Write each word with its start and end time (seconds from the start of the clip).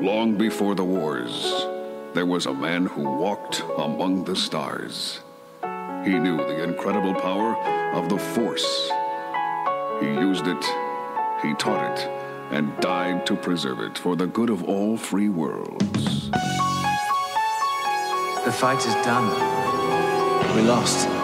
Long 0.00 0.36
before 0.36 0.74
the 0.74 0.84
wars, 0.84 1.66
there 2.14 2.26
was 2.26 2.46
a 2.46 2.52
man 2.52 2.86
who 2.86 3.02
walked 3.02 3.62
among 3.78 4.24
the 4.24 4.34
stars. 4.34 5.20
He 6.04 6.18
knew 6.18 6.36
the 6.36 6.64
incredible 6.64 7.14
power 7.14 7.54
of 7.94 8.08
the 8.08 8.18
Force. 8.18 8.90
He 10.00 10.06
used 10.06 10.46
it, 10.46 10.64
he 11.42 11.54
taught 11.54 11.98
it, 11.98 12.08
and 12.50 12.76
died 12.80 13.24
to 13.26 13.36
preserve 13.36 13.80
it 13.80 13.96
for 13.96 14.16
the 14.16 14.26
good 14.26 14.50
of 14.50 14.64
all 14.64 14.96
free 14.96 15.28
worlds. 15.28 16.30
The 18.44 18.52
fight 18.52 18.84
is 18.84 18.94
done. 19.06 19.30
We 20.56 20.62
lost. 20.62 21.23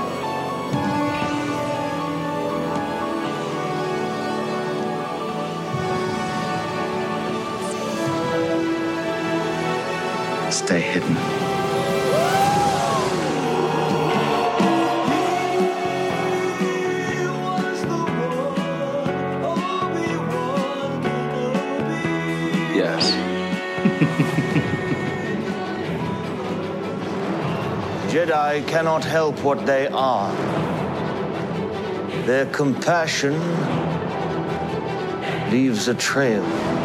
Stay 10.71 10.83
hidden. 10.83 11.15
Yes. 22.73 23.11
Jedi 28.13 28.65
cannot 28.69 29.05
help 29.05 29.43
what 29.43 29.67
they 29.67 29.89
are. 29.89 30.33
Their 32.27 32.47
compassion 32.47 33.35
leaves 35.51 35.89
a 35.89 35.95
trail. 35.95 36.80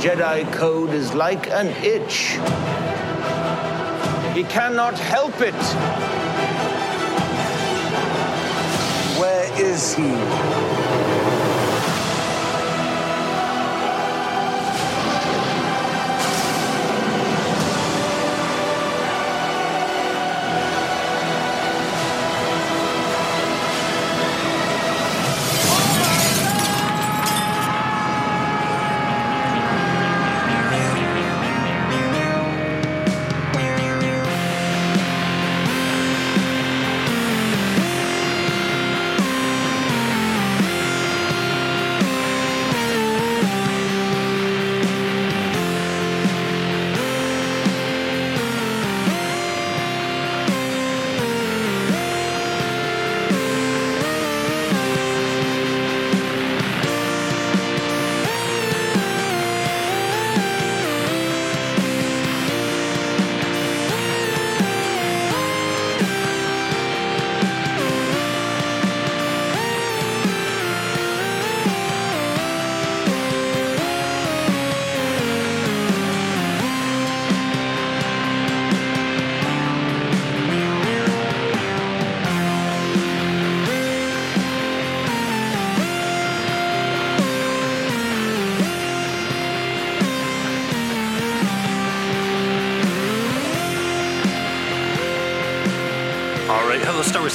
Jedi 0.00 0.50
Code 0.52 0.90
is 0.90 1.14
like 1.14 1.48
an 1.50 1.68
itch. 1.82 2.38
He 4.34 4.44
cannot 4.44 4.98
help 4.98 5.40
it. 5.40 5.54
Where 9.18 9.60
is 9.60 9.94
he? 9.94 11.13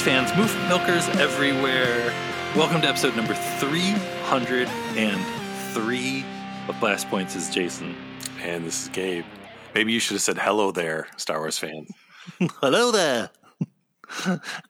Wars 0.00 0.02
fans, 0.02 0.30
Moof 0.32 0.68
Milkers 0.68 1.08
everywhere. 1.20 2.12
Welcome 2.56 2.80
to 2.82 2.88
episode 2.88 3.14
number 3.16 3.34
303 3.34 6.24
of 6.68 6.80
Blast 6.80 7.08
Points 7.08 7.36
is 7.36 7.48
Jason. 7.50 7.94
And 8.42 8.64
this 8.64 8.82
is 8.82 8.88
Gabe. 8.88 9.24
Maybe 9.74 9.92
you 9.92 10.00
should 10.00 10.14
have 10.14 10.22
said 10.22 10.38
hello 10.38 10.72
there, 10.72 11.06
Star 11.16 11.38
Wars 11.40 11.58
fan. 11.58 11.86
Hello 12.60 12.90
there. 12.90 13.30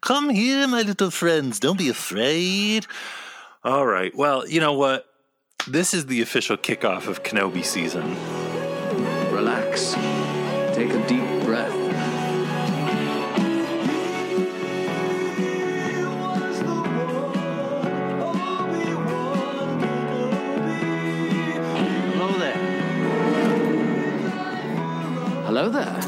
Come 0.01 0.31
here, 0.31 0.67
my 0.69 0.83
little 0.83 1.11
friends. 1.11 1.61
Don't 1.61 1.79
be 1.79 1.89
afraid. 1.89 2.87
All 3.65 3.87
right, 3.87 4.15
well, 4.15 4.47
you 4.49 4.61
know 4.61 4.75
what? 4.75 5.07
This 5.67 5.95
is 5.95 6.07
the 6.07 6.23
official 6.23 6.57
kickoff 6.57 7.07
of 7.07 7.23
Kenobi 7.23 7.65
season. 7.65 8.17
Relax. 9.33 9.95
Take 10.75 10.91
a 10.91 11.07
deep 11.07 11.25
breath. 11.45 11.80
Hello 25.61 25.73
there. 25.73 26.01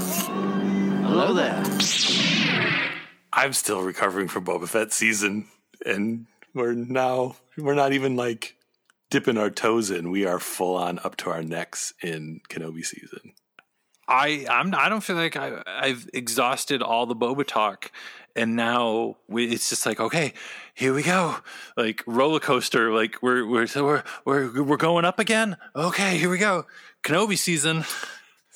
Hello 1.02 1.34
there. 1.34 1.62
I'm 3.34 3.52
still 3.52 3.82
recovering 3.82 4.28
from 4.28 4.46
Boba 4.46 4.66
Fett 4.66 4.94
season, 4.94 5.46
and 5.84 6.24
we're 6.54 6.72
now 6.72 7.36
we're 7.58 7.74
not 7.74 7.92
even 7.92 8.16
like 8.16 8.56
dipping 9.10 9.36
our 9.36 9.50
toes 9.50 9.91
in. 9.91 10.10
We 10.10 10.24
are 10.24 10.38
full 10.38 10.76
on 10.76 11.00
up 11.04 11.16
to 11.16 11.30
our 11.30 11.42
necks 11.42 11.92
in 12.02 12.41
Kenobi 12.48 12.82
season. 12.82 13.34
I 14.08 14.46
I'm 14.48 14.74
I 14.74 14.88
don't 14.88 15.02
feel 15.02 15.16
like 15.16 15.36
I 15.36 15.62
I've 15.66 16.08
exhausted 16.14 16.80
all 16.80 17.04
the 17.04 17.14
Boba 17.14 17.46
talk, 17.46 17.92
and 18.34 18.56
now 18.56 19.18
we, 19.28 19.48
it's 19.52 19.68
just 19.68 19.84
like 19.84 20.00
okay, 20.00 20.32
here 20.72 20.94
we 20.94 21.02
go, 21.02 21.36
like 21.76 22.02
roller 22.06 22.41
coaster. 22.41 22.91
Like 22.91 23.22
we're 23.22 23.46
we're 23.46 23.66
so 23.66 23.84
we're 23.84 24.02
we're 24.24 24.62
we're 24.62 24.76
going 24.78 25.04
up 25.04 25.18
again. 25.18 25.58
Okay, 25.76 26.16
here 26.16 26.30
we 26.30 26.38
go, 26.38 26.64
Kenobi 27.02 27.36
season. 27.36 27.84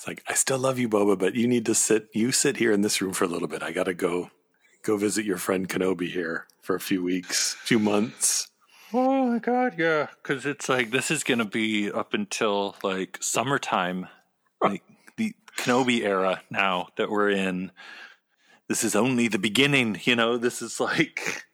Like 0.07 0.23
I 0.29 0.35
still 0.35 0.59
love 0.59 0.79
you, 0.79 0.89
Boba, 0.89 1.19
but 1.19 1.35
you 1.35 1.49
need 1.49 1.67
to 1.67 1.75
sit. 1.75 2.09
You 2.13 2.31
sit 2.31 2.59
here 2.59 2.73
in 2.73 2.83
this 2.83 3.03
room 3.03 3.13
for 3.13 3.25
a 3.25 3.29
little 3.29 3.49
bit. 3.49 3.63
I 3.63 3.73
gotta 3.73 3.95
go 3.95 4.31
go 4.83 4.97
visit 4.97 5.25
your 5.25 5.37
friend 5.37 5.69
Kenobi 5.69 6.09
here 6.09 6.47
for 6.63 6.77
a 6.77 6.81
few 6.81 7.03
weeks, 7.03 7.55
few 7.55 7.81
months. 7.81 8.49
Oh 8.93 9.27
my 9.27 9.41
god, 9.41 9.75
yeah, 9.77 10.07
because 10.23 10.47
it's 10.47 10.69
like 10.69 10.93
this 10.93 11.11
is 11.11 11.25
gonna 11.25 11.45
be 11.45 11.91
up 11.91 12.15
until 12.15 12.77
like 12.85 13.19
summertime, 13.21 14.07
like 14.63 14.85
the 15.17 15.35
Kenobi 15.59 16.03
era 16.03 16.43
now 16.51 16.89
that 16.97 17.11
we're 17.11 17.31
in. 17.31 17.73
This 18.69 18.85
is 18.85 18.95
only 18.95 19.27
the 19.27 19.39
beginning, 19.39 20.01
you 20.05 20.15
know. 20.15 20.39
This 20.39 20.63
is 20.63 20.79
like, 20.79 21.45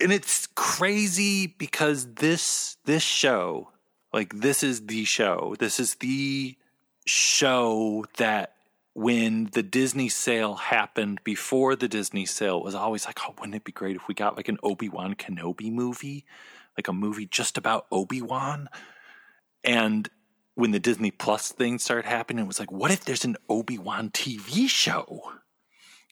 and 0.00 0.12
it's 0.12 0.46
crazy 0.54 1.46
because 1.46 2.14
this 2.14 2.76
this 2.84 3.02
show, 3.02 3.70
like 4.12 4.34
this 4.34 4.62
is 4.62 4.84
the 4.86 5.06
show. 5.06 5.56
This 5.58 5.80
is 5.80 5.94
the 5.96 6.56
show 7.06 8.04
that 8.16 8.54
when 8.94 9.46
the 9.52 9.62
Disney 9.62 10.08
sale 10.08 10.54
happened 10.54 11.20
before 11.24 11.74
the 11.74 11.88
Disney 11.88 12.24
sale 12.26 12.58
it 12.58 12.64
was 12.64 12.74
always 12.74 13.06
like, 13.06 13.18
oh, 13.26 13.34
wouldn't 13.38 13.56
it 13.56 13.64
be 13.64 13.72
great 13.72 13.96
if 13.96 14.06
we 14.06 14.14
got 14.14 14.36
like 14.36 14.48
an 14.48 14.58
Obi 14.62 14.88
Wan 14.88 15.14
Kenobi 15.14 15.70
movie, 15.70 16.24
like 16.78 16.88
a 16.88 16.92
movie 16.92 17.26
just 17.26 17.58
about 17.58 17.86
Obi 17.90 18.22
Wan? 18.22 18.68
And 19.64 20.08
when 20.54 20.70
the 20.70 20.78
Disney 20.78 21.10
Plus 21.10 21.50
thing 21.50 21.78
started 21.78 22.08
happening, 22.08 22.44
it 22.44 22.48
was 22.48 22.60
like, 22.60 22.70
what 22.70 22.92
if 22.92 23.04
there's 23.04 23.24
an 23.24 23.36
Obi 23.48 23.78
Wan 23.78 24.10
TV 24.10 24.68
show? 24.68 25.32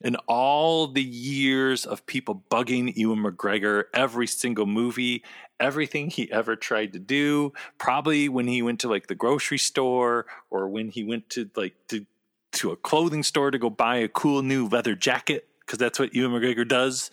And 0.05 0.17
all 0.27 0.89
the 0.89 1.03
years 1.03 1.87
of 1.87 2.05
people 2.07 2.43
bugging 2.51 2.93
Ewan 2.97 3.21
McGregor, 3.21 3.85
every 3.95 4.27
single 4.27 4.67
movie, 4.67 5.23
everything 5.63 6.11
he 6.11 6.31
ever 6.31 6.57
tried 6.57 6.93
to 6.93 6.99
do, 6.99 7.53
probably 7.79 8.29
when 8.29 8.47
he 8.49 8.61
went 8.63 8.81
to 8.81 8.89
like 8.89 9.07
the 9.07 9.15
grocery 9.15 9.59
store 9.59 10.27
or 10.51 10.69
when 10.69 10.89
he 10.91 11.05
went 11.05 11.31
to 11.31 11.49
like 11.57 11.75
to 11.89 12.05
to 12.53 12.71
a 12.71 12.77
clothing 12.77 13.23
store 13.23 13.51
to 13.51 13.59
go 13.59 13.71
buy 13.71 13.97
a 13.97 14.09
cool 14.09 14.43
new 14.43 14.69
leather 14.69 14.95
jacket 14.95 15.49
because 15.61 15.79
that's 15.79 15.99
what 15.99 16.15
Ewan 16.15 16.33
McGregor 16.33 16.69
does. 16.69 17.11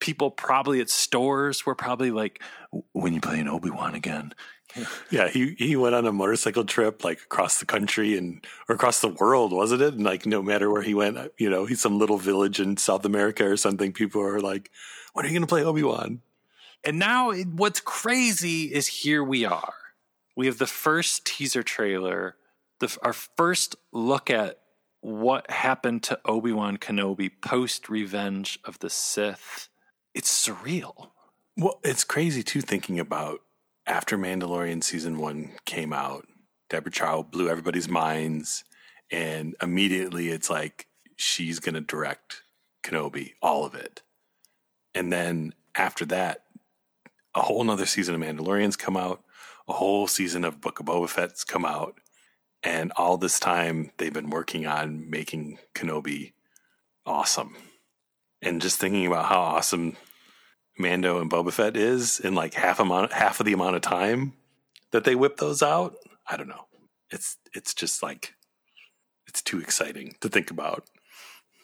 people 0.00 0.30
probably 0.30 0.80
at 0.80 0.90
stores 0.90 1.64
were 1.64 1.74
probably 1.74 2.10
like, 2.10 2.42
"When 2.92 3.12
you 3.14 3.20
playing 3.20 3.48
Obi 3.48 3.70
Wan 3.70 3.94
again?" 3.94 4.34
Yeah, 5.10 5.28
he 5.28 5.54
he 5.56 5.76
went 5.76 5.94
on 5.94 6.04
a 6.06 6.12
motorcycle 6.12 6.64
trip 6.64 7.04
like 7.04 7.20
across 7.20 7.60
the 7.60 7.66
country 7.66 8.18
and 8.18 8.44
or 8.68 8.74
across 8.74 9.00
the 9.00 9.08
world, 9.08 9.52
wasn't 9.52 9.82
it? 9.82 9.94
And 9.94 10.02
like 10.02 10.26
no 10.26 10.42
matter 10.42 10.68
where 10.68 10.82
he 10.82 10.94
went, 10.94 11.16
you 11.38 11.48
know, 11.48 11.64
he's 11.64 11.80
some 11.80 11.98
little 11.98 12.18
village 12.18 12.58
in 12.58 12.76
South 12.76 13.04
America 13.04 13.44
or 13.46 13.56
something. 13.56 13.92
People 13.92 14.20
are 14.22 14.40
like, 14.40 14.72
"When 15.12 15.24
are 15.24 15.28
you 15.28 15.34
going 15.34 15.46
to 15.46 15.54
play 15.54 15.62
Obi 15.62 15.84
Wan?" 15.84 16.22
And 16.84 16.98
now, 16.98 17.32
what's 17.32 17.80
crazy 17.80 18.64
is 18.64 18.86
here 18.86 19.24
we 19.24 19.44
are. 19.44 19.74
We 20.36 20.46
have 20.46 20.58
the 20.58 20.66
first 20.66 21.24
teaser 21.24 21.62
trailer, 21.62 22.36
the 22.80 22.96
our 23.02 23.12
first 23.12 23.76
look 23.92 24.30
at 24.30 24.58
what 25.00 25.50
happened 25.50 26.02
to 26.04 26.18
Obi 26.24 26.52
Wan 26.52 26.76
Kenobi 26.76 27.30
post 27.42 27.88
Revenge 27.88 28.58
of 28.64 28.78
the 28.80 28.90
Sith. 28.90 29.68
It's 30.14 30.46
surreal. 30.46 31.10
Well, 31.56 31.80
it's 31.84 32.04
crazy 32.04 32.42
too 32.42 32.60
thinking 32.60 32.98
about 32.98 33.40
after 33.86 34.18
Mandalorian 34.18 34.82
season 34.82 35.18
one 35.18 35.52
came 35.64 35.92
out, 35.92 36.26
Deborah 36.68 36.90
Chow 36.90 37.22
blew 37.22 37.48
everybody's 37.48 37.88
minds, 37.88 38.64
and 39.10 39.54
immediately 39.62 40.28
it's 40.28 40.50
like 40.50 40.86
she's 41.16 41.60
going 41.60 41.74
to 41.74 41.80
direct 41.80 42.42
Kenobi, 42.82 43.34
all 43.42 43.64
of 43.64 43.74
it. 43.74 44.02
And 44.94 45.12
then 45.12 45.54
after 45.74 46.04
that, 46.06 46.43
a 47.34 47.42
whole 47.42 47.64
nother 47.64 47.86
season 47.86 48.14
of 48.14 48.20
Mandalorians 48.20 48.78
come 48.78 48.96
out, 48.96 49.22
a 49.68 49.72
whole 49.72 50.06
season 50.06 50.44
of 50.44 50.60
Book 50.60 50.80
of 50.80 50.86
Boba 50.86 51.08
Fett's 51.08 51.44
come 51.44 51.64
out, 51.64 51.98
and 52.62 52.92
all 52.96 53.16
this 53.16 53.40
time 53.40 53.90
they've 53.96 54.12
been 54.12 54.30
working 54.30 54.66
on 54.66 55.08
making 55.10 55.58
Kenobi 55.74 56.32
awesome. 57.04 57.56
And 58.40 58.60
just 58.60 58.78
thinking 58.78 59.06
about 59.06 59.26
how 59.26 59.40
awesome 59.40 59.96
Mando 60.78 61.20
and 61.20 61.30
Boba 61.30 61.52
Fett 61.52 61.76
is 61.76 62.20
in 62.20 62.34
like 62.34 62.54
half 62.54 62.80
amount 62.80 63.12
half 63.12 63.40
of 63.40 63.46
the 63.46 63.52
amount 63.52 63.76
of 63.76 63.82
time 63.82 64.34
that 64.90 65.04
they 65.04 65.14
whip 65.14 65.36
those 65.38 65.62
out. 65.62 65.96
I 66.26 66.36
don't 66.36 66.48
know. 66.48 66.66
It's 67.10 67.38
it's 67.54 67.74
just 67.74 68.02
like 68.02 68.34
it's 69.26 69.42
too 69.42 69.60
exciting 69.60 70.16
to 70.20 70.28
think 70.28 70.50
about. 70.50 70.84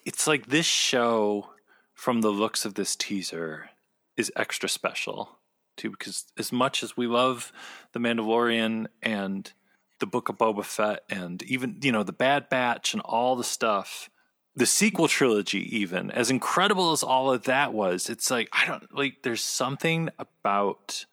It's 0.07 0.27
like 0.27 0.47
this 0.47 0.67
show, 0.67 1.51
from 1.93 2.23
the 2.23 2.31
looks 2.31 2.65
of 2.65 2.75
this 2.75 2.97
teaser, 2.97 3.71
is 4.17 4.33
extra 4.35 4.69
special 4.69 5.40
too, 5.81 5.91
because 5.91 6.27
as 6.39 6.53
much 6.53 6.83
as 6.83 6.97
we 6.97 7.07
love 7.07 7.53
The 7.93 7.99
Mandalorian 7.99 8.87
and 9.03 9.53
the 9.99 10.07
Book 10.07 10.29
of 10.29 10.39
Boba 10.39 10.65
Fett 10.65 11.01
and 11.09 11.43
even, 11.45 11.79
you 11.83 11.93
know, 11.93 12.03
the 12.03 12.13
Bad 12.13 12.49
Batch 12.49 12.95
and 12.95 13.03
all 13.03 13.37
the 13.37 13.45
stuff, 13.45 14.11
the 14.55 14.67
sequel 14.67 15.09
trilogy, 15.09 15.77
even 15.77 16.11
as 16.11 16.31
incredible 16.31 16.93
as 16.93 17.03
all 17.03 17.33
of 17.33 17.45
that 17.45 17.73
was, 17.73 18.09
it's 18.09 18.31
like, 18.31 18.49
I 18.53 18.67
don't 18.67 18.95
like, 18.95 19.23
there's 19.23 19.43
something 19.43 20.11
about 20.19 21.07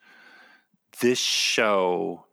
this 0.99 1.19
show 1.19 2.25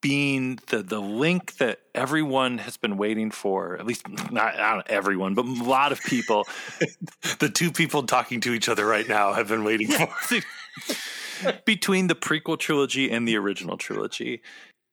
being 0.00 0.60
the 0.68 0.80
the 0.80 1.00
link 1.00 1.56
that 1.56 1.80
everyone 1.92 2.58
has 2.58 2.76
been 2.76 2.96
waiting 2.96 3.32
for 3.32 3.76
at 3.76 3.84
least 3.84 4.08
not, 4.30 4.56
not 4.56 4.88
everyone 4.88 5.34
but 5.34 5.44
a 5.44 5.64
lot 5.64 5.90
of 5.90 6.00
people 6.02 6.46
The 7.40 7.48
two 7.48 7.72
people 7.72 8.04
talking 8.04 8.40
to 8.42 8.52
each 8.52 8.68
other 8.68 8.86
right 8.86 9.08
now 9.08 9.32
have 9.32 9.48
been 9.48 9.64
waiting 9.64 9.88
for. 9.88 10.08
between 11.64 12.06
the 12.06 12.14
prequel 12.14 12.58
trilogy 12.58 13.10
and 13.10 13.26
the 13.26 13.36
original 13.36 13.76
trilogy. 13.76 14.42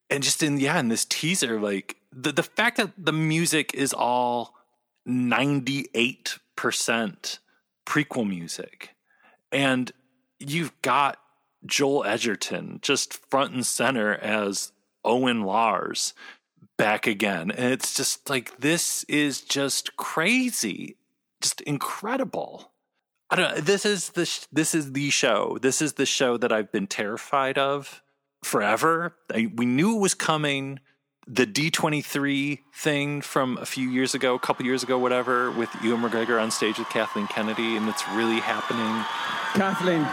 And 0.10 0.24
just 0.24 0.42
in 0.42 0.60
yeah 0.60 0.80
in 0.80 0.88
this 0.88 1.06
teaser 1.06 1.60
like 1.60 1.98
the 2.12 2.32
the 2.32 2.44
fact 2.44 2.78
that 2.78 2.92
the 2.98 3.14
music 3.14 3.74
is 3.74 3.94
all 3.94 4.56
98% 5.08 6.40
prequel 7.86 8.28
music. 8.28 8.96
And 9.52 9.92
you've 10.40 10.80
got 10.82 11.20
Joel 11.66 12.06
Edgerton 12.06 12.80
just 12.82 13.14
front 13.30 13.54
and 13.54 13.66
center 13.66 14.14
as 14.16 14.72
Owen 15.04 15.44
Lars 15.44 16.14
back 16.78 17.08
again. 17.08 17.52
And 17.52 17.74
it's 17.74 17.94
just 17.94 18.30
like 18.30 18.60
this 18.60 19.04
is 19.06 19.42
just 19.42 19.98
crazy. 19.98 20.96
Just 21.42 21.62
incredible 21.62 22.72
I 23.32 23.36
don't. 23.36 23.56
Know. 23.56 23.62
This 23.62 23.86
is 23.86 24.10
the 24.10 24.26
sh- 24.26 24.46
this 24.52 24.74
is 24.74 24.94
the 24.94 25.10
show. 25.10 25.58
This 25.62 25.82
is 25.82 25.94
the 25.94 26.06
show 26.06 26.38
that 26.38 26.52
I've 26.52 26.72
been 26.72 26.88
terrified 26.88 27.58
of 27.58 28.02
forever. 28.44 29.16
I, 29.34 29.52
we 29.56 29.66
knew 29.66 29.98
it 29.98 30.00
was 30.00 30.14
coming. 30.14 30.80
The 31.28 31.46
D 31.46 31.70
twenty 31.70 32.02
three 32.02 32.62
thing 32.74 33.22
from 33.22 33.58
a 33.58 33.66
few 33.66 33.88
years 33.88 34.16
ago, 34.16 34.34
a 34.34 34.40
couple 34.40 34.66
years 34.66 34.82
ago, 34.82 34.98
whatever, 34.98 35.52
with 35.52 35.70
Ewan 35.84 36.02
McGregor 36.02 36.42
on 36.42 36.50
stage 36.50 36.80
with 36.80 36.90
Kathleen 36.90 37.28
Kennedy, 37.28 37.78
and 37.78 37.88
it's 37.88 38.08
really 38.10 38.40
happening. 38.40 39.06
Kathleen. 39.54 40.08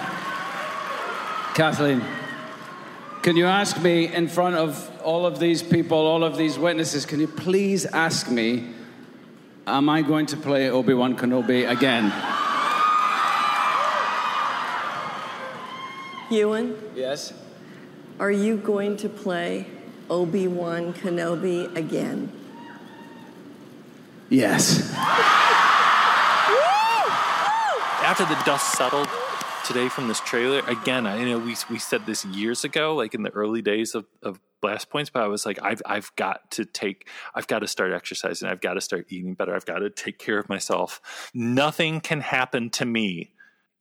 Kathleen. 1.54 2.02
Can 3.22 3.34
you 3.34 3.46
ask 3.46 3.80
me 3.80 4.12
in 4.12 4.28
front 4.28 4.56
of 4.56 4.90
all 5.02 5.24
of 5.24 5.38
these 5.38 5.62
people, 5.62 5.96
all 5.96 6.22
of 6.22 6.36
these 6.36 6.58
witnesses, 6.58 7.06
can 7.06 7.18
you 7.18 7.28
please 7.28 7.86
ask 7.86 8.30
me, 8.30 8.74
am 9.66 9.88
I 9.88 10.02
going 10.02 10.26
to 10.26 10.36
play 10.36 10.68
Obi 10.68 10.92
Wan 10.92 11.16
Kenobi 11.16 11.66
again? 11.68 12.12
Ewan, 16.30 16.76
Yes. 16.94 17.32
are 18.18 18.30
you 18.30 18.56
going 18.56 18.96
to 18.98 19.08
play 19.08 19.66
Obi 20.10 20.48
Wan 20.48 20.92
Kenobi 20.92 21.74
again? 21.76 22.32
Yes. 24.28 24.92
After 28.02 28.24
the 28.24 28.40
dust 28.44 28.72
settled 28.76 29.08
today 29.64 29.88
from 29.88 30.08
this 30.08 30.20
trailer, 30.20 30.60
again, 30.66 31.06
I 31.06 31.18
you 31.20 31.26
know 31.26 31.38
we 31.38 31.56
we 31.70 31.78
said 31.78 32.06
this 32.06 32.24
years 32.24 32.64
ago, 32.64 32.94
like 32.94 33.14
in 33.14 33.22
the 33.22 33.30
early 33.30 33.62
days 33.62 33.94
of, 33.94 34.04
of 34.22 34.38
Blast 34.60 34.90
Points, 34.90 35.10
but 35.10 35.22
I 35.22 35.28
was 35.28 35.44
like, 35.46 35.60
I've 35.62 35.82
I've 35.86 36.14
got 36.16 36.50
to 36.52 36.64
take, 36.64 37.08
I've 37.34 37.46
got 37.46 37.60
to 37.60 37.68
start 37.68 37.92
exercising, 37.92 38.48
I've 38.48 38.60
got 38.60 38.74
to 38.74 38.80
start 38.80 39.06
eating 39.10 39.34
better, 39.34 39.54
I've 39.54 39.66
got 39.66 39.78
to 39.80 39.90
take 39.90 40.18
care 40.18 40.38
of 40.38 40.48
myself. 40.48 41.30
Nothing 41.34 42.00
can 42.00 42.20
happen 42.20 42.70
to 42.70 42.84
me, 42.84 43.32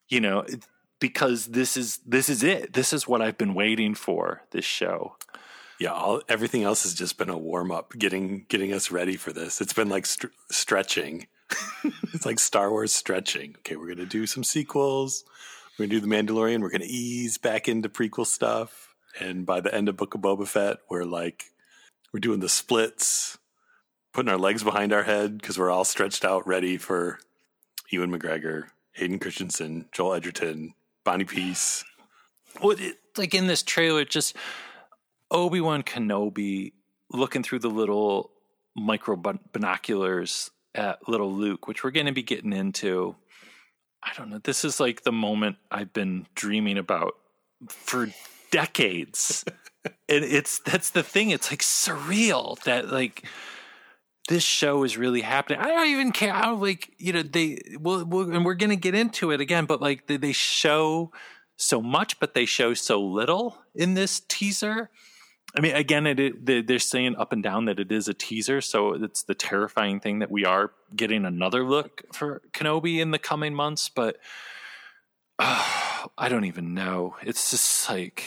you 0.10 0.22
know, 0.22 0.40
it- 0.40 0.66
because 1.00 1.48
this 1.48 1.78
is 1.78 2.00
this 2.06 2.30
is 2.30 2.44
it. 2.44 2.74
This 2.74 2.94
is 2.94 3.08
what 3.08 3.22
I've 3.22 3.38
been 3.38 3.54
waiting 3.54 3.96
for. 3.96 4.42
This 4.52 4.66
show. 4.66 5.16
Yeah, 5.80 5.92
all, 5.92 6.22
everything 6.30 6.64
else 6.64 6.84
has 6.84 6.94
just 6.94 7.18
been 7.18 7.30
a 7.30 7.38
warm 7.38 7.72
up, 7.72 7.94
getting 7.98 8.46
getting 8.48 8.72
us 8.74 8.92
ready 8.92 9.18
for 9.18 9.34
this. 9.34 9.60
It's 9.62 9.74
been 9.74 9.90
like 9.90 10.06
str 10.06 10.28
stretching. 10.50 11.28
it's 12.14 12.26
like 12.26 12.40
Star 12.40 12.70
Wars 12.72 12.94
stretching. 12.94 13.56
Okay, 13.60 13.76
we're 13.76 13.94
gonna 13.94 14.06
do 14.06 14.26
some 14.26 14.44
sequels. 14.44 15.26
We're 15.78 15.86
gonna 15.86 16.00
do 16.00 16.08
the 16.08 16.16
Mandalorian. 16.16 16.62
We're 16.62 16.70
gonna 16.70 16.86
ease 16.88 17.38
back 17.38 17.68
into 17.68 17.90
prequel 17.90 18.26
stuff, 18.26 18.96
and 19.20 19.46
by 19.46 19.60
the 19.62 19.74
end 19.74 19.90
of 19.90 19.98
Book 19.98 20.16
of 20.16 20.22
Boba 20.22 20.48
Fett, 20.48 20.78
we're 20.90 21.04
like 21.04 21.52
we're 22.14 22.20
doing 22.20 22.40
the 22.40 22.50
splits, 22.50 23.38
putting 24.14 24.32
our 24.32 24.38
legs 24.38 24.64
behind 24.64 24.94
our 24.94 25.04
head 25.04 25.38
because 25.38 25.60
we're 25.60 25.70
all 25.72 25.84
stretched 25.84 26.24
out, 26.24 26.48
ready 26.48 26.78
for 26.78 27.20
Ewan 27.90 28.18
McGregor, 28.18 28.68
Hayden 28.94 29.20
Christensen, 29.20 29.90
Joel 29.92 30.14
Edgerton, 30.16 30.74
Bonnie 31.06 31.24
Piesse. 31.24 31.86
Well, 32.62 32.76
it, 32.78 32.98
like 33.18 33.34
in 33.34 33.48
this 33.48 33.64
trailer, 33.64 34.04
just 34.04 34.36
Obi 35.32 35.62
Wan 35.62 35.84
Kenobi 35.84 36.74
looking 37.12 37.44
through 37.44 37.60
the 37.60 37.70
little 37.70 38.32
micro 38.76 39.16
binoculars 39.54 40.52
at 40.74 41.08
little 41.08 41.32
Luke, 41.32 41.68
which 41.68 41.84
we're 41.84 41.92
going 41.92 42.08
to 42.08 42.12
be 42.12 42.24
getting 42.24 42.52
into. 42.52 43.16
I 44.04 44.12
don't 44.18 44.30
know. 44.30 44.40
This 44.44 44.66
is 44.66 44.80
like 44.80 45.04
the 45.04 45.12
moment 45.12 45.58
I've 45.72 45.94
been 45.94 46.28
dreaming 46.36 46.78
about 46.78 47.14
for 47.70 48.10
decades. 48.52 49.46
and 49.86 50.24
it's 50.24 50.60
that's 50.60 50.92
the 50.92 51.04
thing. 51.04 51.30
It's 51.30 51.52
like 51.52 51.62
surreal 51.62 52.62
that 52.64 52.90
like 52.90 53.26
this 54.28 54.44
show 54.44 54.84
is 54.84 54.98
really 54.98 55.22
happening. 55.22 55.60
I 55.60 55.68
don't 55.68 55.88
even 55.88 56.12
care. 56.12 56.34
I 56.34 56.44
don't 56.46 56.62
like 56.62 56.92
you 56.98 57.14
know 57.14 57.22
they 57.24 57.60
well, 57.80 58.00
and 58.02 58.44
we're 58.46 58.56
gonna 58.56 58.76
get 58.76 58.96
into 58.96 59.32
it 59.32 59.42
again, 59.42 59.66
but 59.66 59.82
like 59.82 60.08
they, 60.08 60.18
they 60.18 60.32
show 60.32 61.12
so 61.58 61.82
much, 61.82 62.20
but 62.20 62.34
they 62.34 62.46
show 62.46 62.74
so 62.74 63.02
little 63.02 63.58
in 63.74 63.94
this 63.94 64.22
teaser. 64.28 64.90
I 65.58 65.62
mean, 65.62 65.74
again, 65.76 66.06
it, 66.06 66.20
it 66.20 66.46
they- 66.46 66.62
they're 66.62 66.80
saying 66.80 67.16
up 67.16 67.32
and 67.32 67.42
down 67.42 67.66
that 67.66 67.80
it 67.80 67.92
is 67.92 68.08
a 68.10 68.14
teaser, 68.14 68.60
so 68.62 68.94
it's 68.94 69.24
the 69.24 69.36
terrifying 69.36 70.00
thing 70.02 70.20
that 70.20 70.30
we 70.32 70.44
are 70.44 70.72
getting 70.96 71.24
another 71.24 71.64
look 71.64 72.02
for 72.14 72.42
Kenobi 72.52 73.00
in 73.00 73.12
the 73.12 73.20
coming 73.20 73.54
months. 73.54 73.88
But 73.90 74.18
uh, 75.40 76.08
I 76.18 76.28
don't 76.30 76.46
even 76.46 76.74
know. 76.74 77.16
It's 77.22 77.52
just 77.52 77.90
like 77.90 78.26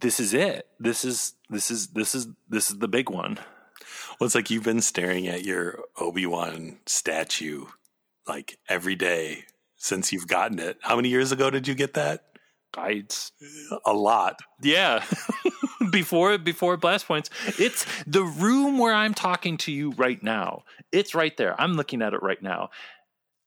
this 0.00 0.20
is 0.20 0.34
it. 0.34 0.66
This 0.78 1.04
is 1.04 1.34
this 1.48 1.70
is 1.70 1.86
this 1.88 2.14
is 2.14 2.26
this 2.48 2.70
is 2.70 2.78
the 2.78 2.88
big 2.88 3.08
one. 3.08 3.38
Well, 4.18 4.26
it's 4.26 4.34
like 4.34 4.50
you've 4.50 4.64
been 4.64 4.80
staring 4.80 5.26
at 5.26 5.44
your 5.44 5.84
Obi 5.98 6.26
Wan 6.26 6.78
statue 6.86 7.66
like 8.26 8.58
every 8.68 8.94
day 8.94 9.44
since 9.76 10.12
you've 10.12 10.28
gotten 10.28 10.58
it. 10.58 10.78
How 10.82 10.96
many 10.96 11.08
years 11.08 11.32
ago 11.32 11.50
did 11.50 11.68
you 11.68 11.74
get 11.74 11.94
that? 11.94 12.24
I 12.76 13.04
A 13.84 13.92
lot. 13.92 14.40
Yeah. 14.62 15.04
before 15.90 16.38
before 16.38 16.76
blast 16.76 17.06
points. 17.06 17.30
It's 17.58 17.86
the 18.04 18.24
room 18.24 18.78
where 18.78 18.94
I'm 18.94 19.14
talking 19.14 19.56
to 19.58 19.72
you 19.72 19.90
right 19.92 20.22
now. 20.22 20.64
It's 20.90 21.14
right 21.14 21.36
there. 21.36 21.60
I'm 21.60 21.74
looking 21.74 22.02
at 22.02 22.14
it 22.14 22.22
right 22.22 22.42
now. 22.42 22.70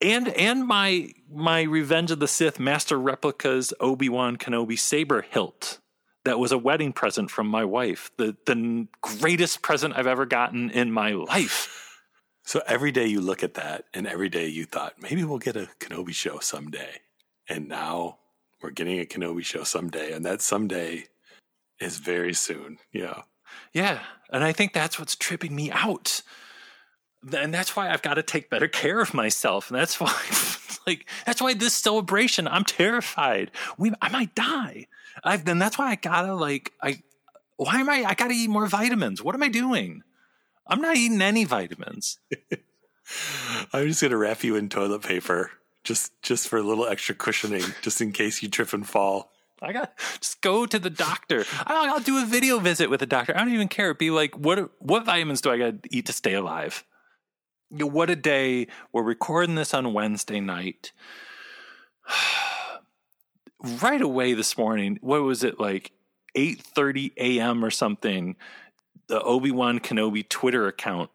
and 0.01 0.27
and 0.29 0.65
my 0.67 1.09
my 1.29 1.63
Revenge 1.63 2.11
of 2.11 2.19
the 2.19 2.27
Sith 2.27 2.59
Master 2.59 2.99
Replicas 2.99 3.73
Obi 3.79 4.09
Wan 4.09 4.37
Kenobi 4.37 4.77
saber 4.77 5.23
hilt. 5.23 5.79
That 6.27 6.39
was 6.39 6.51
a 6.51 6.57
wedding 6.57 6.91
present 6.91 7.31
from 7.31 7.47
my 7.47 7.63
wife. 7.63 8.11
The 8.17 8.35
the 8.45 8.87
greatest 9.01 9.61
present 9.61 9.95
I've 9.95 10.07
ever 10.07 10.25
gotten 10.25 10.69
in 10.69 10.91
my 10.91 11.11
life. 11.11 12.01
So 12.43 12.61
every 12.67 12.91
day 12.91 13.07
you 13.07 13.21
look 13.21 13.43
at 13.43 13.53
that, 13.53 13.85
and 13.93 14.05
every 14.05 14.27
day 14.27 14.47
you 14.47 14.65
thought 14.65 15.01
maybe 15.01 15.23
we'll 15.23 15.37
get 15.37 15.55
a 15.55 15.69
Kenobi 15.79 16.13
show 16.13 16.39
someday, 16.39 16.99
and 17.47 17.69
now 17.69 18.17
we're 18.61 18.71
getting 18.71 18.99
a 18.99 19.05
Kenobi 19.05 19.43
show 19.43 19.63
someday, 19.63 20.11
and 20.11 20.25
that 20.25 20.41
someday 20.41 21.05
is 21.79 21.97
very 21.97 22.33
soon. 22.33 22.79
Yeah, 22.91 23.21
yeah, 23.71 23.99
and 24.29 24.43
I 24.43 24.51
think 24.51 24.73
that's 24.73 24.99
what's 24.99 25.15
tripping 25.15 25.55
me 25.55 25.71
out 25.71 26.23
and 27.33 27.53
that's 27.53 27.75
why 27.75 27.89
I've 27.89 28.01
got 28.01 28.15
to 28.15 28.23
take 28.23 28.49
better 28.49 28.67
care 28.67 28.99
of 28.99 29.13
myself. 29.13 29.69
And 29.69 29.79
that's 29.79 29.99
why, 29.99 30.13
like, 30.85 31.09
that's 31.25 31.41
why 31.41 31.53
this 31.53 31.73
celebration, 31.73 32.47
I'm 32.47 32.63
terrified. 32.63 33.51
We, 33.77 33.91
I 34.01 34.09
might 34.09 34.35
die. 34.35 34.87
I've 35.23 35.45
then 35.45 35.59
that's 35.59 35.77
why 35.77 35.91
I 35.91 35.95
gotta 35.95 36.33
like, 36.33 36.73
I, 36.81 37.01
why 37.57 37.79
am 37.79 37.89
I? 37.89 38.03
I 38.05 38.13
gotta 38.13 38.33
eat 38.33 38.49
more 38.49 38.67
vitamins. 38.67 39.23
What 39.23 39.35
am 39.35 39.43
I 39.43 39.49
doing? 39.49 40.03
I'm 40.67 40.81
not 40.81 40.97
eating 40.97 41.21
any 41.21 41.45
vitamins. 41.45 42.19
I'm 43.73 43.87
just 43.87 44.01
gonna 44.01 44.17
wrap 44.17 44.43
you 44.43 44.55
in 44.55 44.69
toilet 44.69 45.01
paper, 45.01 45.51
just 45.83 46.11
just 46.21 46.47
for 46.47 46.57
a 46.57 46.63
little 46.63 46.87
extra 46.87 47.15
cushioning, 47.15 47.63
just 47.81 48.01
in 48.01 48.11
case 48.11 48.41
you 48.41 48.49
trip 48.49 48.73
and 48.73 48.87
fall. 48.87 49.31
I 49.61 49.73
got 49.73 49.97
just 50.19 50.41
go 50.41 50.65
to 50.65 50.77
the 50.77 50.89
doctor. 50.89 51.45
I'll, 51.65 51.95
I'll, 51.95 51.99
do 51.99 52.21
a 52.21 52.25
video 52.25 52.59
visit 52.59 52.91
with 52.91 52.99
the 52.99 53.07
doctor. 53.07 53.35
I 53.35 53.39
don't 53.39 53.53
even 53.53 53.69
care. 53.69 53.93
Be 53.93 54.11
like, 54.11 54.37
what 54.37 54.71
what 54.79 55.05
vitamins 55.05 55.41
do 55.41 55.49
I 55.49 55.57
got 55.57 55.83
to 55.83 55.95
eat 55.95 56.05
to 56.07 56.13
stay 56.13 56.33
alive? 56.33 56.83
you 57.69 57.79
know, 57.79 57.87
what 57.87 58.09
a 58.09 58.15
day. 58.15 58.67
We're 58.93 59.03
recording 59.03 59.55
this 59.55 59.73
on 59.73 59.93
Wednesday 59.93 60.39
night. 60.39 60.91
right 63.81 64.01
away 64.01 64.33
this 64.33 64.57
morning, 64.57 64.99
what 65.01 65.21
was 65.21 65.43
it 65.43 65.59
like 65.59 65.91
8:30 66.35 67.13
a.m. 67.17 67.63
or 67.63 67.71
something? 67.71 68.35
The 69.07 69.21
Obi-Wan 69.21 69.79
Kenobi 69.79 70.27
Twitter 70.27 70.67
account 70.67 71.09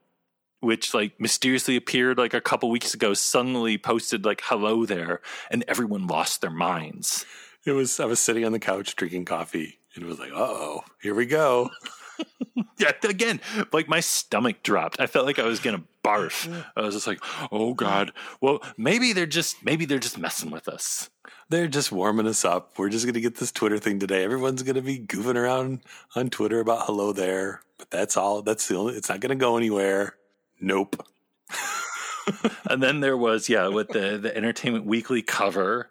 which 0.63 0.95
like 0.95 1.21
mysteriously 1.21 1.75
appeared 1.75 2.17
like 2.17 2.33
a 2.33 2.41
couple 2.41 2.71
weeks 2.71 2.95
ago 2.95 3.15
suddenly 3.15 3.77
posted 3.77 4.25
like 4.25 4.41
hello 4.45 4.87
there 4.87 5.21
and 5.51 5.65
everyone 5.67 6.07
lost 6.07 6.41
their 6.41 6.53
minds. 6.53 7.27
It 7.67 7.73
was 7.73 7.99
I 7.99 8.05
was 8.05 8.21
sitting 8.21 8.45
on 8.45 8.53
the 8.53 8.61
couch 8.61 8.95
drinking 8.95 9.25
coffee 9.25 9.81
and 9.95 10.05
it 10.05 10.07
was 10.07 10.21
like, 10.21 10.31
"Uh-oh, 10.31 10.85
here 11.03 11.15
we 11.15 11.27
go." 11.27 11.69
yeah, 12.79 12.93
again, 13.05 13.41
like 13.73 13.89
my 13.89 14.01
stomach 14.01 14.63
dropped. 14.63 15.01
I 15.01 15.07
felt 15.07 15.27
like 15.27 15.39
I 15.39 15.47
was 15.47 15.61
gonna 15.61 15.83
barf. 16.05 16.49
I 16.77 16.81
was 16.81 16.95
just 16.95 17.07
like, 17.07 17.21
oh 17.51 17.75
god. 17.75 18.13
Well, 18.41 18.63
maybe 18.77 19.13
they're 19.13 19.27
just 19.27 19.65
maybe 19.65 19.85
they're 19.85 19.99
just 19.99 20.19
messing 20.19 20.51
with 20.51 20.69
us. 20.69 21.11
They're 21.49 21.69
just 21.69 21.93
warming 21.93 22.27
us 22.27 22.45
up. 22.45 22.79
We're 22.79 22.89
just 22.89 23.07
gonna 23.07 23.21
get 23.21 23.37
this 23.37 23.53
Twitter 23.53 23.79
thing 23.79 23.99
today. 23.99 24.25
Everyone's 24.25 24.63
gonna 24.63 24.83
be 24.83 24.99
goofing 24.99 25.37
around 25.37 25.81
on 26.17 26.31
Twitter 26.31 26.61
about 26.61 26.87
hello 26.87 27.13
there. 27.13 27.63
But 27.79 27.91
that's 27.91 28.17
all. 28.17 28.43
That's 28.43 28.69
the 28.69 28.77
only. 28.77 28.95
It's 28.95 29.09
not 29.09 29.21
gonna 29.21 29.35
go 29.35 29.57
anywhere. 29.57 30.17
Nope. 30.61 31.07
and 32.71 32.83
then 32.83 33.01
there 33.01 33.17
was 33.17 33.49
yeah, 33.49 33.69
with 33.69 33.89
the 33.89 34.19
the 34.19 34.37
Entertainment 34.37 34.87
Weekly 34.87 35.23
cover 35.23 35.91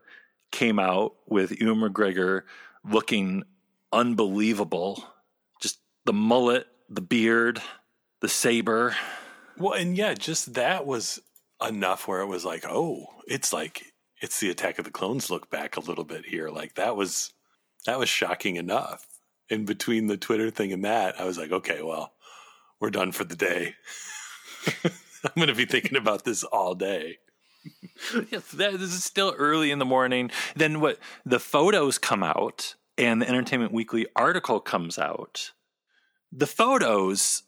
came 0.52 0.80
out 0.80 1.16
with 1.28 1.60
Ewan 1.60 1.80
McGregor 1.80 2.42
looking 2.84 3.44
unbelievable 3.94 5.04
the 6.06 6.14
mullet, 6.14 6.68
the 6.90 7.02
beard, 7.02 7.62
the 8.22 8.30
saber. 8.30 8.96
Well, 9.58 9.74
and 9.74 9.96
yeah, 9.96 10.14
just 10.14 10.54
that 10.56 10.86
was 10.86 11.20
enough 11.66 12.08
where 12.08 12.22
it 12.22 12.28
was 12.28 12.46
like, 12.46 12.66
oh, 12.68 13.08
it's 13.28 13.54
like 13.54 13.94
it's 14.22 14.40
the 14.40 14.50
Attack 14.50 14.80
of 14.80 14.86
the 14.86 14.92
Clones 14.92 15.30
look 15.30 15.50
back 15.50 15.76
a 15.76 15.82
little 15.82 16.04
bit 16.04 16.26
here. 16.26 16.50
Like 16.50 16.76
that 16.76 16.96
was 16.96 17.34
that 17.86 18.00
was 18.00 18.10
shocking 18.10 18.56
enough. 18.56 19.06
In 19.50 19.66
between 19.66 20.08
the 20.08 20.18
Twitter 20.18 20.50
thing 20.50 20.72
and 20.72 20.86
that, 20.86 21.20
I 21.20 21.26
was 21.26 21.38
like, 21.38 21.52
okay, 21.52 21.82
well, 21.82 22.14
we're 22.80 22.90
done 22.90 23.12
for 23.12 23.26
the 23.26 23.36
day. 23.36 23.76
I'm 24.86 25.32
going 25.36 25.50
to 25.50 25.56
be 25.56 25.66
thinking 25.66 25.98
about 25.98 26.24
this 26.24 26.44
all 26.44 26.74
day. 26.74 27.18
yes, 28.32 28.50
that, 28.52 28.74
this 28.74 28.94
is 28.94 29.04
still 29.04 29.36
early 29.38 29.72
in 29.72 29.80
the 29.80 29.86
morning. 29.86 30.32
Then 30.56 30.80
what? 30.80 31.00
The 31.26 31.40
photos 31.40 31.98
come 31.98 32.24
out, 32.24 32.76
and 32.98 33.22
the 33.22 33.28
Entertainment 33.28 33.72
Weekly 33.72 34.08
article 34.16 34.60
comes 34.60 34.98
out, 34.98 35.52
the 36.32 36.48
photos 36.48 37.44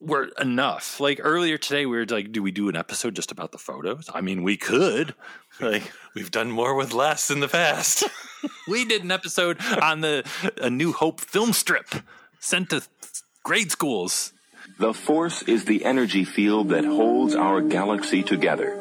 were 0.00 0.30
enough. 0.40 1.00
Like 1.00 1.20
earlier 1.22 1.58
today, 1.58 1.86
we 1.86 1.96
were 1.96 2.06
like, 2.06 2.32
"Do 2.32 2.42
we 2.42 2.50
do 2.50 2.68
an 2.68 2.76
episode 2.76 3.14
just 3.14 3.32
about 3.32 3.52
the 3.52 3.58
photos?" 3.58 4.10
I 4.12 4.20
mean, 4.20 4.42
we 4.42 4.56
could. 4.56 5.14
Like 5.60 5.92
we've 6.16 6.32
done 6.32 6.50
more 6.50 6.74
with 6.74 6.92
less 6.92 7.30
in 7.30 7.38
the 7.38 7.46
past. 7.46 8.02
we 8.68 8.84
did 8.84 9.04
an 9.04 9.12
episode 9.12 9.64
on 9.80 10.00
the 10.00 10.28
A 10.60 10.68
New 10.68 10.90
Hope 10.90 11.20
film 11.20 11.52
strip 11.52 11.94
sent 12.40 12.70
to 12.70 12.82
grade 13.44 13.70
schools. 13.70 14.32
The 14.80 14.92
Force 14.92 15.42
is 15.42 15.64
the 15.64 15.84
energy 15.84 16.24
field 16.24 16.70
that 16.70 16.84
holds 16.84 17.36
our 17.36 17.60
galaxy 17.60 18.24
together, 18.24 18.76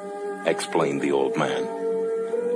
explained 0.48 1.02
the 1.02 1.12
old 1.12 1.38
man. 1.38 1.62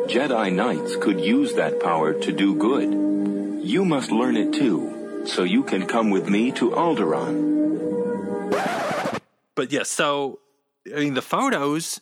Jedi 0.07 0.51
Knights 0.51 0.95
could 0.95 1.21
use 1.21 1.53
that 1.53 1.79
power 1.79 2.15
to 2.15 2.31
do 2.31 2.55
good. 2.55 3.63
You 3.63 3.85
must 3.85 4.11
learn 4.11 4.35
it 4.35 4.51
too 4.51 4.96
so 5.27 5.43
you 5.43 5.63
can 5.63 5.85
come 5.85 6.09
with 6.09 6.29
me 6.29 6.51
to 6.53 6.71
Alderaan. 6.71 7.57
But 9.55 9.71
yeah, 9.71 9.83
so 9.83 10.39
I 10.93 10.99
mean 10.99 11.13
the 11.13 11.21
photos 11.21 11.99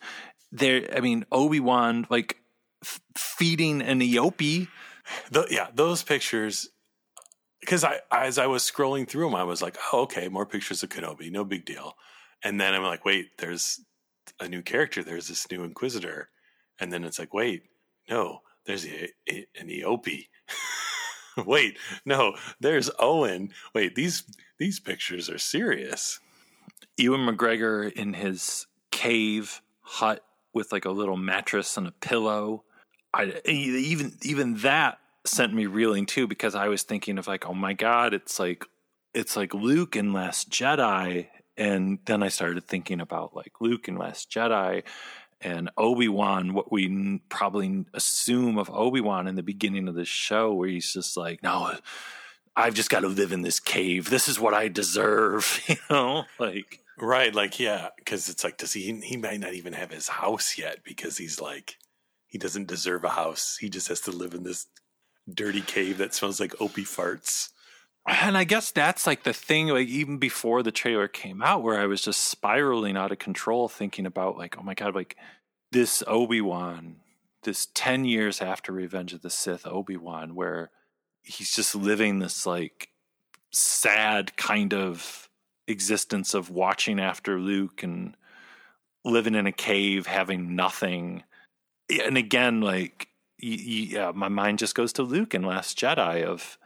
there 0.51 0.88
I 0.96 1.00
mean 1.01 1.25
Obi-Wan 1.32 2.05
like 2.10 2.38
f- 2.84 3.01
feeding 3.17 3.82
an 3.82 4.00
Eopie. 4.00 4.67
The, 5.32 5.48
yeah, 5.50 5.67
those 5.74 6.03
pictures 6.03 6.70
because 7.60 7.84
I 7.84 8.00
as 8.12 8.38
I 8.38 8.48
was 8.48 8.70
scrolling 8.70 9.08
through 9.08 9.25
them 9.25 9.36
I 9.36 9.44
was 9.44 9.62
like, 9.62 9.77
"Oh, 9.91 10.01
okay, 10.01 10.27
more 10.27 10.46
pictures 10.46 10.84
of 10.84 10.89
Kenobi, 10.89 11.32
no 11.32 11.44
big 11.44 11.65
deal." 11.65 11.96
And 12.44 12.62
then 12.62 12.74
I'm 12.74 12.84
like, 12.84 13.05
"Wait, 13.05 13.38
there's 13.39 13.79
a 14.39 14.48
new 14.48 14.62
character. 14.62 15.03
There's 15.03 15.27
this 15.27 15.50
new 15.50 15.63
Inquisitor." 15.63 16.29
And 16.79 16.91
then 16.91 17.03
it's 17.03 17.17
like, 17.17 17.34
"Wait, 17.34 17.63
no, 18.10 18.41
there's 18.65 18.86
a, 18.86 19.10
a, 19.29 19.48
an 19.60 19.70
Eopie." 19.70 20.27
Wait, 21.46 21.77
no, 22.06 22.36
there's 22.60 22.89
Owen. 23.00 23.51
Wait, 23.74 23.96
these 23.96 24.24
these 24.58 24.80
pictures 24.80 25.30
are 25.30 25.38
serious. 25.38 26.20
Ewan 26.98 27.22
McGregor 27.22 27.92
in 27.92 28.13
his 28.13 28.68
cave 28.92 29.62
hut 29.82 30.24
with 30.54 30.72
like 30.72 30.86
a 30.86 30.92
little 30.92 31.18
mattress 31.18 31.77
and 31.77 31.88
a 31.88 31.92
pillow. 31.92 32.63
I 33.13 33.42
even 33.46 34.13
even 34.22 34.58
that 34.58 35.00
sent 35.25 35.54
me 35.54 35.65
reeling 35.65 36.06
too 36.06 36.27
because 36.27 36.56
I 36.56 36.68
was 36.68 36.84
thinking 36.84 37.18
of 37.18 37.27
like, 37.27 37.46
oh 37.46 37.54
my 37.54 37.74
god, 37.74 38.13
it's 38.13 38.39
like 38.39 38.65
it's 39.13 39.36
like 39.36 39.54
Luke 39.54 39.96
in 39.96 40.13
Last 40.13 40.50
Jedi, 40.50 41.27
and 41.58 42.00
then 42.06 42.24
I 42.24 42.30
started 42.30 42.65
thinking 42.65 43.01
about 43.01 43.36
like 43.36 43.54
Luke 43.60 43.88
in 43.88 43.98
Last 43.98 44.32
Jedi, 44.32 44.84
and 45.42 45.70
Obi-Wan, 45.77 46.54
what 46.54 46.72
we 46.72 47.20
probably 47.30 47.86
assume 47.94 48.58
of 48.58 48.70
Obi-Wan 48.70 49.27
in 49.27 49.36
the 49.36 49.44
beginning 49.44 49.88
of 49.88 49.96
the 49.96 50.06
show, 50.06 50.54
where 50.54 50.70
he's 50.70 50.92
just 50.92 51.18
like, 51.18 51.44
no, 51.44 51.75
I've 52.56 52.74
just 52.74 52.89
got 52.89 53.01
to 53.01 53.08
live 53.08 53.32
in 53.32 53.42
this 53.42 53.60
cave. 53.60 54.10
This 54.10 54.27
is 54.27 54.39
what 54.39 54.54
I 54.54 54.68
deserve, 54.68 55.62
you 55.68 55.75
know, 55.89 56.24
like. 56.39 56.80
Right, 56.98 57.36
like 57.36 57.60
yeah, 57.60 57.89
because 57.98 58.30
it's 58.30 58.44
like, 58.44 58.58
does 58.58 58.72
he? 58.72 59.01
He 59.01 59.18
might 59.18 59.42
not 59.42 59.54
even 59.54 59.74
have 59.74 59.92
his 59.92 60.08
house 60.08 60.58
yet 60.58 60.77
because 60.86 61.18
he's 61.18 61.42
like, 61.42 61.77
he 62.25 62.38
doesn't 62.38 62.68
deserve 62.68 63.04
a 63.04 63.10
house. 63.10 63.58
He 63.60 63.70
just 63.70 63.89
has 63.89 64.00
to 64.01 64.12
live 64.12 64.34
in 64.34 64.44
this 64.44 64.68
dirty 65.32 65.62
cave 65.62 65.98
that 65.98 66.13
smells 66.13 66.39
like 66.39 66.51
eopie 66.54 66.88
farts. 66.88 67.50
And 68.07 68.38
I 68.38 68.43
guess 68.43 68.71
that's 68.71 69.07
like 69.07 69.24
the 69.24 69.33
thing, 69.33 69.67
like 69.69 69.88
even 69.88 70.17
before 70.17 70.62
the 70.62 70.71
trailer 70.71 71.07
came 71.07 71.41
out, 71.41 71.63
where 71.63 71.79
I 71.79 71.88
was 71.88 72.01
just 72.01 72.21
spiraling 72.21 72.95
out 72.95 73.12
of 73.12 73.17
control, 73.17 73.67
thinking 73.67 74.05
about 74.05 74.38
like, 74.38 74.57
oh 74.59 74.63
my 74.63 74.75
god, 74.75 74.93
like 74.93 75.17
this 75.71 76.03
Obi 76.05 76.39
Wan, 76.39 76.97
this 77.43 77.67
10 77.74 78.05
years 78.05 78.41
after 78.41 78.71
Revenge 78.71 79.13
of 79.13 79.24
the 79.24 79.31
Sith 79.31 79.65
Obi 79.65 79.97
Wan, 79.97 80.35
where 80.35 80.69
he's 81.24 81.55
just 81.55 81.74
living 81.74 82.19
this 82.19 82.45
like 82.45 82.89
sad 83.51 84.38
kind 84.38 84.74
of 84.74 85.27
existence 85.67 86.35
of 86.35 86.51
watching 86.51 87.00
after 87.00 87.39
Luke 87.39 87.81
and 87.81 88.15
living 89.03 89.33
in 89.33 89.47
a 89.47 89.51
cave, 89.51 90.05
having 90.05 90.55
nothing. 90.55 91.24
And 91.89 92.17
again, 92.17 92.62
like, 92.62 93.07
yeah, 93.39 94.12
my 94.13 94.29
mind 94.29 94.59
just 94.59 94.75
goes 94.75 94.93
to 94.93 95.03
Luke 95.03 95.33
and 95.33 95.45
Last 95.45 95.79
Jedi 95.79 96.24
of, 96.24 96.59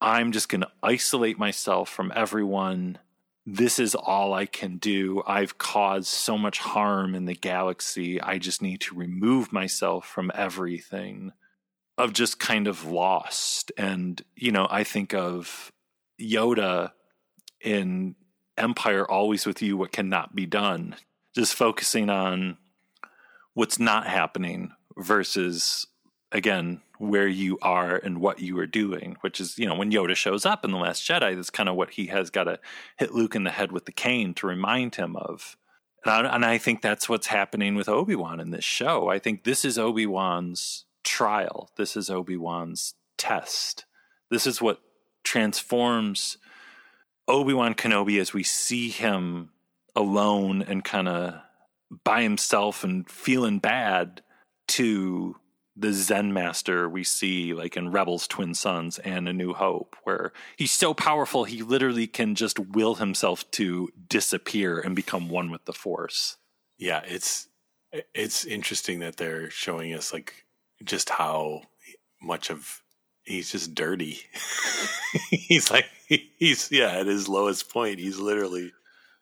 I'm 0.00 0.32
just 0.32 0.48
going 0.48 0.60
to 0.60 0.70
isolate 0.82 1.38
myself 1.38 1.88
from 1.88 2.12
everyone 2.14 2.98
this 3.46 3.78
is 3.78 3.94
all 3.94 4.34
I 4.34 4.44
can 4.44 4.78
do. 4.78 5.22
I've 5.24 5.56
caused 5.56 6.08
so 6.08 6.36
much 6.36 6.58
harm 6.58 7.14
in 7.14 7.26
the 7.26 7.34
galaxy. 7.34 8.20
I 8.20 8.38
just 8.38 8.60
need 8.60 8.80
to 8.82 8.96
remove 8.96 9.52
myself 9.52 10.04
from 10.04 10.32
everything 10.34 11.32
of 11.96 12.12
just 12.12 12.40
kind 12.40 12.66
of 12.66 12.84
lost. 12.84 13.70
And, 13.78 14.20
you 14.34 14.50
know, 14.50 14.66
I 14.68 14.82
think 14.82 15.14
of 15.14 15.70
Yoda 16.20 16.90
in 17.60 18.16
Empire 18.58 19.08
always 19.08 19.46
with 19.46 19.62
you, 19.62 19.76
what 19.76 19.92
cannot 19.92 20.34
be 20.34 20.46
done, 20.46 20.96
just 21.34 21.54
focusing 21.54 22.10
on 22.10 22.58
what's 23.54 23.78
not 23.78 24.08
happening 24.08 24.72
versus 24.98 25.86
again 26.32 26.82
where 26.98 27.28
you 27.28 27.58
are 27.62 27.96
and 27.96 28.20
what 28.20 28.40
you 28.40 28.58
are 28.58 28.66
doing 28.66 29.16
which 29.20 29.40
is 29.40 29.58
you 29.58 29.66
know 29.66 29.74
when 29.74 29.92
yoda 29.92 30.14
shows 30.14 30.46
up 30.46 30.64
in 30.64 30.70
the 30.70 30.78
last 30.78 31.06
jedi 31.06 31.34
that's 31.34 31.50
kind 31.50 31.68
of 31.68 31.74
what 31.74 31.90
he 31.90 32.06
has 32.06 32.30
got 32.30 32.44
to 32.44 32.58
hit 32.98 33.12
luke 33.12 33.34
in 33.34 33.44
the 33.44 33.50
head 33.50 33.72
with 33.72 33.84
the 33.84 33.92
cane 33.92 34.34
to 34.34 34.46
remind 34.46 34.94
him 34.94 35.16
of. 35.16 35.56
And 36.04 36.26
I, 36.26 36.34
and 36.34 36.44
I 36.44 36.58
think 36.58 36.82
that's 36.82 37.08
what's 37.08 37.26
happening 37.26 37.74
with 37.74 37.88
obi-wan 37.88 38.38
in 38.38 38.50
this 38.50 38.64
show. 38.64 39.08
I 39.08 39.18
think 39.18 39.44
this 39.44 39.64
is 39.64 39.78
obi-wan's 39.78 40.84
trial. 41.02 41.70
This 41.76 41.96
is 41.96 42.10
obi-wan's 42.10 42.94
test. 43.18 43.86
This 44.30 44.46
is 44.46 44.62
what 44.62 44.80
transforms 45.24 46.38
obi-wan 47.26 47.74
kenobi 47.74 48.20
as 48.20 48.32
we 48.32 48.44
see 48.44 48.88
him 48.88 49.50
alone 49.96 50.62
and 50.62 50.84
kind 50.84 51.08
of 51.08 51.34
by 52.04 52.22
himself 52.22 52.84
and 52.84 53.08
feeling 53.10 53.58
bad 53.58 54.22
to 54.68 55.36
the 55.76 55.92
Zen 55.92 56.32
master 56.32 56.88
we 56.88 57.04
see 57.04 57.52
like 57.52 57.76
in 57.76 57.90
Rebels 57.90 58.26
Twin 58.26 58.54
Suns 58.54 58.98
and 59.00 59.28
A 59.28 59.32
New 59.32 59.52
Hope, 59.52 59.96
where 60.04 60.32
he's 60.56 60.72
so 60.72 60.94
powerful 60.94 61.44
he 61.44 61.62
literally 61.62 62.06
can 62.06 62.34
just 62.34 62.58
will 62.58 62.94
himself 62.94 63.48
to 63.52 63.90
disappear 64.08 64.80
and 64.80 64.96
become 64.96 65.28
one 65.28 65.50
with 65.50 65.64
the 65.66 65.72
force. 65.72 66.36
Yeah, 66.78 67.02
it's 67.06 67.48
it's 68.14 68.44
interesting 68.44 69.00
that 69.00 69.16
they're 69.16 69.50
showing 69.50 69.94
us 69.94 70.12
like 70.12 70.46
just 70.82 71.10
how 71.10 71.62
much 72.22 72.50
of 72.50 72.82
he's 73.24 73.52
just 73.52 73.74
dirty. 73.74 74.20
he's 75.30 75.70
like 75.70 75.86
he's 76.08 76.70
yeah, 76.72 76.92
at 76.92 77.06
his 77.06 77.28
lowest 77.28 77.70
point, 77.70 77.98
he's 77.98 78.18
literally 78.18 78.72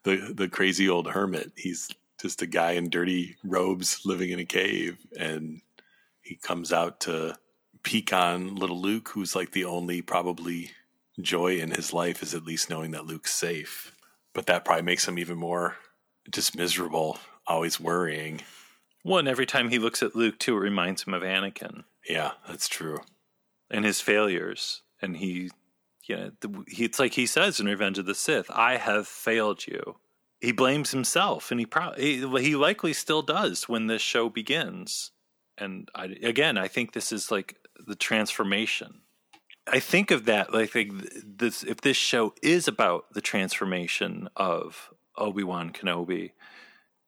the 0.05 0.33
the 0.35 0.49
crazy 0.49 0.89
old 0.89 1.09
hermit. 1.09 1.53
He's 1.57 1.89
just 2.21 2.43
a 2.43 2.47
guy 2.47 2.73
in 2.73 2.91
dirty 2.91 3.37
robes 3.43 4.01
living 4.05 4.31
in 4.31 4.39
a 4.39 4.45
cave 4.45 4.99
and 5.19 5.61
he 6.25 6.37
comes 6.37 6.73
out 6.73 7.01
to 7.01 7.37
peek 7.83 8.13
on 8.13 8.57
little 8.57 8.81
Luke, 8.81 9.11
who's 9.11 9.37
like 9.37 9.53
the 9.53 9.67
only 9.67 10.03
probably 10.03 10.71
joy 11.21 11.59
in 11.59 11.71
his 11.71 11.93
life 11.93 12.23
is 12.23 12.35
at 12.35 12.45
least 12.45 12.71
knowing 12.71 12.91
that 12.93 13.07
Luke's 13.07 13.35
safe. 13.35 13.95
But 14.33 14.47
that 14.47 14.65
probably 14.65 14.83
makes 14.83 15.07
him 15.07 15.19
even 15.19 15.37
more 15.37 15.77
just 16.31 16.57
miserable, 16.57 17.19
always 17.47 17.79
worrying. 17.79 18.41
Well, 19.05 19.19
and 19.19 19.29
every 19.29 19.47
time 19.47 19.69
he 19.69 19.79
looks 19.79 20.03
at 20.03 20.17
Luke, 20.17 20.39
too, 20.39 20.57
it 20.57 20.61
reminds 20.61 21.03
him 21.03 21.13
of 21.13 21.23
Anakin. 21.23 21.85
Yeah, 22.09 22.33
that's 22.49 22.69
true. 22.69 22.99
And 23.71 23.85
his 23.85 24.01
failures. 24.01 24.81
And 25.03 25.19
he, 25.19 25.51
you 26.07 26.17
know, 26.17 26.65
he, 26.67 26.85
it's 26.85 26.99
like 26.99 27.13
he 27.13 27.27
says 27.27 27.61
in 27.61 27.67
Revenge 27.67 27.99
of 27.99 28.07
the 28.07 28.15
Sith, 28.15 28.51
I 28.51 28.79
have 28.79 29.07
failed 29.07 29.67
you. 29.67 29.97
He 30.41 30.53
blames 30.53 30.91
himself, 30.91 31.51
and 31.51 31.61
he 31.61 31.67
probably, 31.67 32.17
he, 32.17 32.43
he 32.43 32.57
likely 32.57 32.95
still 32.95 33.23
does 33.23 33.69
when 33.69 33.87
this 33.87 34.03
show 34.03 34.31
begins 34.31 35.11
and 35.59 35.89
I, 35.95 36.07
again, 36.23 36.59
I 36.59 36.69
think 36.69 36.93
this 36.93 37.13
is 37.13 37.31
like 37.31 37.57
the 37.87 37.95
transformation. 37.95 39.01
I 39.67 39.81
think 39.81 40.11
of 40.11 40.27
that 40.27 40.53
like 40.53 40.73
this 40.75 41.63
if 41.63 41.81
this 41.81 41.97
show 41.97 42.35
is 42.43 42.69
about 42.69 43.13
the 43.15 43.23
transformation 43.23 44.29
of 44.37 44.91
Obi-Wan 45.17 45.71
Kenobi, 45.71 46.33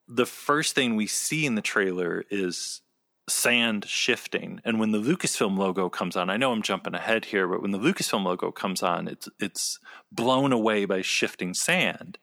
the 0.08 0.26
first 0.26 0.74
thing 0.74 0.96
we 0.96 1.06
see 1.06 1.44
in 1.44 1.54
the 1.54 1.62
trailer 1.62 2.24
is 2.30 2.80
sand 3.28 3.84
shifting. 3.86 4.60
And 4.64 4.78
when 4.78 4.92
the 4.92 5.00
Lucasfilm 5.00 5.58
logo 5.58 5.88
comes 5.88 6.16
on, 6.16 6.30
I 6.30 6.36
know 6.36 6.52
I'm 6.52 6.62
jumping 6.62 6.94
ahead 6.94 7.26
here, 7.26 7.46
but 7.48 7.60
when 7.60 7.72
the 7.72 7.78
Lucasfilm 7.78 8.24
logo 8.24 8.50
comes 8.50 8.82
on, 8.82 9.08
it's 9.08 9.28
it's 9.38 9.78
blown 10.10 10.52
away 10.52 10.86
by 10.86 11.02
shifting 11.02 11.52
sand. 11.52 12.18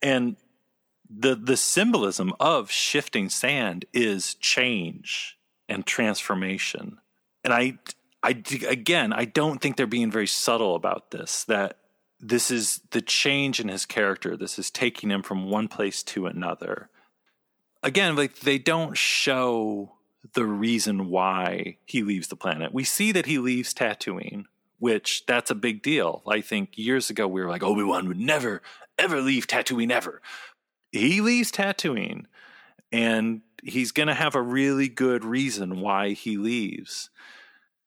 And 0.00 0.36
the 1.10 1.34
the 1.34 1.58
symbolism 1.58 2.32
of 2.40 2.70
shifting 2.70 3.28
sand 3.28 3.84
is 3.92 4.34
change 4.34 5.36
and 5.68 5.86
transformation. 5.86 6.98
And 7.42 7.52
I, 7.52 7.78
I 8.22 8.42
again, 8.68 9.12
I 9.12 9.24
don't 9.24 9.60
think 9.60 9.76
they're 9.76 9.86
being 9.86 10.10
very 10.10 10.26
subtle 10.26 10.74
about 10.74 11.10
this. 11.10 11.44
That 11.44 11.78
this 12.20 12.50
is 12.50 12.80
the 12.90 13.02
change 13.02 13.60
in 13.60 13.68
his 13.68 13.86
character. 13.86 14.36
This 14.36 14.58
is 14.58 14.70
taking 14.70 15.10
him 15.10 15.22
from 15.22 15.50
one 15.50 15.68
place 15.68 16.02
to 16.04 16.26
another. 16.26 16.88
Again, 17.82 18.16
like 18.16 18.40
they 18.40 18.58
don't 18.58 18.96
show 18.96 19.92
the 20.32 20.46
reason 20.46 21.10
why 21.10 21.76
he 21.84 22.02
leaves 22.02 22.28
the 22.28 22.36
planet. 22.36 22.72
We 22.72 22.84
see 22.84 23.12
that 23.12 23.26
he 23.26 23.38
leaves 23.38 23.74
Tatooine, 23.74 24.44
which 24.78 25.26
that's 25.26 25.50
a 25.50 25.54
big 25.54 25.82
deal. 25.82 26.22
I 26.26 26.40
think 26.40 26.78
years 26.78 27.10
ago 27.10 27.28
we 27.28 27.42
were 27.42 27.50
like 27.50 27.62
Obi 27.62 27.82
Wan 27.82 28.08
would 28.08 28.18
never 28.18 28.62
ever 28.98 29.20
leave 29.20 29.46
Tatooine 29.46 29.90
ever. 29.90 30.22
He 30.92 31.20
leaves 31.20 31.52
Tatooine, 31.52 32.24
and 32.90 33.42
he's 33.64 33.92
going 33.92 34.08
to 34.08 34.14
have 34.14 34.34
a 34.34 34.42
really 34.42 34.88
good 34.88 35.24
reason 35.24 35.80
why 35.80 36.10
he 36.10 36.36
leaves. 36.36 37.10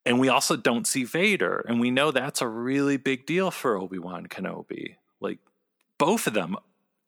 And 0.06 0.20
we 0.20 0.30
also 0.30 0.56
don't 0.56 0.88
see 0.88 1.04
Vader, 1.04 1.66
and 1.68 1.80
we 1.80 1.92
know 1.92 2.12
that's 2.12 2.42
a 2.42 2.48
really 2.48 2.98
big 2.98 3.26
deal 3.26 3.52
for 3.52 3.78
Obi-Wan 3.78 4.28
Kenobi. 4.28 4.96
Like 5.20 5.40
both 5.98 6.28
of 6.28 6.34
them 6.34 6.56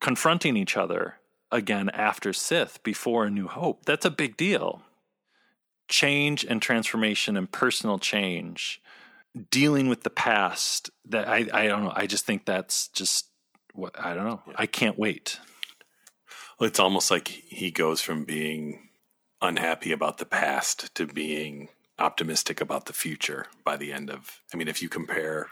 confronting 0.00 0.56
each 0.56 0.76
other 0.76 1.14
again 1.50 1.88
after 1.90 2.32
Sith 2.32 2.82
before 2.82 3.24
A 3.24 3.30
New 3.30 3.48
Hope. 3.48 3.84
That's 3.84 4.04
a 4.04 4.10
big 4.10 4.36
deal. 4.36 4.82
Change 5.88 6.44
and 6.44 6.60
transformation 6.60 7.36
and 7.36 7.50
personal 7.50 7.98
change, 7.98 8.80
dealing 9.50 9.88
with 9.88 10.02
the 10.02 10.10
past. 10.10 10.90
That 11.06 11.26
I, 11.26 11.46
I 11.52 11.66
don't 11.66 11.84
know. 11.84 11.92
I 11.94 12.06
just 12.06 12.26
think 12.26 12.44
that's 12.44 12.88
just 12.88 13.28
what 13.72 13.98
I 13.98 14.14
don't 14.14 14.24
know. 14.24 14.42
I 14.56 14.66
can't 14.66 14.98
wait. 14.98 15.40
It's 16.60 16.78
almost 16.78 17.10
like 17.10 17.28
he 17.28 17.70
goes 17.70 18.02
from 18.02 18.24
being 18.24 18.90
unhappy 19.40 19.92
about 19.92 20.18
the 20.18 20.26
past 20.26 20.94
to 20.94 21.06
being 21.06 21.68
optimistic 21.98 22.60
about 22.60 22.84
the 22.84 22.92
future 22.92 23.46
by 23.64 23.78
the 23.78 23.92
end 23.92 24.10
of. 24.10 24.40
I 24.52 24.58
mean, 24.58 24.68
if 24.68 24.82
you 24.82 24.90
compare 24.90 25.48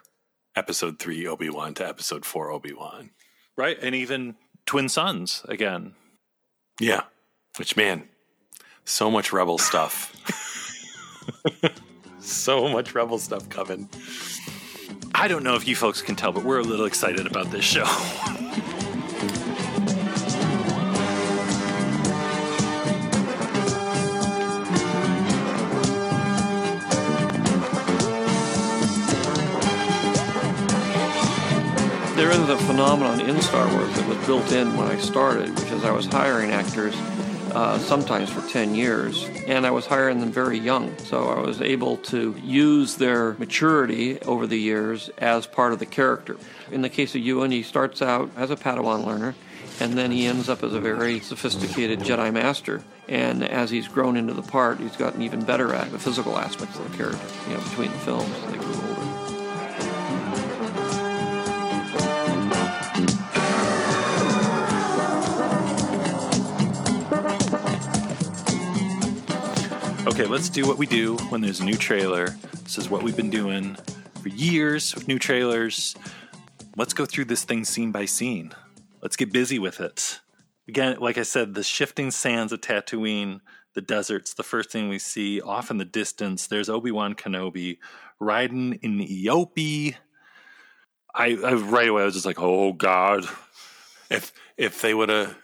episode 0.54 0.98
three 0.98 1.26
Obi 1.26 1.48
Wan 1.48 1.72
to 1.74 1.88
episode 1.88 2.26
four 2.26 2.50
Obi 2.50 2.74
Wan, 2.74 3.10
right, 3.56 3.78
and 3.80 3.94
even 3.94 4.36
Twin 4.66 4.90
Suns 4.90 5.46
again. 5.48 5.94
Yeah, 6.78 7.04
which 7.56 7.74
man, 7.74 8.06
so 8.84 9.10
much 9.10 9.32
rebel 9.32 9.56
stuff. 9.56 10.14
so 12.20 12.68
much 12.68 12.94
rebel 12.94 13.18
stuff 13.18 13.48
coming. 13.48 13.88
I 15.14 15.26
don't 15.26 15.42
know 15.42 15.54
if 15.54 15.66
you 15.66 15.74
folks 15.74 16.02
can 16.02 16.16
tell, 16.16 16.32
but 16.32 16.44
we're 16.44 16.60
a 16.60 16.64
little 16.64 16.86
excited 16.86 17.26
about 17.26 17.50
this 17.50 17.64
show. 17.64 17.86
a 32.48 32.56
phenomenon 32.58 33.20
in 33.20 33.40
Star 33.42 33.70
Wars 33.74 33.94
that 33.94 34.08
was 34.08 34.26
built 34.26 34.52
in 34.52 34.76
when 34.76 34.86
I 34.86 34.96
started, 34.98 35.50
which 35.50 35.70
is 35.70 35.84
I 35.84 35.90
was 35.90 36.06
hiring 36.06 36.50
actors 36.50 36.94
uh, 37.52 37.78
sometimes 37.78 38.30
for 38.30 38.40
10 38.48 38.74
years, 38.74 39.24
and 39.46 39.66
I 39.66 39.70
was 39.70 39.86
hiring 39.86 40.20
them 40.20 40.32
very 40.32 40.58
young. 40.58 40.96
So 40.98 41.28
I 41.28 41.40
was 41.40 41.60
able 41.60 41.96
to 41.98 42.34
use 42.42 42.96
their 42.96 43.34
maturity 43.34 44.20
over 44.22 44.46
the 44.46 44.58
years 44.58 45.10
as 45.18 45.46
part 45.46 45.72
of 45.72 45.78
the 45.78 45.86
character. 45.86 46.36
In 46.70 46.82
the 46.82 46.88
case 46.88 47.14
of 47.14 47.20
Ewan, 47.20 47.50
he 47.50 47.62
starts 47.62 48.00
out 48.00 48.30
as 48.36 48.50
a 48.50 48.56
Padawan 48.56 49.04
learner, 49.04 49.34
and 49.80 49.98
then 49.98 50.10
he 50.10 50.26
ends 50.26 50.48
up 50.48 50.62
as 50.62 50.72
a 50.72 50.80
very 50.80 51.20
sophisticated 51.20 52.00
Jedi 52.00 52.32
Master. 52.32 52.82
And 53.08 53.42
as 53.44 53.70
he's 53.70 53.88
grown 53.88 54.16
into 54.16 54.32
the 54.32 54.42
part, 54.42 54.78
he's 54.78 54.96
gotten 54.96 55.22
even 55.22 55.44
better 55.44 55.74
at 55.74 55.90
the 55.90 55.98
physical 55.98 56.38
aspects 56.38 56.78
of 56.78 56.90
the 56.90 56.96
character, 56.96 57.26
you 57.48 57.56
know, 57.56 57.62
between 57.62 57.90
the 57.90 57.98
films. 57.98 58.87
Okay, 70.18 70.26
let's 70.26 70.48
do 70.48 70.66
what 70.66 70.78
we 70.78 70.86
do 70.86 71.16
when 71.28 71.40
there's 71.40 71.60
a 71.60 71.64
new 71.64 71.76
trailer. 71.76 72.30
This 72.64 72.76
is 72.76 72.90
what 72.90 73.04
we've 73.04 73.16
been 73.16 73.30
doing 73.30 73.76
for 74.20 74.30
years 74.30 74.92
with 74.92 75.06
new 75.06 75.16
trailers. 75.16 75.94
Let's 76.76 76.92
go 76.92 77.06
through 77.06 77.26
this 77.26 77.44
thing 77.44 77.64
scene 77.64 77.92
by 77.92 78.06
scene. 78.06 78.50
Let's 79.00 79.14
get 79.14 79.32
busy 79.32 79.60
with 79.60 79.78
it. 79.80 80.18
Again, 80.66 80.96
like 80.98 81.18
I 81.18 81.22
said, 81.22 81.54
the 81.54 81.62
shifting 81.62 82.10
sands 82.10 82.52
of 82.52 82.60
Tatooine, 82.60 83.42
the 83.76 83.80
deserts, 83.80 84.34
the 84.34 84.42
first 84.42 84.72
thing 84.72 84.88
we 84.88 84.98
see 84.98 85.40
off 85.40 85.70
in 85.70 85.76
the 85.76 85.84
distance. 85.84 86.48
There's 86.48 86.68
Obi 86.68 86.90
Wan 86.90 87.14
Kenobi 87.14 87.78
riding 88.18 88.72
in 88.82 88.98
Eopie. 88.98 89.94
I, 91.14 91.38
I 91.44 91.52
right 91.52 91.90
away 91.90 92.02
I 92.02 92.06
was 92.06 92.14
just 92.14 92.26
like, 92.26 92.40
oh 92.40 92.72
God. 92.72 93.24
If 94.10 94.32
if 94.56 94.82
they 94.82 94.94
would 94.94 95.10
have 95.10 95.36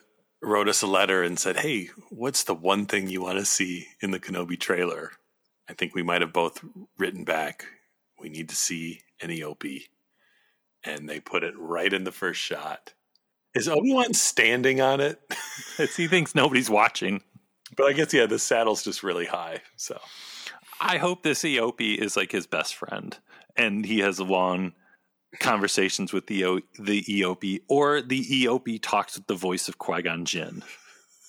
wrote 0.44 0.68
us 0.68 0.82
a 0.82 0.86
letter 0.86 1.22
and 1.22 1.38
said, 1.38 1.58
"Hey, 1.58 1.90
what's 2.10 2.44
the 2.44 2.54
one 2.54 2.86
thing 2.86 3.08
you 3.08 3.22
want 3.22 3.38
to 3.38 3.44
see 3.44 3.88
in 4.00 4.10
the 4.10 4.20
Kenobi 4.20 4.58
trailer?" 4.58 5.12
I 5.68 5.72
think 5.72 5.94
we 5.94 6.02
might 6.02 6.20
have 6.20 6.32
both 6.32 6.64
written 6.98 7.24
back, 7.24 7.66
"We 8.18 8.28
need 8.28 8.48
to 8.50 8.56
see 8.56 9.02
an 9.20 9.30
Eopie," 9.30 9.88
and 10.82 11.08
they 11.08 11.20
put 11.20 11.44
it 11.44 11.54
right 11.56 11.92
in 11.92 12.04
the 12.04 12.12
first 12.12 12.40
shot. 12.40 12.94
Is 13.54 13.68
Obi 13.68 13.92
Wan 13.92 14.14
standing 14.14 14.80
on 14.80 15.00
it? 15.00 15.20
he 15.96 16.08
thinks 16.08 16.34
nobody's 16.34 16.70
watching. 16.70 17.22
But 17.76 17.86
I 17.86 17.92
guess 17.92 18.12
yeah, 18.12 18.26
the 18.26 18.38
saddle's 18.38 18.82
just 18.82 19.02
really 19.02 19.26
high. 19.26 19.62
So 19.76 20.00
I 20.80 20.98
hope 20.98 21.22
this 21.22 21.42
Eopie 21.42 21.96
is 21.96 22.16
like 22.16 22.32
his 22.32 22.46
best 22.46 22.74
friend, 22.74 23.16
and 23.56 23.86
he 23.86 24.00
has 24.00 24.20
long 24.20 24.74
conversations 25.40 26.12
with 26.12 26.26
the 26.26 26.44
o- 26.44 26.60
the 26.78 27.02
Eopie, 27.02 27.62
or 27.68 28.00
the 28.02 28.24
Eopie 28.24 28.80
talks 28.80 29.16
with 29.16 29.26
the 29.26 29.34
voice 29.34 29.68
of 29.68 29.78
Qui 29.78 30.02
Gon 30.02 30.24
Jinn. 30.24 30.62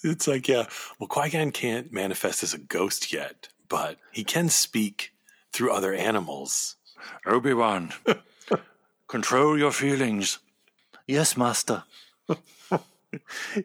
it's 0.04 0.28
like 0.28 0.48
yeah, 0.48 0.66
well, 1.00 1.08
Qui 1.08 1.30
Gon 1.30 1.52
can't 1.52 1.92
manifest 1.92 2.44
as 2.44 2.54
a 2.54 2.58
ghost 2.60 3.12
yet, 3.14 3.50
but 3.70 3.98
he 4.12 4.24
can 4.24 4.50
speak 4.50 5.12
through 5.52 5.72
other 5.74 5.94
animals. 5.94 6.76
Obi 7.26 7.54
Wan, 7.54 7.94
control 9.08 9.58
your 9.58 9.72
feelings. 9.72 10.40
Yes, 11.08 11.38
Master. 11.38 11.84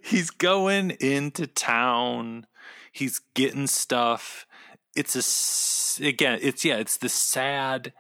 He's 0.03 0.31
going 0.31 0.91
into 1.01 1.47
town. 1.47 2.47
He's 2.93 3.21
getting 3.35 3.67
stuff. 3.67 4.47
It's 4.95 5.17
a 5.17 6.07
again. 6.07 6.39
It's 6.43 6.65
yeah. 6.65 6.77
It's 6.77 6.97
the 6.97 7.09
sad 7.09 7.93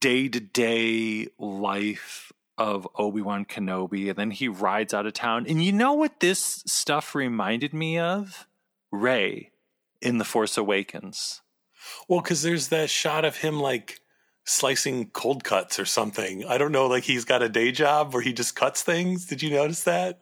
day 0.00 0.28
to 0.28 0.40
day 0.40 1.28
life 1.38 2.32
of 2.58 2.86
Obi 2.96 3.22
Wan 3.22 3.44
Kenobi, 3.44 4.08
and 4.08 4.16
then 4.16 4.30
he 4.30 4.48
rides 4.48 4.92
out 4.92 5.06
of 5.06 5.14
town. 5.14 5.46
And 5.48 5.64
you 5.64 5.72
know 5.72 5.94
what 5.94 6.20
this 6.20 6.62
stuff 6.66 7.14
reminded 7.14 7.72
me 7.72 7.98
of? 7.98 8.46
Rey 8.90 9.50
in 10.00 10.18
The 10.18 10.24
Force 10.24 10.58
Awakens. 10.58 11.40
Well, 12.08 12.20
because 12.20 12.42
there's 12.42 12.68
that 12.68 12.90
shot 12.90 13.24
of 13.24 13.38
him 13.38 13.58
like 13.58 14.00
slicing 14.44 15.10
cold 15.10 15.44
cuts 15.44 15.78
or 15.78 15.84
something. 15.84 16.44
I 16.44 16.58
don't 16.58 16.72
know, 16.72 16.86
like 16.86 17.04
he's 17.04 17.24
got 17.24 17.42
a 17.42 17.48
day 17.48 17.72
job 17.72 18.12
where 18.12 18.22
he 18.22 18.32
just 18.32 18.56
cuts 18.56 18.82
things. 18.82 19.26
Did 19.26 19.42
you 19.42 19.50
notice 19.50 19.84
that? 19.84 20.20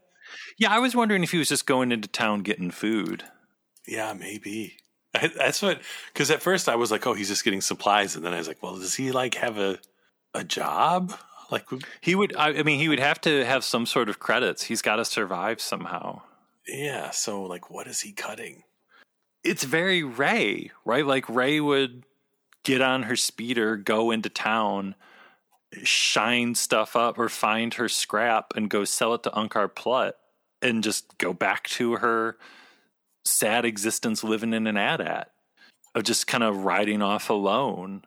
Yeah, 0.59 0.73
I 0.73 0.79
was 0.79 0.95
wondering 0.95 1.23
if 1.23 1.33
he 1.33 1.39
was 1.39 1.49
just 1.49 1.67
going 1.67 1.93
into 1.93 2.09
town 2.09 2.43
getting 2.43 2.71
food. 2.71 3.25
Yeah, 3.87 4.13
maybe. 4.13 4.77
I, 5.15 5.29
that's 5.29 5.63
what. 5.63 5.81
Because 6.13 6.31
at 6.31 6.43
first 6.43 6.69
I 6.69 6.77
was 6.77 6.91
like, 6.91 7.07
oh, 7.07 7.15
he's 7.15 7.29
just 7.29 7.45
getting 7.45 7.61
supplies, 7.61 8.17
and 8.17 8.25
then 8.25 8.33
I 8.33 8.39
was 8.39 8.49
like, 8.49 8.63
well, 8.63 8.77
does 8.77 8.95
he 8.95 9.13
like 9.13 9.35
have 9.35 9.59
a 9.59 9.79
a 10.35 10.45
job? 10.45 11.15
Like 11.51 11.67
He 12.01 12.15
would. 12.15 12.35
I, 12.37 12.51
I 12.51 12.63
mean, 12.63 12.79
he 12.79 12.89
would 12.89 13.01
have 13.01 13.21
to 13.23 13.45
have 13.45 13.65
some 13.65 13.87
sort 13.87 14.09
of 14.09 14.21
credits. 14.21 14.65
He's 14.65 14.83
got 14.83 14.97
to 14.97 15.05
survive 15.05 15.61
somehow. 15.61 16.23
yeah. 16.67 17.11
So 17.11 17.43
like, 17.43 17.71
what 17.71 17.87
is 17.87 18.01
he 18.01 18.13
cutting? 18.13 18.63
It's 19.43 19.65
very 19.65 20.03
Rey, 20.03 20.71
right? 20.85 21.05
Like 21.07 21.29
Rey 21.29 21.61
would 21.61 22.05
get 22.63 22.83
on 22.83 23.05
her 23.05 23.17
speeder, 23.17 23.77
go 23.77 24.11
into 24.11 24.29
town, 24.29 24.95
shine 25.83 26.55
stuff 26.55 26.95
up, 26.95 27.19
or 27.19 27.29
find 27.29 27.75
her 27.75 27.89
scrap 27.89 28.53
and 28.55 28.69
go 28.71 28.85
sell 28.85 29.15
it 29.15 29.23
to 29.25 29.31
Unkar 29.31 29.75
Plutt, 29.75 30.13
and 30.63 30.85
just 30.85 31.17
go 31.19 31.33
back 31.33 31.69
to 31.71 31.97
her 31.97 32.37
sad 33.25 33.65
existence 33.65 34.25
living 34.25 34.53
in 34.53 34.67
an 34.67 34.77
AT-AT 34.77 35.31
of 35.95 36.05
just 36.05 36.27
kind 36.27 36.45
of 36.45 36.65
riding 36.65 37.03
off 37.03 37.31
alone. 37.31 38.03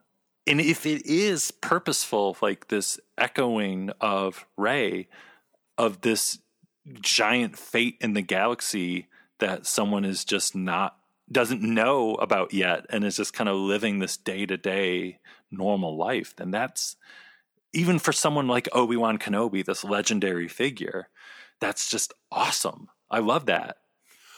And 0.48 0.60
if 0.60 0.86
it 0.86 1.06
is 1.06 1.52
purposeful, 1.52 2.38
like 2.42 2.68
this 2.68 3.00
echoing 3.18 3.92
of 4.02 4.46
Rey, 4.58 5.08
of 5.78 6.02
this 6.02 6.40
giant 7.02 7.58
fate 7.58 7.98
in 8.02 8.14
the 8.14 8.22
galaxy 8.22 9.08
that 9.40 9.66
someone 9.66 10.06
is 10.06 10.26
just 10.26 10.56
not 10.56 10.98
doesn't 11.32 11.62
know 11.62 12.16
about 12.16 12.54
yet 12.54 12.86
and 12.90 13.04
is 13.04 13.16
just 13.16 13.34
kind 13.34 13.50
of 13.50 13.56
living 13.56 14.00
this 14.00 14.18
day-to-day 14.18 15.18
normal 15.50 15.96
life 15.96 16.36
then 16.36 16.52
that's 16.52 16.98
even 17.74 17.98
for 17.98 18.12
someone 18.12 18.48
like 18.48 18.68
Obi-Wan 18.74 19.18
Kenobi 19.18 19.64
this 19.64 19.84
legendary 19.84 20.48
figure 20.48 21.08
that's 21.62 21.90
just 21.90 22.14
awesome 22.32 22.90
i 23.10 23.20
love 23.20 23.46
that 23.46 23.78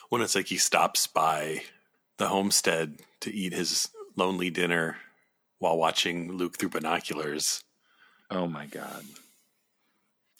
When 0.09 0.21
it's 0.21 0.35
like 0.35 0.47
he 0.47 0.57
stops 0.57 1.07
by 1.07 1.63
the 2.17 2.27
homestead 2.27 2.99
to 3.21 3.33
eat 3.33 3.53
his 3.53 3.89
lonely 4.15 4.49
dinner 4.49 4.97
while 5.59 5.77
watching 5.77 6.31
Luke 6.31 6.57
through 6.57 6.69
binoculars. 6.69 7.63
oh 8.31 8.47
my 8.47 8.65
god 8.65 9.03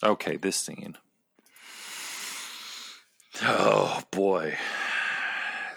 okay 0.02 0.36
this 0.36 0.56
scene 0.56 0.96
oh 3.42 4.02
boy 4.10 4.56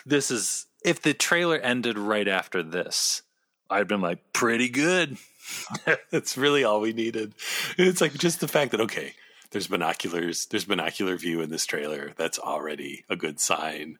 this 0.06 0.32
is 0.32 0.66
if 0.84 1.02
the 1.02 1.14
trailer 1.14 1.58
ended 1.58 1.98
right 1.98 2.28
after 2.28 2.64
this 2.64 3.22
i'd 3.70 3.88
been 3.88 4.02
like 4.02 4.34
pretty 4.34 4.68
good 4.70 5.18
That's 6.12 6.38
really 6.38 6.64
all 6.64 6.82
we 6.82 6.94
needed. 6.94 7.34
It's 7.78 8.02
like 8.02 8.14
just 8.14 8.40
the 8.40 8.48
fact 8.48 8.72
that 8.72 8.82
okay, 8.82 9.14
there's 9.52 9.68
binoculars, 9.68 10.46
there's 10.48 10.66
binocular 10.66 11.16
view 11.16 11.42
in 11.42 11.50
this 11.50 11.66
trailer. 11.66 12.14
That's 12.18 12.40
already 12.40 13.06
a 13.10 13.16
good 13.16 13.40
sign. 13.40 13.98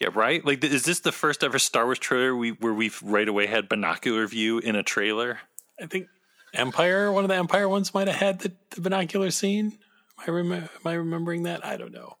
Yeah, 0.00 0.08
right. 0.14 0.44
Like, 0.44 0.62
is 0.62 0.84
this 0.84 1.00
the 1.00 1.12
first 1.12 1.42
ever 1.42 1.58
Star 1.58 1.84
Wars 1.84 1.98
trailer 1.98 2.34
we 2.34 2.50
where 2.50 2.72
we've 2.72 3.00
right 3.02 3.28
away 3.28 3.46
had 3.46 3.68
binocular 3.68 4.26
view 4.26 4.58
in 4.58 4.76
a 4.76 4.82
trailer? 4.82 5.40
I 5.80 5.86
think 5.86 6.06
Empire, 6.54 7.10
one 7.12 7.24
of 7.24 7.28
the 7.28 7.36
Empire 7.36 7.68
ones, 7.68 7.92
might 7.92 8.08
have 8.08 8.16
had 8.16 8.38
the, 8.40 8.52
the 8.70 8.80
binocular 8.80 9.30
scene. 9.30 9.78
Am 10.20 10.24
I, 10.26 10.30
rem- 10.30 10.52
am 10.52 10.68
I 10.84 10.92
remembering 10.94 11.42
that? 11.44 11.64
I 11.64 11.76
don't 11.76 11.92
know. 11.92 12.16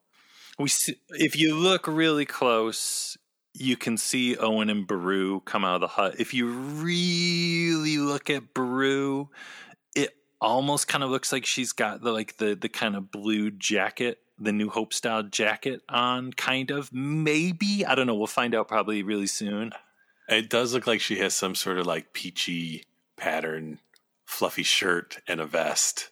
We 0.58 0.68
see, 0.68 0.96
if 1.10 1.36
you 1.36 1.54
look 1.54 1.86
really 1.86 2.26
close, 2.26 3.16
you 3.54 3.76
can 3.76 3.96
see 3.96 4.36
Owen 4.36 4.70
and 4.70 4.86
Beru 4.86 5.40
come 5.40 5.64
out 5.64 5.76
of 5.76 5.80
the 5.80 5.88
hut. 5.88 6.16
If 6.18 6.34
you 6.34 6.50
really 6.50 7.98
look 7.98 8.28
at 8.28 8.54
Beru, 8.54 9.28
almost 10.40 10.88
kind 10.88 11.04
of 11.04 11.10
looks 11.10 11.32
like 11.32 11.46
she's 11.46 11.72
got 11.72 12.02
the 12.02 12.12
like 12.12 12.36
the 12.38 12.54
the 12.54 12.68
kind 12.68 12.96
of 12.96 13.10
blue 13.10 13.50
jacket, 13.50 14.18
the 14.38 14.52
New 14.52 14.70
Hope 14.70 14.92
style 14.92 15.22
jacket 15.22 15.82
on, 15.88 16.32
kind 16.32 16.70
of. 16.70 16.92
Maybe 16.92 17.84
I 17.86 17.94
don't 17.94 18.06
know. 18.06 18.14
We'll 18.14 18.26
find 18.26 18.54
out 18.54 18.68
probably 18.68 19.02
really 19.02 19.26
soon. 19.26 19.72
It 20.28 20.50
does 20.50 20.74
look 20.74 20.86
like 20.86 21.00
she 21.00 21.18
has 21.18 21.34
some 21.34 21.54
sort 21.54 21.78
of 21.78 21.86
like 21.86 22.12
peachy 22.12 22.84
pattern, 23.16 23.80
fluffy 24.24 24.62
shirt 24.62 25.18
and 25.26 25.40
a 25.40 25.46
vest. 25.46 26.10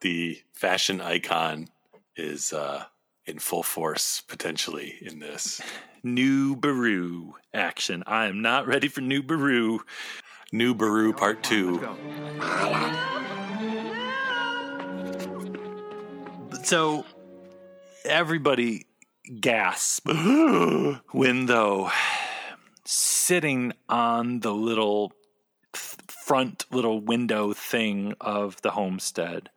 The 0.00 0.40
fashion 0.52 1.00
icon 1.00 1.68
is 2.16 2.52
uh, 2.52 2.84
in 3.26 3.38
full 3.38 3.62
force 3.62 4.20
potentially 4.20 4.96
in 5.00 5.18
this. 5.18 5.60
New 6.02 6.56
Beru 6.56 7.34
action. 7.54 8.02
I 8.06 8.26
am 8.26 8.42
not 8.42 8.66
ready 8.66 8.88
for 8.88 9.02
New 9.02 9.22
Beru. 9.22 9.80
New 10.50 10.74
Beru 10.74 11.12
Part 11.12 11.42
2. 11.44 11.78
So 16.64 17.04
everybody 18.04 18.86
gasp 19.40 20.08
when 21.12 21.46
though 21.46 21.90
sitting 22.84 23.72
on 23.88 24.40
the 24.40 24.52
little 24.52 25.12
front 25.74 26.64
little 26.70 27.00
window 27.00 27.52
thing 27.52 28.14
of 28.20 28.60
the 28.62 28.70
homestead 28.70 29.50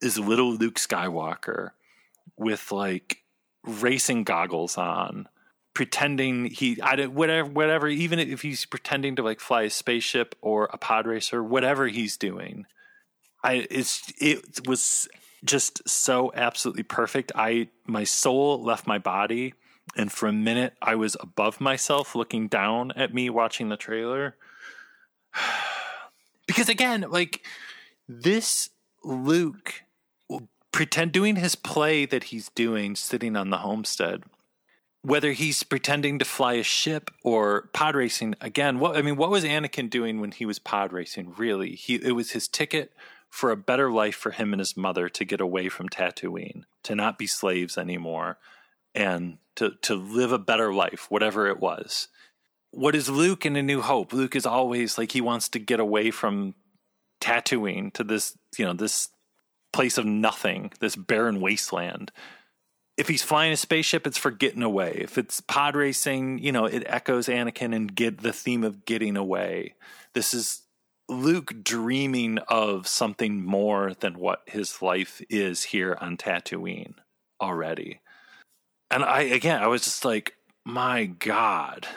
is 0.00 0.18
little 0.18 0.54
Luke 0.54 0.76
Skywalker 0.76 1.70
with 2.36 2.70
like 2.72 3.24
racing 3.64 4.24
goggles 4.24 4.78
on 4.78 5.28
pretending 5.74 6.46
he 6.46 6.80
I 6.80 6.96
don't 6.96 7.12
whatever 7.12 7.48
whatever 7.48 7.88
even 7.88 8.18
if 8.18 8.42
he's 8.42 8.64
pretending 8.64 9.16
to 9.16 9.22
like 9.22 9.40
fly 9.40 9.62
a 9.62 9.70
spaceship 9.70 10.34
or 10.40 10.68
a 10.72 10.78
pod 10.78 11.06
racer 11.06 11.42
whatever 11.42 11.88
he's 11.88 12.16
doing 12.16 12.66
I 13.42 13.66
it's 13.70 14.12
it 14.18 14.66
was 14.66 15.08
just 15.44 15.88
so 15.88 16.32
absolutely 16.34 16.82
perfect. 16.82 17.32
I 17.34 17.68
my 17.86 18.04
soul 18.04 18.62
left 18.62 18.86
my 18.86 18.98
body 18.98 19.54
and 19.96 20.12
for 20.12 20.26
a 20.26 20.32
minute 20.32 20.74
I 20.80 20.94
was 20.94 21.16
above 21.20 21.60
myself 21.60 22.14
looking 22.14 22.48
down 22.48 22.92
at 22.92 23.14
me 23.14 23.30
watching 23.30 23.68
the 23.68 23.76
trailer. 23.76 24.36
because 26.46 26.68
again, 26.68 27.06
like 27.08 27.44
this 28.08 28.70
Luke 29.02 29.82
pretend 30.72 31.12
doing 31.12 31.36
his 31.36 31.54
play 31.54 32.06
that 32.06 32.24
he's 32.24 32.48
doing 32.50 32.94
sitting 32.94 33.36
on 33.36 33.50
the 33.50 33.58
homestead 33.58 34.22
whether 35.02 35.32
he's 35.32 35.62
pretending 35.62 36.18
to 36.18 36.24
fly 36.24 36.54
a 36.54 36.62
ship 36.62 37.10
or 37.22 37.70
pod 37.72 37.94
racing 37.94 38.34
again 38.40 38.78
what 38.78 38.96
i 38.96 39.02
mean 39.02 39.16
what 39.16 39.30
was 39.30 39.44
anakin 39.44 39.88
doing 39.88 40.20
when 40.20 40.30
he 40.30 40.44
was 40.44 40.58
pod 40.58 40.92
racing 40.92 41.32
really 41.36 41.74
he 41.74 41.94
it 41.96 42.12
was 42.12 42.32
his 42.32 42.46
ticket 42.46 42.92
for 43.30 43.50
a 43.50 43.56
better 43.56 43.90
life 43.90 44.16
for 44.16 44.32
him 44.32 44.52
and 44.52 44.60
his 44.60 44.76
mother 44.76 45.08
to 45.08 45.24
get 45.24 45.40
away 45.40 45.68
from 45.68 45.88
Tatooine, 45.88 46.64
to 46.82 46.94
not 46.94 47.16
be 47.16 47.26
slaves 47.26 47.78
anymore, 47.78 48.38
and 48.94 49.38
to 49.56 49.70
to 49.82 49.94
live 49.94 50.32
a 50.32 50.38
better 50.38 50.74
life, 50.74 51.06
whatever 51.08 51.46
it 51.46 51.60
was. 51.60 52.08
What 52.72 52.94
is 52.94 53.08
Luke 53.08 53.46
in 53.46 53.56
A 53.56 53.62
New 53.62 53.80
Hope? 53.80 54.12
Luke 54.12 54.36
is 54.36 54.46
always 54.46 54.98
like 54.98 55.12
he 55.12 55.20
wants 55.20 55.48
to 55.50 55.58
get 55.58 55.80
away 55.80 56.10
from 56.10 56.54
Tatooine 57.20 57.92
to 57.94 58.04
this, 58.04 58.36
you 58.58 58.64
know, 58.64 58.72
this 58.72 59.08
place 59.72 59.98
of 59.98 60.04
nothing, 60.04 60.72
this 60.80 60.96
barren 60.96 61.40
wasteland. 61.40 62.12
If 62.96 63.08
he's 63.08 63.22
flying 63.22 63.52
a 63.52 63.56
spaceship, 63.56 64.06
it's 64.06 64.18
for 64.18 64.30
getting 64.30 64.62
away. 64.62 64.98
If 65.00 65.18
it's 65.18 65.40
pod 65.40 65.74
racing, 65.74 66.38
you 66.38 66.52
know, 66.52 66.66
it 66.66 66.84
echoes 66.86 67.28
Anakin 67.28 67.74
and 67.74 67.94
get 67.94 68.18
the 68.18 68.32
theme 68.32 68.62
of 68.62 68.84
getting 68.84 69.16
away. 69.16 69.74
This 70.12 70.34
is 70.34 70.62
Luke 71.10 71.64
dreaming 71.64 72.38
of 72.48 72.86
something 72.86 73.44
more 73.44 73.94
than 73.98 74.18
what 74.18 74.42
his 74.46 74.80
life 74.80 75.20
is 75.28 75.64
here 75.64 75.98
on 76.00 76.16
Tatooine 76.16 76.94
already. 77.40 78.00
And 78.90 79.04
I 79.04 79.22
again 79.22 79.60
I 79.60 79.66
was 79.66 79.82
just 79.82 80.04
like 80.04 80.36
my 80.64 81.06
God. 81.06 81.88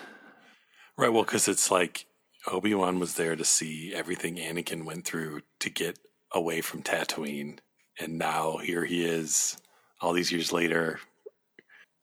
Right. 0.97 1.11
Well, 1.11 1.23
because 1.23 1.47
it's 1.47 1.71
like 1.71 2.07
Obi 2.51 2.73
Wan 2.73 2.99
was 2.99 3.15
there 3.15 3.35
to 3.35 3.45
see 3.45 3.93
everything 3.95 4.35
Anakin 4.35 4.83
went 4.83 5.05
through 5.05 5.41
to 5.59 5.69
get 5.69 5.99
away 6.31 6.61
from 6.61 6.83
Tatooine. 6.83 7.59
And 7.99 8.17
now 8.17 8.57
here 8.57 8.85
he 8.85 9.05
is, 9.05 9.57
all 10.01 10.13
these 10.13 10.31
years 10.31 10.51
later. 10.51 10.99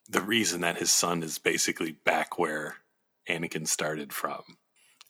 The 0.08 0.22
reason 0.22 0.60
that 0.62 0.78
his 0.78 0.90
son 0.90 1.22
is 1.22 1.38
basically 1.38 1.92
back 1.92 2.38
where 2.38 2.76
Anakin 3.28 3.66
started 3.66 4.12
from 4.12 4.42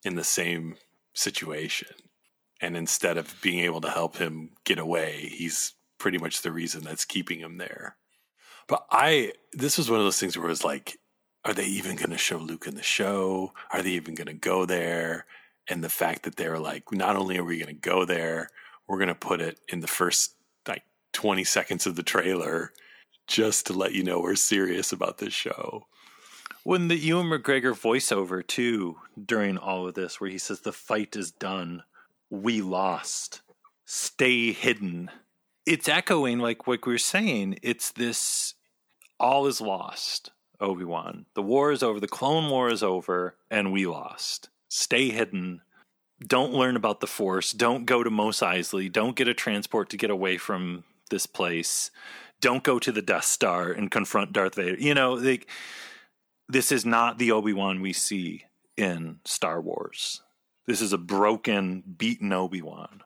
in 0.05 0.15
the 0.15 0.25
same 0.25 0.77
situation. 1.14 1.94
And 2.61 2.77
instead 2.77 3.16
of 3.16 3.40
being 3.42 3.61
able 3.61 3.81
to 3.81 3.90
help 3.90 4.16
him 4.16 4.51
get 4.64 4.79
away, 4.79 5.33
he's 5.33 5.75
pretty 5.99 6.18
much 6.18 6.42
the 6.42 6.53
reason 6.53 6.83
that's 6.83 7.05
keeping 7.05 7.40
him 7.40 7.59
there. 7.59 7.96
But 8.68 8.87
I, 8.90 9.33
this 9.53 9.79
was 9.79 9.90
one 9.90 9.99
of 9.99 10.07
those 10.07 10.20
things 10.20 10.37
where 10.37 10.46
it 10.46 10.51
was 10.51 10.64
like, 10.64 10.99
are 11.44 11.55
they 11.55 11.66
even 11.66 11.96
going 11.96 12.11
to 12.11 12.18
show 12.18 12.37
Luke 12.37 12.66
in 12.66 12.75
the 12.75 12.83
show? 12.83 13.53
Are 13.73 13.83
they 13.83 13.90
even 13.90 14.14
going 14.14 14.27
to 14.27 14.35
go 14.35 14.66
there? 14.66 15.27
And 15.68 15.83
the 15.83 15.88
fact 15.88 16.25
that 16.25 16.37
they're 16.37 16.59
like, 16.59 16.92
not 16.92 17.16
only 17.16 17.38
are 17.38 17.44
we 17.44 17.59
going 17.59 17.75
to 17.75 17.81
go 17.81 18.05
there, 18.05 18.51
we're 18.87 18.99
going 18.99 19.09
to 19.09 19.14
put 19.14 19.40
it 19.40 19.59
in 19.68 19.81
the 19.81 19.87
first 19.87 20.35
like 20.68 20.83
20 21.12 21.44
seconds 21.44 21.87
of 21.87 21.96
the 21.96 22.03
trailer 22.03 22.73
just 23.27 23.66
to 23.66 23.73
let 23.73 23.92
you 23.92 24.03
know 24.03 24.20
we're 24.20 24.35
serious 24.35 24.92
about 24.92 25.18
this 25.18 25.33
show. 25.33 25.87
When 26.62 26.88
the 26.88 26.96
Ewan 26.96 27.27
McGregor 27.27 27.73
voiceover 27.73 28.46
too 28.46 28.99
during 29.23 29.57
all 29.57 29.88
of 29.88 29.94
this, 29.94 30.20
where 30.20 30.31
he 30.31 30.38
says 30.38 30.61
the 30.61 30.73
fight 30.73 31.16
is 31.16 31.31
done, 31.31 31.85
we 32.29 32.61
lost, 32.61 33.40
stay 33.87 34.53
hidden. 34.53 35.11
It's 35.64 35.88
echoing 35.88 36.38
like 36.38 36.66
what 36.66 36.87
we're 36.87 36.99
saying. 36.99 37.59
It's 37.62 37.90
this 37.90 38.55
all 39.18 39.46
is 39.46 39.61
lost, 39.61 40.33
Obi 40.61 40.85
Wan. 40.85 41.27
The 41.35 41.42
war 41.42 41.73
is 41.73 41.83
over. 41.83 41.99
The 41.99 42.09
Clone 42.09 42.51
War 42.51 42.70
is 42.70 42.83
over, 42.83 43.37
and 43.51 43.73
we 43.73 43.87
lost. 43.87 44.49
Stay 44.68 45.11
hidden. 45.11 45.62
Don't 46.27 46.53
learn 46.53 46.77
about 46.77 47.01
the 47.01 47.07
Force. 47.07 47.53
Don't 47.53 47.87
go 47.87 48.03
to 48.03 48.11
Mos 48.11 48.40
Eisley. 48.40 48.92
Don't 48.92 49.16
get 49.16 49.29
a 49.29 49.35
transport 49.35 49.88
to 49.90 49.96
get 49.96 50.11
away 50.11 50.37
from 50.37 50.85
this 51.11 51.27
place. 51.27 51.90
Don't 52.40 52.62
go 52.62 52.79
to 52.79 52.92
the 52.92 53.03
Death 53.03 53.25
Star 53.25 53.70
and 53.70 53.90
confront 53.90 54.33
Darth 54.33 54.57
Vader. 54.57 54.77
You 54.79 54.94
know, 54.94 55.14
like 55.14 55.49
this 56.53 56.73
is 56.73 56.85
not 56.85 57.19
the 57.19 57.33
Obi 57.33 57.53
Wan 57.53 57.81
we 57.81 57.93
see 57.93 58.45
in 58.77 59.21
Star 59.25 59.61
Wars. 59.61 60.23
This 60.67 60.81
is 60.81 60.93
a 60.93 60.99
broken, 60.99 61.83
beaten 61.97 62.33
Obi 62.33 62.63
Wan. 62.63 63.03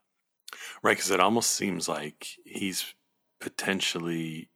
Right, 0.82 0.96
because 0.96 1.10
it 1.10 1.20
almost 1.20 1.50
seems 1.50 1.88
like 1.88 2.28
he's 2.44 2.94
potentially 3.40 4.50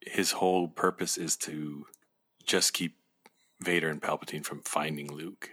his 0.00 0.32
whole 0.32 0.68
purpose 0.68 1.16
is 1.16 1.36
to 1.36 1.86
just 2.44 2.72
keep 2.72 2.96
Vader 3.60 3.88
and 3.88 4.02
Palpatine 4.02 4.44
from 4.44 4.62
finding 4.62 5.12
Luke 5.12 5.50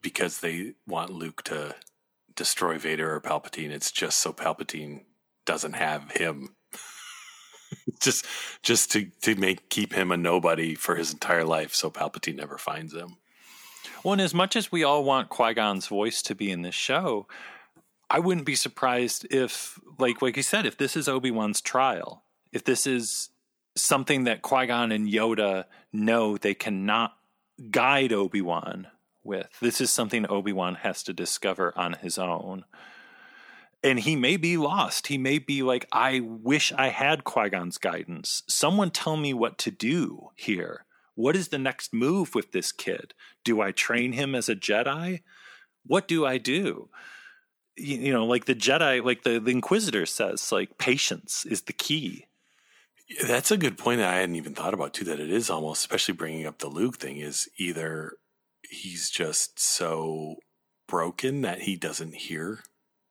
because 0.00 0.40
they 0.40 0.74
want 0.86 1.10
Luke 1.10 1.42
to 1.44 1.74
destroy 2.34 2.78
Vader 2.78 3.14
or 3.14 3.20
Palpatine. 3.20 3.70
It's 3.70 3.92
just 3.92 4.18
so 4.18 4.32
Palpatine 4.32 5.04
doesn't 5.44 5.74
have 5.74 6.12
him. 6.12 6.56
just 8.00 8.26
just 8.62 8.90
to 8.92 9.06
to 9.22 9.34
make 9.34 9.68
keep 9.68 9.92
him 9.92 10.12
a 10.12 10.16
nobody 10.16 10.74
for 10.74 10.96
his 10.96 11.12
entire 11.12 11.44
life 11.44 11.74
so 11.74 11.90
Palpatine 11.90 12.36
never 12.36 12.58
finds 12.58 12.94
him. 12.94 13.16
Well, 14.04 14.12
and 14.12 14.22
as 14.22 14.34
much 14.34 14.56
as 14.56 14.72
we 14.72 14.82
all 14.82 15.04
want 15.04 15.28
Qui 15.28 15.54
Gon's 15.54 15.86
voice 15.86 16.22
to 16.22 16.34
be 16.34 16.50
in 16.50 16.62
this 16.62 16.74
show, 16.74 17.26
I 18.10 18.18
wouldn't 18.18 18.46
be 18.46 18.56
surprised 18.56 19.26
if, 19.30 19.78
like, 19.98 20.20
like 20.20 20.36
you 20.36 20.42
said, 20.42 20.66
if 20.66 20.76
this 20.76 20.96
is 20.96 21.08
Obi 21.08 21.30
Wan's 21.30 21.60
trial, 21.60 22.24
if 22.52 22.64
this 22.64 22.86
is 22.86 23.30
something 23.76 24.24
that 24.24 24.42
Qui 24.42 24.66
Gon 24.66 24.92
and 24.92 25.08
Yoda 25.08 25.64
know 25.92 26.36
they 26.36 26.54
cannot 26.54 27.16
guide 27.70 28.12
Obi 28.12 28.42
Wan 28.42 28.88
with, 29.22 29.48
this 29.60 29.80
is 29.80 29.90
something 29.90 30.26
Obi 30.28 30.52
Wan 30.52 30.76
has 30.76 31.02
to 31.04 31.12
discover 31.12 31.72
on 31.76 31.94
his 31.94 32.18
own. 32.18 32.64
And 33.84 34.00
he 34.00 34.14
may 34.14 34.36
be 34.36 34.56
lost. 34.56 35.08
He 35.08 35.18
may 35.18 35.38
be 35.38 35.62
like, 35.62 35.86
I 35.90 36.20
wish 36.20 36.72
I 36.72 36.88
had 36.88 37.24
Qui 37.24 37.50
Gon's 37.50 37.78
guidance. 37.78 38.44
Someone 38.46 38.90
tell 38.90 39.16
me 39.16 39.34
what 39.34 39.58
to 39.58 39.70
do 39.70 40.30
here. 40.36 40.84
What 41.14 41.36
is 41.36 41.48
the 41.48 41.58
next 41.58 41.92
move 41.92 42.34
with 42.34 42.52
this 42.52 42.72
kid? 42.72 43.12
Do 43.44 43.60
I 43.60 43.72
train 43.72 44.12
him 44.12 44.34
as 44.34 44.48
a 44.48 44.54
Jedi? 44.54 45.22
What 45.84 46.06
do 46.06 46.24
I 46.24 46.38
do? 46.38 46.90
You, 47.76 47.98
you 47.98 48.12
know, 48.12 48.24
like 48.24 48.44
the 48.44 48.54
Jedi, 48.54 49.04
like 49.04 49.24
the, 49.24 49.40
the 49.40 49.50
Inquisitor 49.50 50.06
says, 50.06 50.52
like 50.52 50.78
patience 50.78 51.44
is 51.44 51.62
the 51.62 51.72
key. 51.72 52.26
That's 53.26 53.50
a 53.50 53.58
good 53.58 53.76
point 53.76 53.98
that 53.98 54.14
I 54.14 54.18
hadn't 54.18 54.36
even 54.36 54.54
thought 54.54 54.74
about 54.74 54.94
too. 54.94 55.04
That 55.04 55.20
it 55.20 55.30
is 55.30 55.50
almost, 55.50 55.80
especially 55.80 56.14
bringing 56.14 56.46
up 56.46 56.58
the 56.58 56.68
Luke 56.68 56.98
thing, 56.98 57.18
is 57.18 57.48
either 57.58 58.14
he's 58.70 59.10
just 59.10 59.58
so 59.60 60.36
broken 60.86 61.42
that 61.42 61.62
he 61.62 61.76
doesn't 61.76 62.14
hear 62.14 62.60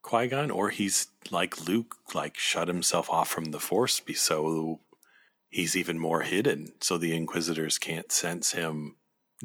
Qui 0.01 0.27
Gon, 0.27 0.51
or 0.51 0.69
he's 0.69 1.07
like 1.29 1.67
Luke, 1.67 1.95
like 2.13 2.37
shut 2.37 2.67
himself 2.67 3.09
off 3.09 3.29
from 3.29 3.45
the 3.45 3.59
Force, 3.59 3.99
be 3.99 4.13
so 4.13 4.79
he's 5.49 5.75
even 5.75 5.99
more 5.99 6.21
hidden, 6.21 6.73
so 6.81 6.97
the 6.97 7.15
Inquisitors 7.15 7.77
can't 7.77 8.11
sense 8.11 8.53
him 8.53 8.95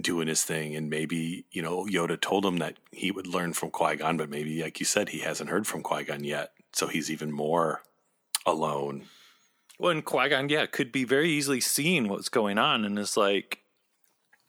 doing 0.00 0.28
his 0.28 0.44
thing. 0.44 0.74
And 0.74 0.88
maybe 0.88 1.44
you 1.50 1.62
know 1.62 1.84
Yoda 1.84 2.20
told 2.20 2.46
him 2.46 2.58
that 2.58 2.76
he 2.90 3.10
would 3.10 3.26
learn 3.26 3.52
from 3.52 3.70
Qui 3.70 3.96
Gon, 3.96 4.16
but 4.16 4.30
maybe, 4.30 4.62
like 4.62 4.80
you 4.80 4.86
said, 4.86 5.10
he 5.10 5.20
hasn't 5.20 5.50
heard 5.50 5.66
from 5.66 5.82
Qui 5.82 6.04
Gon 6.04 6.24
yet, 6.24 6.52
so 6.72 6.86
he's 6.86 7.10
even 7.10 7.32
more 7.32 7.82
alone. 8.46 9.04
Well, 9.78 9.90
and 9.90 10.04
Qui 10.04 10.28
Gon, 10.30 10.48
yeah, 10.48 10.66
could 10.66 10.90
be 10.90 11.04
very 11.04 11.28
easily 11.28 11.60
seeing 11.60 12.08
what's 12.08 12.30
going 12.30 12.56
on, 12.56 12.84
and 12.84 12.98
is 12.98 13.16
like, 13.16 13.60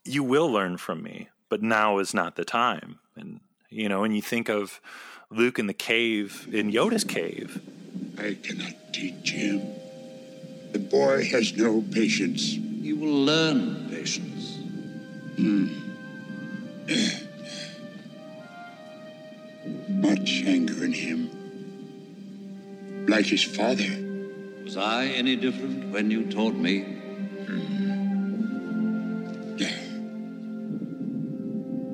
"You 0.05 0.23
will 0.23 0.49
learn 0.49 0.77
from 0.77 1.03
me, 1.03 1.29
but 1.49 1.61
now 1.61 1.97
is 1.99 2.13
not 2.13 2.37
the 2.37 2.45
time." 2.45 2.99
And 3.15 3.41
you 3.69 3.89
know, 3.89 4.03
and 4.03 4.15
you 4.15 4.21
think 4.21 4.49
of 4.49 4.79
Luke 5.29 5.59
in 5.59 5.67
the 5.67 5.73
cave, 5.73 6.47
in 6.53 6.71
Yoda's 6.71 7.03
cave. 7.03 7.61
I 8.17 8.37
cannot 8.41 8.71
teach 8.93 9.31
him. 9.31 9.61
The 10.71 10.79
boy 10.79 11.25
has 11.25 11.57
no 11.57 11.83
patience. 11.91 12.53
He 12.53 12.93
will 12.93 13.25
learn 13.25 13.89
patience. 13.89 14.55
Hmm. 15.35 15.67
Much 20.01 20.43
anger 20.45 20.85
in 20.85 20.93
him. 20.93 21.29
Like 23.07 23.25
his 23.25 23.43
father. 23.43 23.97
Was 24.63 24.77
I 24.77 25.07
any 25.07 25.35
different 25.35 25.91
when 25.91 26.09
you 26.09 26.31
taught 26.31 26.55
me? 26.55 26.83
Hmm. 26.83 27.77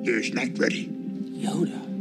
He 0.04 0.10
is 0.10 0.32
not 0.32 0.56
ready. 0.56 0.86
Yoda. 0.86 1.93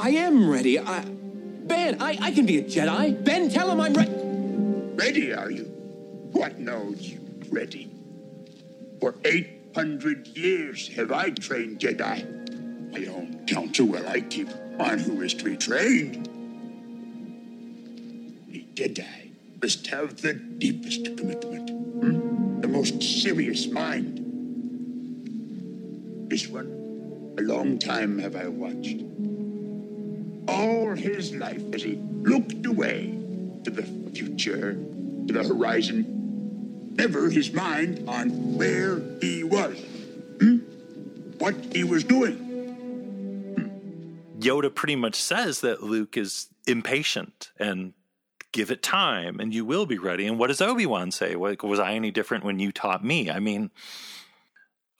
I 0.00 0.10
am 0.10 0.48
ready. 0.48 0.78
I, 0.78 1.04
Ben, 1.04 2.00
I, 2.00 2.16
I 2.20 2.30
can 2.30 2.46
be 2.46 2.58
a 2.58 2.62
Jedi. 2.62 3.24
Ben, 3.24 3.50
tell 3.50 3.68
him 3.68 3.80
I'm 3.80 3.94
ready. 3.94 4.12
Ready, 4.94 5.34
are 5.34 5.50
you? 5.50 5.64
What 6.32 6.60
knows 6.60 7.00
you 7.00 7.20
ready? 7.50 7.90
For 9.00 9.16
800 9.24 10.28
years 10.28 10.86
have 10.94 11.10
I 11.10 11.30
trained 11.30 11.80
Jedi. 11.80 12.92
My 12.92 13.06
own 13.12 13.44
counsel 13.46 13.86
will 13.86 14.06
I 14.06 14.20
keep 14.20 14.48
on 14.78 15.00
who 15.00 15.20
is 15.22 15.34
to 15.34 15.44
be 15.44 15.56
trained. 15.56 16.28
A 18.54 18.64
Jedi 18.74 19.32
must 19.60 19.88
have 19.88 20.22
the 20.22 20.34
deepest 20.34 21.16
commitment, 21.16 21.70
hmm? 21.70 22.60
the 22.60 22.68
most 22.68 23.02
serious 23.02 23.66
mind. 23.66 24.24
This 26.30 26.46
one, 26.46 27.34
a 27.36 27.42
long 27.42 27.80
time 27.80 28.18
have 28.20 28.36
I 28.36 28.46
watched 28.46 29.02
all 30.58 30.94
his 30.94 31.34
life 31.34 31.62
as 31.72 31.82
he 31.82 31.94
looked 32.22 32.66
away 32.66 33.16
to 33.64 33.70
the 33.70 33.82
future, 34.12 34.74
to 35.26 35.32
the 35.32 35.44
horizon, 35.44 36.94
never 36.96 37.30
his 37.30 37.52
mind 37.52 38.08
on 38.08 38.56
where 38.56 39.00
he 39.20 39.44
was, 39.44 39.78
hmm? 40.40 40.56
what 41.38 41.54
he 41.72 41.84
was 41.84 42.02
doing. 42.02 42.44
Yoda 44.40 44.74
pretty 44.74 44.96
much 44.96 45.14
says 45.14 45.60
that 45.60 45.82
Luke 45.82 46.16
is 46.16 46.48
impatient 46.66 47.52
and 47.58 47.92
give 48.52 48.70
it 48.70 48.82
time 48.82 49.40
and 49.40 49.54
you 49.54 49.64
will 49.64 49.86
be 49.86 49.98
ready. 49.98 50.26
And 50.26 50.38
what 50.38 50.48
does 50.48 50.60
Obi 50.60 50.86
Wan 50.86 51.10
say? 51.10 51.36
Was 51.36 51.78
I 51.78 51.92
any 51.94 52.10
different 52.10 52.44
when 52.44 52.58
you 52.58 52.72
taught 52.72 53.04
me? 53.04 53.30
I 53.30 53.40
mean, 53.40 53.70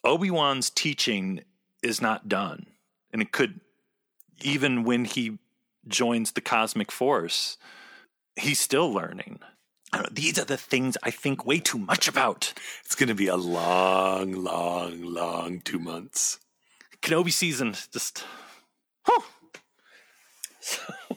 Obi 0.05 0.31
Wan's 0.31 0.71
teaching 0.71 1.43
is 1.83 2.01
not 2.01 2.29
done. 2.29 2.67
And 3.13 3.23
it 3.23 3.33
could 3.33 3.61
even 4.43 4.85
when 4.85 5.05
he 5.05 5.39
joins 5.89 6.33
the 6.33 6.41
cosmic 6.41 6.93
force, 6.93 7.57
he's 8.37 8.61
still 8.61 8.93
learning. 8.93 9.41
These 10.11 10.39
are 10.39 10.45
the 10.45 10.59
things 10.59 10.99
I 11.03 11.11
think 11.11 11.47
way 11.47 11.61
too 11.61 11.79
much 11.79 12.09
about. 12.09 12.53
It's 12.85 12.95
going 12.95 13.09
to 13.09 13.15
be 13.15 13.29
a 13.29 13.37
long, 13.37 14.33
long, 14.33 15.03
long 15.03 15.61
two 15.61 15.79
months. 15.79 16.39
Kenobi 17.01 17.33
season 17.33 17.75
just. 17.93 18.25
Huh. 19.03 19.23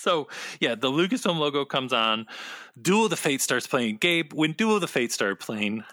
So 0.00 0.28
yeah, 0.60 0.76
the 0.76 0.90
Lucasfilm 0.90 1.38
logo 1.38 1.66
comes 1.66 1.92
on. 1.92 2.26
Duel 2.80 3.04
of 3.04 3.10
the 3.10 3.16
Fate 3.16 3.42
starts 3.42 3.66
playing. 3.66 3.98
Gabe, 3.98 4.32
when 4.32 4.52
Duel 4.52 4.76
of 4.76 4.80
the 4.80 4.88
Fate 4.88 5.12
started 5.12 5.38
playing, 5.38 5.84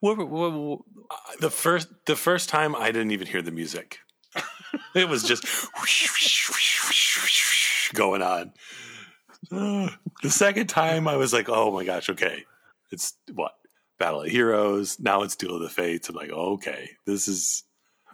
what, 0.00 0.16
what, 0.16 0.52
what, 0.52 0.80
uh, 1.10 1.16
the 1.40 1.50
first 1.50 1.88
the 2.06 2.16
first 2.16 2.48
time 2.48 2.74
I 2.74 2.86
didn't 2.86 3.10
even 3.10 3.26
hear 3.26 3.42
the 3.42 3.50
music. 3.50 3.98
It 4.94 5.08
was 5.08 5.22
just 5.22 5.44
going 7.94 8.22
on. 8.22 8.52
the 9.50 10.30
second 10.30 10.68
time 10.68 11.08
I 11.08 11.16
was 11.16 11.32
like, 11.32 11.48
oh 11.48 11.72
my 11.72 11.84
gosh, 11.84 12.08
okay. 12.10 12.44
It's 12.90 13.14
what? 13.34 13.52
Battle 13.98 14.22
of 14.22 14.28
Heroes. 14.28 14.98
Now 14.98 15.22
it's 15.22 15.36
Duel 15.36 15.56
of 15.56 15.62
the 15.62 15.68
Fates. 15.68 16.08
I'm 16.08 16.16
like, 16.16 16.30
oh, 16.32 16.54
okay, 16.54 16.90
this 17.06 17.28
is 17.28 17.64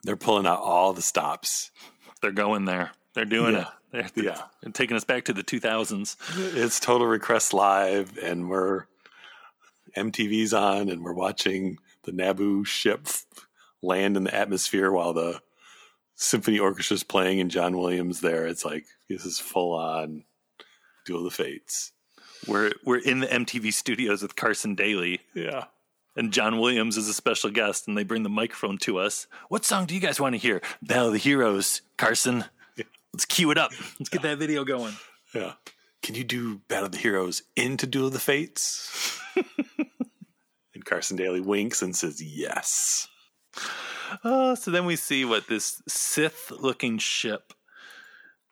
they're 0.02 0.16
pulling 0.16 0.46
out 0.46 0.60
all 0.60 0.92
the 0.92 1.02
stops. 1.02 1.70
They're 2.22 2.32
going 2.32 2.64
there. 2.64 2.90
They're 3.14 3.24
doing 3.24 3.54
Yeah. 3.54 3.62
it. 3.62 3.66
They're, 3.92 4.10
they're 4.14 4.24
Yeah. 4.64 4.70
taking 4.72 4.96
us 4.96 5.04
back 5.04 5.24
to 5.26 5.32
the 5.32 5.42
2000s. 5.42 6.16
It's 6.56 6.80
Total 6.80 7.06
Request 7.06 7.54
Live, 7.54 8.18
and 8.18 8.50
we're 8.50 8.84
MTV's 9.96 10.52
on, 10.52 10.88
and 10.88 11.02
we're 11.02 11.12
watching 11.14 11.78
the 12.02 12.12
Naboo 12.12 12.66
ship 12.66 13.06
land 13.82 14.16
in 14.16 14.24
the 14.24 14.34
atmosphere 14.34 14.90
while 14.90 15.12
the 15.12 15.40
symphony 16.16 16.58
orchestra's 16.58 17.04
playing, 17.04 17.40
and 17.40 17.50
John 17.50 17.76
Williams 17.76 18.20
there. 18.20 18.46
It's 18.46 18.64
like 18.64 18.86
this 19.08 19.24
is 19.24 19.38
full 19.38 19.74
on 19.74 20.24
Duel 21.04 21.18
of 21.18 21.24
the 21.24 21.30
Fates. 21.30 21.92
We're 22.48 22.72
we're 22.84 22.98
in 22.98 23.20
the 23.20 23.26
MTV 23.28 23.72
studios 23.72 24.22
with 24.22 24.36
Carson 24.36 24.74
Daly. 24.74 25.20
Yeah. 25.34 25.64
And 26.16 26.32
John 26.32 26.58
Williams 26.58 26.96
is 26.96 27.08
a 27.08 27.14
special 27.14 27.50
guest, 27.50 27.86
and 27.86 27.96
they 27.96 28.02
bring 28.02 28.22
the 28.22 28.30
microphone 28.30 28.78
to 28.78 28.98
us. 28.98 29.26
What 29.50 29.66
song 29.66 29.84
do 29.84 29.94
you 29.94 30.00
guys 30.00 30.18
want 30.18 30.32
to 30.34 30.38
hear? 30.38 30.62
Battle 30.82 31.08
of 31.08 31.12
the 31.12 31.18
Heroes, 31.18 31.82
Carson. 31.98 32.46
Let's 33.12 33.26
cue 33.26 33.50
it 33.50 33.58
up. 33.58 33.72
Let's 33.98 34.08
get 34.08 34.22
that 34.22 34.38
video 34.38 34.64
going. 34.64 34.94
Yeah. 35.34 35.52
Can 36.02 36.14
you 36.14 36.24
do 36.24 36.58
Battle 36.68 36.86
of 36.86 36.92
the 36.92 36.98
Heroes 36.98 37.42
into 37.54 37.86
Duel 37.86 38.06
of 38.06 38.12
the 38.12 38.18
Fates? 38.18 39.20
and 40.74 40.84
Carson 40.84 41.16
Daly 41.16 41.40
winks 41.40 41.82
and 41.82 41.94
says 41.94 42.22
yes. 42.22 43.08
Uh, 44.22 44.54
so 44.54 44.70
then 44.70 44.84
we 44.86 44.96
see 44.96 45.24
what 45.24 45.48
this 45.48 45.82
Sith 45.88 46.50
looking 46.50 46.98
ship 46.98 47.52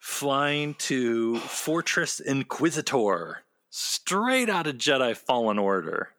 flying 0.04 0.74
to 0.74 1.38
Fortress 1.38 2.20
Inquisitor, 2.20 3.38
straight 3.70 4.50
out 4.50 4.66
of 4.66 4.76
Jedi 4.76 5.16
Fallen 5.16 5.58
Order. 5.58 6.10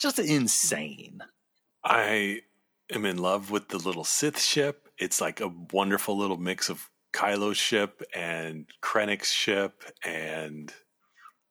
Just 0.00 0.18
insane. 0.18 1.22
I 1.84 2.40
am 2.92 3.04
in 3.04 3.18
love 3.18 3.50
with 3.50 3.68
the 3.68 3.78
little 3.78 4.02
Sith 4.02 4.40
ship. 4.40 4.88
It's 4.98 5.20
like 5.20 5.40
a 5.40 5.52
wonderful 5.72 6.18
little 6.18 6.38
mix 6.38 6.68
of 6.68 6.90
Kylo's 7.12 7.56
ship 7.56 8.02
and 8.14 8.66
Krennic's 8.82 9.30
ship, 9.32 9.84
and 10.04 10.72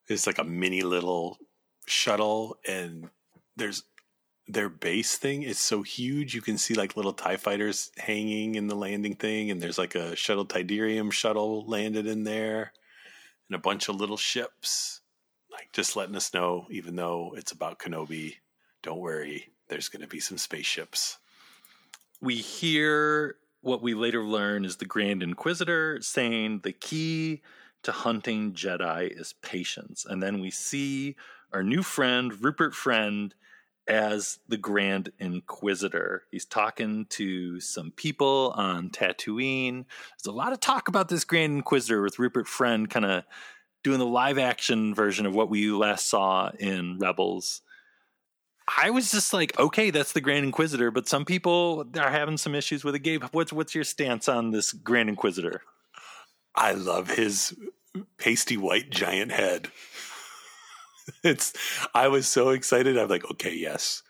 it's 0.10 0.28
like 0.28 0.38
a 0.38 0.44
mini 0.44 0.82
little 0.82 1.38
shuttle. 1.88 2.58
And 2.68 3.10
there's 3.56 3.84
their 4.50 4.68
base 4.68 5.16
thing 5.16 5.44
is 5.44 5.60
so 5.60 5.84
huge 5.84 6.34
you 6.34 6.42
can 6.42 6.58
see 6.58 6.74
like 6.74 6.98
little 6.98 7.14
tie 7.14 7.38
fighters 7.38 7.92
hanging 7.98 8.56
in 8.56 8.68
the 8.68 8.76
landing 8.76 9.16
thing 9.16 9.52
and 9.52 9.62
there's 9.62 9.78
like 9.78 9.96
a 9.96 10.16
shuttle 10.16 10.46
Tydirium 10.46 11.12
shuttle 11.12 11.66
landed 11.68 12.08
in 12.08 12.24
there 12.24 12.74
and 13.48 13.56
a 13.56 13.60
bunch 13.60 13.88
of 13.88 13.96
little 13.96 14.18
ships 14.18 15.02
like 15.52 15.72
just 15.72 15.96
letting 15.96 16.16
us 16.16 16.34
know 16.34 16.66
even 16.72 16.96
though 16.96 17.34
it's 17.38 17.52
about 17.52 17.80
kenobi 17.80 18.36
don't 18.82 19.00
worry 19.00 19.52
there's 19.68 19.90
going 19.90 20.02
to 20.02 20.08
be 20.08 20.20
some 20.20 20.38
spaceships 20.38 21.20
we 22.22 22.36
hear 22.36 23.36
what 23.62 23.82
we 23.82 23.94
later 23.94 24.24
learn 24.24 24.66
is 24.66 24.78
the 24.78 24.86
Grand 24.86 25.22
Inquisitor 25.24 26.02
saying 26.02 26.62
the 26.64 26.72
key 26.72 27.42
to 27.84 27.92
hunting 27.92 28.54
Jedi 28.54 29.10
is 29.20 29.34
patience. 29.42 30.06
And 30.08 30.22
then 30.22 30.40
we 30.40 30.52
see 30.52 31.16
our 31.52 31.64
new 31.64 31.84
friend, 31.84 32.44
Rupert 32.44 32.74
Friend, 32.74 33.34
as 33.90 34.40
the 34.48 34.58
Grand 34.58 35.12
Inquisitor. 35.20 36.24
He's 36.32 36.46
talking 36.46 37.08
to 37.10 37.60
some 37.60 37.92
people 37.92 38.54
on 38.56 38.92
Tatooine. 38.92 39.86
There's 40.12 40.34
a 40.34 40.38
lot 40.38 40.54
of 40.54 40.60
talk 40.60 40.88
about 40.88 41.10
this 41.10 41.26
Grand 41.26 41.54
Inquisitor 41.54 42.02
with 42.02 42.20
Rupert 42.20 42.48
Friend 42.48 42.90
kind 42.90 43.06
of 43.06 43.24
doing 43.84 44.00
the 44.00 44.06
live 44.06 44.38
action 44.38 44.94
version 44.94 45.26
of 45.26 45.34
what 45.34 45.50
we 45.50 45.72
last 45.72 46.08
saw 46.08 46.52
in 46.60 47.00
Rebels. 47.00 47.62
I 48.78 48.92
was 48.92 49.12
just 49.12 49.34
like, 49.34 49.58
okay, 49.60 49.90
that's 49.90 50.14
the 50.14 50.22
Grand 50.22 50.46
Inquisitor, 50.46 50.92
but 50.92 51.08
some 51.08 51.26
people 51.26 51.88
are 52.00 52.12
having 52.12 52.38
some 52.38 52.54
issues 52.54 52.84
with 52.84 52.94
it. 52.94 53.00
Gabe, 53.00 53.24
what's 53.32 53.52
what's 53.52 53.74
your 53.74 53.84
stance 53.84 54.30
on 54.30 54.52
this 54.52 54.72
Grand 54.72 55.10
Inquisitor? 55.10 55.64
i 56.56 56.74
love 56.74 57.10
his 57.10 57.56
pasty 58.18 58.58
white 58.58 58.90
giant 58.90 59.32
head 59.32 59.70
it's 61.24 61.54
i 61.94 62.08
was 62.08 62.28
so 62.28 62.50
excited. 62.50 62.98
I'm 62.98 63.08
like 63.10 63.30
okay 63.32 63.54
yes. 63.54 64.04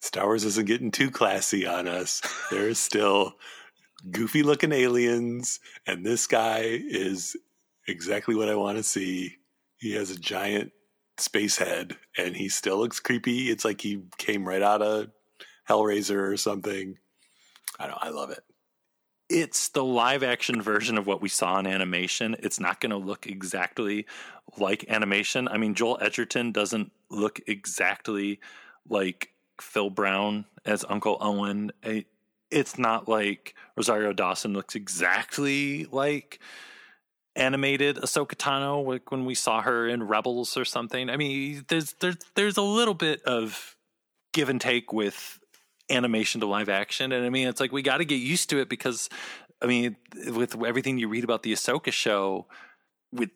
Star 0.00 0.26
wars 0.26 0.44
isn't 0.44 0.66
getting 0.66 0.90
too 0.90 1.10
classy 1.10 1.66
on 1.66 1.88
us. 1.88 2.20
There's 2.50 2.78
still 2.78 3.34
goofy 4.10 4.42
looking 4.42 4.72
aliens 4.72 5.60
and 5.86 6.04
this 6.04 6.26
guy 6.26 6.60
is 6.62 7.36
exactly 7.88 8.34
what 8.34 8.48
i 8.48 8.54
want 8.54 8.76
to 8.76 8.82
see. 8.82 9.36
He 9.78 9.94
has 9.94 10.10
a 10.10 10.18
giant 10.18 10.72
space 11.18 11.56
head 11.56 11.96
and 12.18 12.36
he 12.36 12.48
still 12.48 12.76
looks 12.78 13.00
creepy. 13.00 13.50
It's 13.50 13.64
like 13.64 13.80
he 13.80 14.02
came 14.18 14.46
right 14.46 14.62
out 14.62 14.82
of 14.82 15.08
hellraiser 15.68 16.30
or 16.30 16.36
something. 16.36 16.98
I 17.78 17.86
don't 17.86 17.98
i 18.02 18.10
love 18.10 18.30
it 18.30 18.44
It's 19.28 19.68
the 19.68 19.84
live 19.84 20.22
action 20.22 20.60
version 20.60 20.98
of 20.98 21.06
what 21.06 21.22
we 21.22 21.28
saw 21.28 21.58
in 21.58 21.66
animation. 21.66 22.36
It's 22.40 22.60
not 22.60 22.80
going 22.80 22.90
to 22.90 22.96
look 22.96 23.26
exactly 23.26 24.06
like 24.58 24.84
animation. 24.88 25.48
I 25.48 25.56
mean, 25.56 25.74
Joel 25.74 25.98
Edgerton 26.00 26.52
doesn't 26.52 26.92
look 27.10 27.40
exactly 27.46 28.40
like 28.88 29.30
Phil 29.60 29.90
Brown 29.90 30.44
as 30.64 30.84
Uncle 30.88 31.16
Owen. 31.20 31.72
It's 32.50 32.78
not 32.78 33.08
like 33.08 33.54
Rosario 33.76 34.12
Dawson 34.12 34.52
looks 34.52 34.74
exactly 34.74 35.86
like 35.86 36.38
animated 37.36 37.96
Ahsoka 37.96 38.36
Tano 38.36 38.86
like 38.86 39.10
when 39.10 39.24
we 39.24 39.34
saw 39.34 39.60
her 39.62 39.88
in 39.88 40.02
Rebels 40.04 40.56
or 40.56 40.64
something. 40.64 41.10
I 41.10 41.16
mean, 41.16 41.64
there's 41.68 41.94
there's 41.94 42.16
there's 42.34 42.56
a 42.56 42.62
little 42.62 42.94
bit 42.94 43.22
of 43.22 43.76
give 44.32 44.48
and 44.48 44.60
take 44.60 44.92
with 44.92 45.40
animation 45.90 46.40
to 46.40 46.46
live 46.46 46.68
action, 46.68 47.12
and 47.12 47.24
I 47.24 47.30
mean, 47.30 47.48
it's 47.48 47.60
like 47.60 47.72
we 47.72 47.82
got 47.82 47.98
to 47.98 48.04
get 48.04 48.16
used 48.16 48.50
to 48.50 48.58
it 48.58 48.68
because, 48.68 49.08
I 49.62 49.66
mean, 49.66 49.96
with 50.32 50.62
everything 50.62 50.98
you 50.98 51.08
read 51.08 51.24
about 51.24 51.42
the 51.42 51.52
Ahsoka 51.52 51.92
show, 51.92 52.46
with 53.12 53.30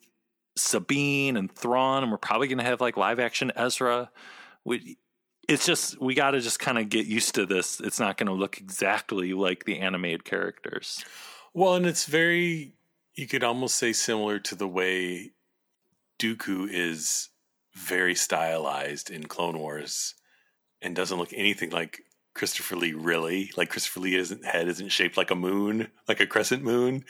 Sabine 0.56 1.37
and 1.37 1.50
Thrawn, 1.50 2.02
and 2.02 2.12
we're 2.12 2.18
probably 2.18 2.48
going 2.48 2.58
to 2.58 2.64
have 2.64 2.80
like 2.80 2.96
live 2.96 3.18
action 3.18 3.52
Ezra. 3.54 4.11
We, 4.64 4.98
it's 5.48 5.64
just 5.64 6.00
we 6.00 6.14
got 6.14 6.32
to 6.32 6.40
just 6.40 6.58
kind 6.58 6.78
of 6.78 6.88
get 6.88 7.06
used 7.06 7.34
to 7.37 7.46
this. 7.46 7.80
It's 7.80 8.00
not 8.00 8.18
going 8.18 8.26
to 8.26 8.32
look 8.32 8.58
exactly 8.58 9.32
like 9.32 9.64
the 9.64 9.78
animated 9.78 10.24
characters. 10.24 11.04
Well, 11.54 11.74
and 11.74 11.87
it's 11.87 12.04
very, 12.04 12.74
you 13.14 13.26
could 13.26 13.42
almost 13.42 13.76
say 13.76 13.92
similar 13.92 14.38
to 14.40 14.54
the 14.54 14.68
way 14.68 15.32
Dooku 16.20 16.68
is 16.70 17.30
very 17.74 18.14
stylized 18.14 19.11
in 19.11 19.24
Clone 19.24 19.58
Wars 19.58 20.14
and 20.82 20.94
doesn't 20.94 21.18
look 21.18 21.32
anything 21.32 21.70
like 21.70 22.02
Christopher 22.38 22.77
Lee, 22.77 22.92
really. 22.92 23.51
Like 23.57 23.68
Christopher 23.68 24.01
Lee 24.01 24.14
isn't 24.14 24.44
head 24.44 24.68
isn't 24.68 24.90
shaped 24.90 25.16
like 25.16 25.31
a 25.31 25.35
moon, 25.35 25.88
like 26.07 26.20
a 26.20 26.27
crescent 26.27 26.62
moon. 26.62 27.05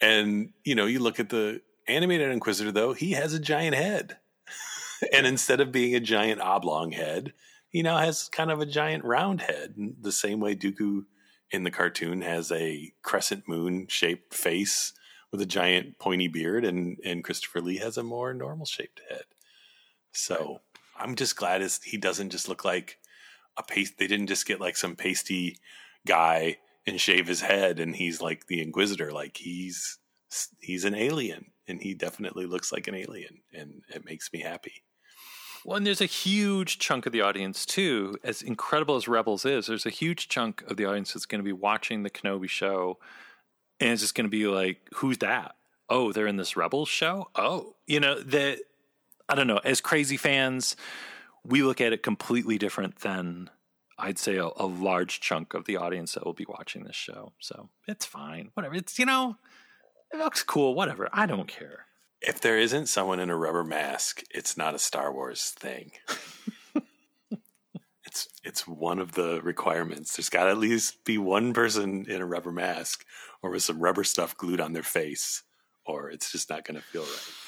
And, 0.00 0.50
you 0.64 0.74
know, 0.74 0.86
you 0.86 0.98
look 0.98 1.18
at 1.18 1.30
the 1.30 1.62
animated 1.88 2.30
Inquisitor, 2.30 2.72
though, 2.72 2.92
he 2.92 3.12
has 3.12 3.32
a 3.32 3.40
giant 3.40 3.76
head. 3.76 4.18
and 5.12 5.26
instead 5.26 5.60
of 5.60 5.72
being 5.72 5.94
a 5.94 6.00
giant 6.00 6.40
oblong 6.40 6.92
head, 6.92 7.32
he 7.70 7.82
now 7.82 7.98
has 7.98 8.28
kind 8.28 8.50
of 8.50 8.60
a 8.60 8.66
giant 8.66 9.04
round 9.04 9.40
head, 9.40 9.74
the 10.00 10.12
same 10.12 10.40
way 10.40 10.54
Dooku 10.54 11.04
in 11.50 11.62
the 11.62 11.70
cartoon 11.70 12.22
has 12.22 12.50
a 12.50 12.92
crescent 13.02 13.46
moon 13.46 13.86
shaped 13.88 14.34
face 14.34 14.92
with 15.30 15.40
a 15.40 15.46
giant 15.46 15.98
pointy 15.98 16.28
beard, 16.28 16.64
and 16.64 16.98
and 17.04 17.22
Christopher 17.22 17.60
Lee 17.60 17.78
has 17.78 17.96
a 17.96 18.02
more 18.02 18.32
normal 18.32 18.66
shaped 18.66 19.00
head. 19.08 19.24
So 20.12 20.60
I'm 20.98 21.14
just 21.14 21.36
glad 21.36 21.68
he 21.84 21.96
doesn't 21.96 22.30
just 22.30 22.48
look 22.48 22.64
like 22.64 22.98
a 23.56 23.62
paste. 23.62 23.98
They 23.98 24.06
didn't 24.06 24.28
just 24.28 24.46
get 24.46 24.60
like 24.60 24.76
some 24.76 24.96
pasty 24.96 25.58
guy 26.06 26.58
and 26.86 27.00
shave 27.00 27.26
his 27.26 27.40
head, 27.40 27.80
and 27.80 27.96
he's 27.96 28.20
like 28.20 28.46
the 28.46 28.62
Inquisitor. 28.62 29.12
Like 29.12 29.36
he's 29.36 29.98
he's 30.60 30.84
an 30.84 30.94
alien, 30.94 31.46
and 31.66 31.82
he 31.82 31.94
definitely 31.94 32.46
looks 32.46 32.72
like 32.72 32.88
an 32.88 32.94
alien, 32.94 33.40
and 33.52 33.82
it 33.88 34.04
makes 34.04 34.32
me 34.32 34.40
happy. 34.40 34.82
Well, 35.64 35.76
and 35.76 35.86
there's 35.86 36.00
a 36.00 36.06
huge 36.06 36.78
chunk 36.78 37.06
of 37.06 37.12
the 37.12 37.22
audience 37.22 37.66
too. 37.66 38.16
As 38.22 38.40
incredible 38.40 38.94
as 38.94 39.08
Rebels 39.08 39.44
is, 39.44 39.66
there's 39.66 39.86
a 39.86 39.90
huge 39.90 40.28
chunk 40.28 40.62
of 40.70 40.76
the 40.76 40.84
audience 40.84 41.12
that's 41.12 41.26
going 41.26 41.40
to 41.40 41.44
be 41.44 41.52
watching 41.52 42.02
the 42.02 42.10
Kenobi 42.10 42.48
show, 42.48 42.98
and 43.80 43.90
it's 43.90 44.02
just 44.02 44.14
going 44.14 44.26
to 44.26 44.30
be 44.30 44.46
like, 44.46 44.78
"Who's 44.94 45.18
that? 45.18 45.56
Oh, 45.88 46.12
they're 46.12 46.26
in 46.26 46.36
this 46.36 46.56
Rebels 46.56 46.88
show. 46.88 47.30
Oh, 47.34 47.74
you 47.86 48.00
know 48.00 48.20
that. 48.20 48.58
I 49.28 49.34
don't 49.34 49.48
know. 49.48 49.60
As 49.64 49.80
crazy 49.80 50.16
fans, 50.16 50.76
we 51.46 51.62
look 51.62 51.80
at 51.80 51.92
it 51.92 52.02
completely 52.02 52.58
different 52.58 53.00
than 53.00 53.50
I'd 53.98 54.18
say 54.18 54.36
a, 54.36 54.48
a 54.56 54.66
large 54.66 55.20
chunk 55.20 55.54
of 55.54 55.64
the 55.64 55.76
audience 55.76 56.14
that 56.14 56.24
will 56.24 56.34
be 56.34 56.46
watching 56.48 56.84
this 56.84 56.96
show. 56.96 57.32
So 57.40 57.70
it's 57.86 58.04
fine. 58.04 58.50
Whatever. 58.54 58.74
It's 58.74 58.98
you 58.98 59.06
know, 59.06 59.36
it 60.12 60.18
looks 60.18 60.42
cool. 60.42 60.74
Whatever. 60.74 61.08
I 61.12 61.26
don't 61.26 61.48
care. 61.48 61.86
If 62.20 62.40
there 62.40 62.58
isn't 62.58 62.86
someone 62.86 63.20
in 63.20 63.30
a 63.30 63.36
rubber 63.36 63.64
mask, 63.64 64.22
it's 64.30 64.56
not 64.56 64.74
a 64.74 64.78
Star 64.78 65.12
Wars 65.12 65.50
thing. 65.50 65.92
it's 68.04 68.28
it's 68.44 68.66
one 68.66 68.98
of 68.98 69.12
the 69.12 69.40
requirements. 69.42 70.16
There's 70.16 70.30
got 70.30 70.44
to 70.44 70.50
at 70.50 70.58
least 70.58 71.04
be 71.04 71.18
one 71.18 71.52
person 71.52 72.06
in 72.08 72.20
a 72.20 72.26
rubber 72.26 72.52
mask 72.52 73.04
or 73.42 73.50
with 73.50 73.62
some 73.62 73.80
rubber 73.80 74.04
stuff 74.04 74.36
glued 74.36 74.60
on 74.60 74.72
their 74.72 74.82
face, 74.82 75.42
or 75.84 76.10
it's 76.10 76.32
just 76.32 76.50
not 76.50 76.64
going 76.64 76.76
to 76.76 76.82
feel 76.82 77.02
right. 77.02 77.45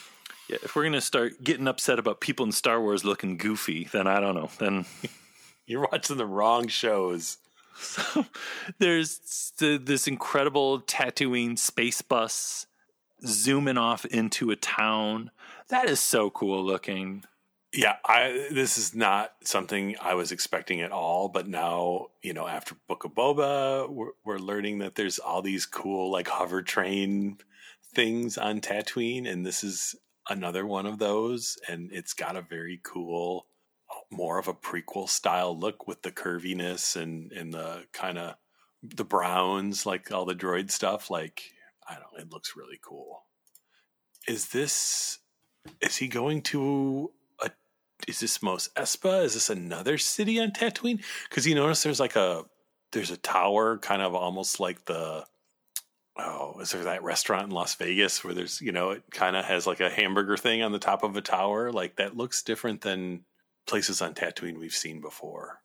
Yeah, 0.49 0.59
if 0.63 0.75
we're 0.75 0.85
gonna 0.85 1.01
start 1.01 1.43
getting 1.45 1.69
upset 1.69 1.99
about 1.99 2.21
people 2.21 2.47
in 2.47 2.53
Star 2.53 2.81
Wars 2.81 3.05
looking 3.05 3.37
goofy, 3.37 3.89
then 3.93 4.07
I 4.07 4.21
don't 4.21 4.35
know. 4.35 4.51
Then 4.59 4.87
You're 5.69 5.87
watching 5.93 6.17
the 6.17 6.27
wrong 6.27 6.67
shows. 6.67 7.37
So 7.79 8.25
there's 8.79 9.53
th- 9.59 9.83
this 9.85 10.09
incredible 10.09 10.81
Tatooine 10.81 11.59
space 11.59 12.01
bus 12.03 12.67
zooming 13.25 13.77
off 13.77 14.07
into 14.07 14.51
a 14.51 14.57
town. 14.57 15.31
That 15.69 15.91
is 15.91 16.01
so 16.01 16.31
cool 16.31 16.65
looking. 16.65 17.25
Yeah, 17.73 17.97
I 18.05 18.49
this 18.51 18.79
is 18.79 18.95
not 18.95 19.33
something 19.45 19.95
I 20.01 20.15
was 20.15 20.33
expecting 20.33 20.81
at 20.81 20.91
all, 20.91 21.29
but 21.29 21.47
now, 21.47 22.07
you 22.23 22.33
know, 22.33 22.49
after 22.49 22.75
Book 22.89 23.05
of 23.05 23.13
Boba, 23.13 23.91
we're, 23.91 24.13
we're 24.25 24.39
learning 24.39 24.79
that 24.79 24.95
there's 24.95 25.19
all 25.19 25.43
these 25.43 25.67
cool 25.67 26.11
like 26.11 26.29
hover 26.29 26.63
train 26.63 27.37
things 27.95 28.39
on 28.39 28.63
Tatooine 28.63 29.31
and 29.31 29.45
this 29.45 29.63
is 29.63 29.95
another 30.29 30.67
one 30.67 30.87
of 30.87 30.99
those 30.99 31.59
and 31.69 31.91
it's 31.93 32.13
got 32.13 32.37
a 32.37 32.43
very 32.43 32.81
cool 32.83 33.47
more 34.11 34.39
of 34.39 34.49
a 34.49 34.55
prequel 34.55 35.09
style 35.09 35.59
look 35.59 35.87
with 35.87 36.03
the 36.03 36.11
curviness 36.11 37.01
and 37.01 37.33
and 37.33 37.53
the 37.53 37.85
kind 37.93 38.19
of 38.19 38.35
the 38.83 39.05
browns 39.05 39.87
like 39.87 40.11
all 40.13 40.25
the 40.25 40.35
droid 40.35 40.71
stuff 40.71 41.11
like 41.11 41.43
I 41.89 41.95
don't 41.95 42.23
it 42.23 42.33
looks 42.33 42.55
really 42.57 42.79
cool. 42.83 43.25
Is 44.27 44.49
this 44.49 45.19
is 45.81 45.97
he 45.97 46.09
going 46.09 46.43
to 46.43 47.11
a 47.41 47.51
is 48.07 48.21
this 48.21 48.43
Mos 48.43 48.69
Espa? 48.77 49.25
Is 49.25 49.35
this 49.35 49.51
another 49.51 49.99
city 49.99 50.41
on 50.41 50.51
Tatooine? 50.51 51.03
Cuz 51.31 51.47
you 51.47 51.55
notice 51.55 51.83
there's 51.83 52.01
like 52.01 52.17
a 52.17 52.45
there's 52.93 53.11
a 53.11 53.17
tower 53.17 53.79
kind 53.79 54.03
of 54.03 54.15
almost 54.15 54.61
like 54.61 54.85
the 54.85 55.27
oh, 56.19 56.59
is 56.61 56.73
there 56.73 56.85
that 56.85 57.03
restaurant 57.03 57.45
in 57.45 57.51
Las 57.51 57.75
Vegas 57.77 58.25
where 58.25 58.35
there's, 58.35 58.61
you 58.61 58.73
know, 58.73 58.91
it 58.91 59.03
kind 59.11 59.37
of 59.37 59.45
has 59.45 59.67
like 59.67 59.81
a 59.81 59.91
hamburger 59.91 60.37
thing 60.37 60.63
on 60.63 60.73
the 60.73 60.79
top 60.79 61.03
of 61.03 61.17
a 61.17 61.21
tower? 61.21 61.71
Like 61.73 61.97
that 61.97 62.17
looks 62.17 62.43
different 62.43 62.81
than 62.81 63.25
places 63.67 64.03
on 64.03 64.15
Tatooine 64.15 64.59
we've 64.59 64.75
seen 64.75 65.01
before. 65.01 65.61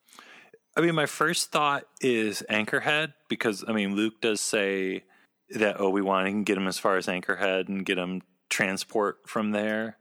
I 0.76 0.82
mean, 0.82 0.96
my 0.96 1.06
first 1.06 1.52
thought 1.52 1.86
is 2.02 2.44
Anchorhead 2.50 3.14
because 3.30 3.64
I 3.68 3.74
mean, 3.74 3.96
Luke 3.96 4.22
does 4.22 4.42
say 4.42 5.04
that 5.50 5.80
Obi 5.80 6.02
Wan 6.02 6.26
can 6.26 6.44
get 6.44 6.58
him 6.58 6.68
as 6.68 6.80
far 6.80 6.98
as 6.98 7.08
Anchorhead 7.08 7.68
and 7.68 7.86
get 7.86 7.98
him 7.98 8.22
transport 8.50 9.20
from 9.28 9.52
there. 9.52 9.98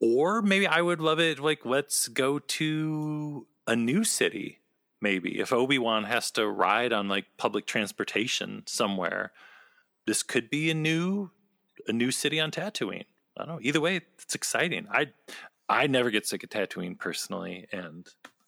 Or 0.00 0.42
maybe 0.42 0.66
I 0.66 0.80
would 0.80 1.00
love 1.00 1.20
it 1.20 1.38
like 1.38 1.64
let's 1.64 2.08
go 2.08 2.38
to 2.38 3.46
a 3.66 3.76
new 3.76 4.04
city. 4.04 4.60
Maybe 5.00 5.38
if 5.38 5.52
Obi 5.52 5.78
Wan 5.78 6.04
has 6.04 6.30
to 6.32 6.46
ride 6.46 6.92
on 6.92 7.08
like 7.08 7.26
public 7.36 7.66
transportation 7.66 8.62
somewhere, 8.66 9.32
this 10.06 10.22
could 10.22 10.50
be 10.50 10.70
a 10.70 10.74
new 10.74 11.30
a 11.86 11.92
new 11.92 12.10
city 12.10 12.40
on 12.40 12.50
Tatooine. 12.50 13.04
I 13.36 13.44
don't 13.44 13.48
know. 13.48 13.58
Either 13.60 13.80
way, 13.80 14.00
it's 14.18 14.34
exciting. 14.34 14.86
I 14.90 15.08
I 15.68 15.86
never 15.86 16.10
get 16.10 16.26
sick 16.26 16.44
of 16.44 16.50
Tatooine 16.50 16.98
personally, 16.98 17.66
and 17.72 18.06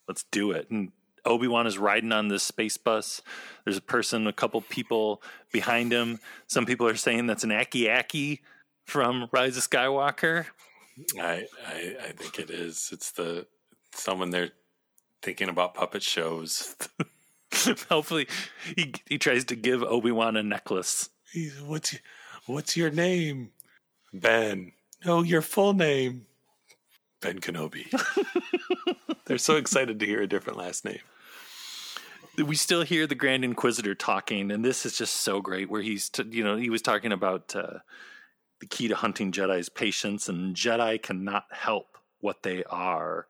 let's 0.09 0.25
do 0.31 0.53
it. 0.53 0.71
And 0.71 0.93
Obi 1.25 1.49
Wan 1.49 1.67
is 1.67 1.77
riding 1.77 2.13
on 2.13 2.29
this 2.29 2.43
space 2.43 2.77
bus. 2.77 3.21
There's 3.65 3.77
a 3.77 3.83
person, 3.83 4.27
a 4.27 4.33
couple 4.33 4.61
people 4.61 5.23
behind 5.53 5.93
him. 5.93 6.21
Some 6.47 6.67
people 6.67 6.87
are 6.87 6.97
saying 6.97 7.27
that's 7.27 7.45
an 7.45 7.53
Aki 7.53 7.91
Aki 7.91 8.41
from 8.85 9.29
Rise 9.33 9.57
of 9.57 9.69
Skywalker. 9.69 10.47
I, 11.19 11.47
I 11.67 11.97
I 12.03 12.13
think 12.13 12.39
it 12.39 12.51
is. 12.51 12.91
It's 12.93 13.11
the 13.11 13.47
someone 13.93 14.31
they're 14.31 14.53
thinking 15.23 15.49
about 15.49 15.75
puppet 15.75 16.03
shows. 16.03 16.77
Hopefully, 17.89 18.29
he 18.77 18.95
he 19.07 19.19
tries 19.19 19.45
to 19.47 19.57
give 19.57 19.83
Obi 19.83 20.13
Wan 20.13 20.37
a 20.37 20.43
necklace. 20.43 21.11
He's, 21.33 21.61
what's 21.61 21.97
what's 22.47 22.77
your 22.77 22.91
name? 22.91 23.51
Ben. 24.13 24.73
No, 25.05 25.23
your 25.23 25.43
full 25.43 25.75
name. 25.75 26.27
Ben 27.21 27.41
Kenobi. 27.41 27.87
They're 29.27 29.39
so 29.39 29.57
excited 29.57 29.99
to 30.01 30.07
hear 30.07 30.23
a 30.23 30.29
different 30.29 30.59
last 30.59 30.85
name. 30.85 31.01
We 32.39 32.55
still 32.55 32.83
hear 32.83 33.07
the 33.07 33.15
Grand 33.15 33.45
Inquisitor 33.45 33.95
talking, 33.95 34.51
and 34.51 34.65
this 34.65 34.85
is 34.85 34.97
just 34.97 35.15
so 35.15 35.41
great. 35.41 35.71
Where 35.71 35.83
he's, 35.83 36.09
t- 36.09 36.29
you 36.31 36.45
know, 36.45 36.57
he 36.57 36.71
was 36.71 36.83
talking 36.83 37.13
about 37.13 37.57
uh, 37.57 37.79
the 38.61 38.67
key 38.67 38.89
to 38.89 38.95
hunting 38.95 39.33
Jedi's 39.33 39.69
patience, 39.69 40.29
and 40.29 40.55
Jedi 40.55 41.03
cannot 41.03 41.45
help 41.51 41.99
what 42.21 42.43
they 42.43 42.63
are. 42.65 43.27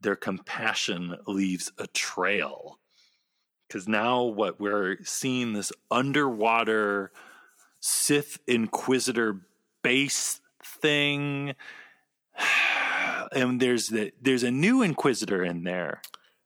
Their 0.00 0.16
compassion 0.16 1.16
leaves 1.26 1.72
a 1.78 1.86
trail. 1.88 2.78
Because 3.66 3.86
now, 3.86 4.22
what 4.22 4.60
we're 4.60 4.98
seeing 5.04 5.52
this 5.52 5.72
underwater 5.90 7.12
Sith 7.80 8.38
Inquisitor 8.46 9.40
base 9.82 10.40
thing 10.62 11.54
and 13.32 13.60
there's 13.60 13.88
the 13.88 14.12
there's 14.20 14.42
a 14.42 14.50
new 14.50 14.82
inquisitor 14.82 15.44
in 15.44 15.64
there. 15.64 16.00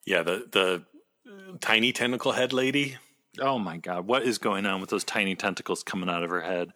Yeah, 0.05 0.23
the 0.23 0.47
the 0.51 0.85
uh, 1.27 1.57
tiny 1.61 1.93
tentacle 1.93 2.33
head 2.33 2.53
lady. 2.53 2.97
Oh 3.41 3.59
my 3.59 3.79
god, 3.79 4.07
what 4.07 4.23
is 4.23 4.39
going 4.39 4.67
on 4.67 4.81
with 4.81 4.91
those 4.91 5.05
tiny 5.05 5.35
tentacles 5.35 5.83
coming 5.83 6.09
out 6.09 6.23
of 6.23 6.31
her 6.31 6.43
head? 6.43 6.73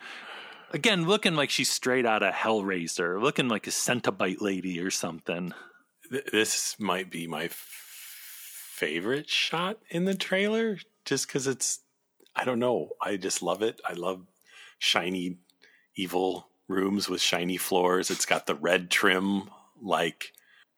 Again, 0.73 1.07
looking 1.07 1.35
like 1.35 1.51
she's 1.51 1.71
straight 1.71 2.07
out 2.07 2.23
of 2.23 2.35
Hellraiser, 2.35 3.21
looking 3.21 3.49
like 3.49 3.67
a 3.67 3.71
Cenobite 3.71 4.41
lady 4.41 4.81
or 4.81 4.91
something. 4.91 5.53
This 6.11 6.79
might 6.79 7.11
be 7.11 7.27
my 7.27 7.45
f- 7.45 7.53
favorite 8.75 9.29
shot 9.29 9.79
in 9.91 10.05
the 10.05 10.15
trailer, 10.15 10.79
just 11.05 11.27
because 11.27 11.47
it's. 11.47 11.81
I 12.35 12.45
don't 12.45 12.59
know. 12.59 12.91
I 13.01 13.17
just 13.17 13.43
love 13.43 13.63
it. 13.63 13.81
I 13.85 13.95
love 13.95 14.27
shiny, 14.79 15.39
evil 15.95 16.49
rooms 16.69 17.09
with 17.09 17.21
shiny 17.21 17.57
floors. 17.57 18.11
It's 18.11 18.27
got 18.27 18.47
the 18.47 18.55
red 18.55 18.91
trim 18.91 19.51
like 19.81 20.33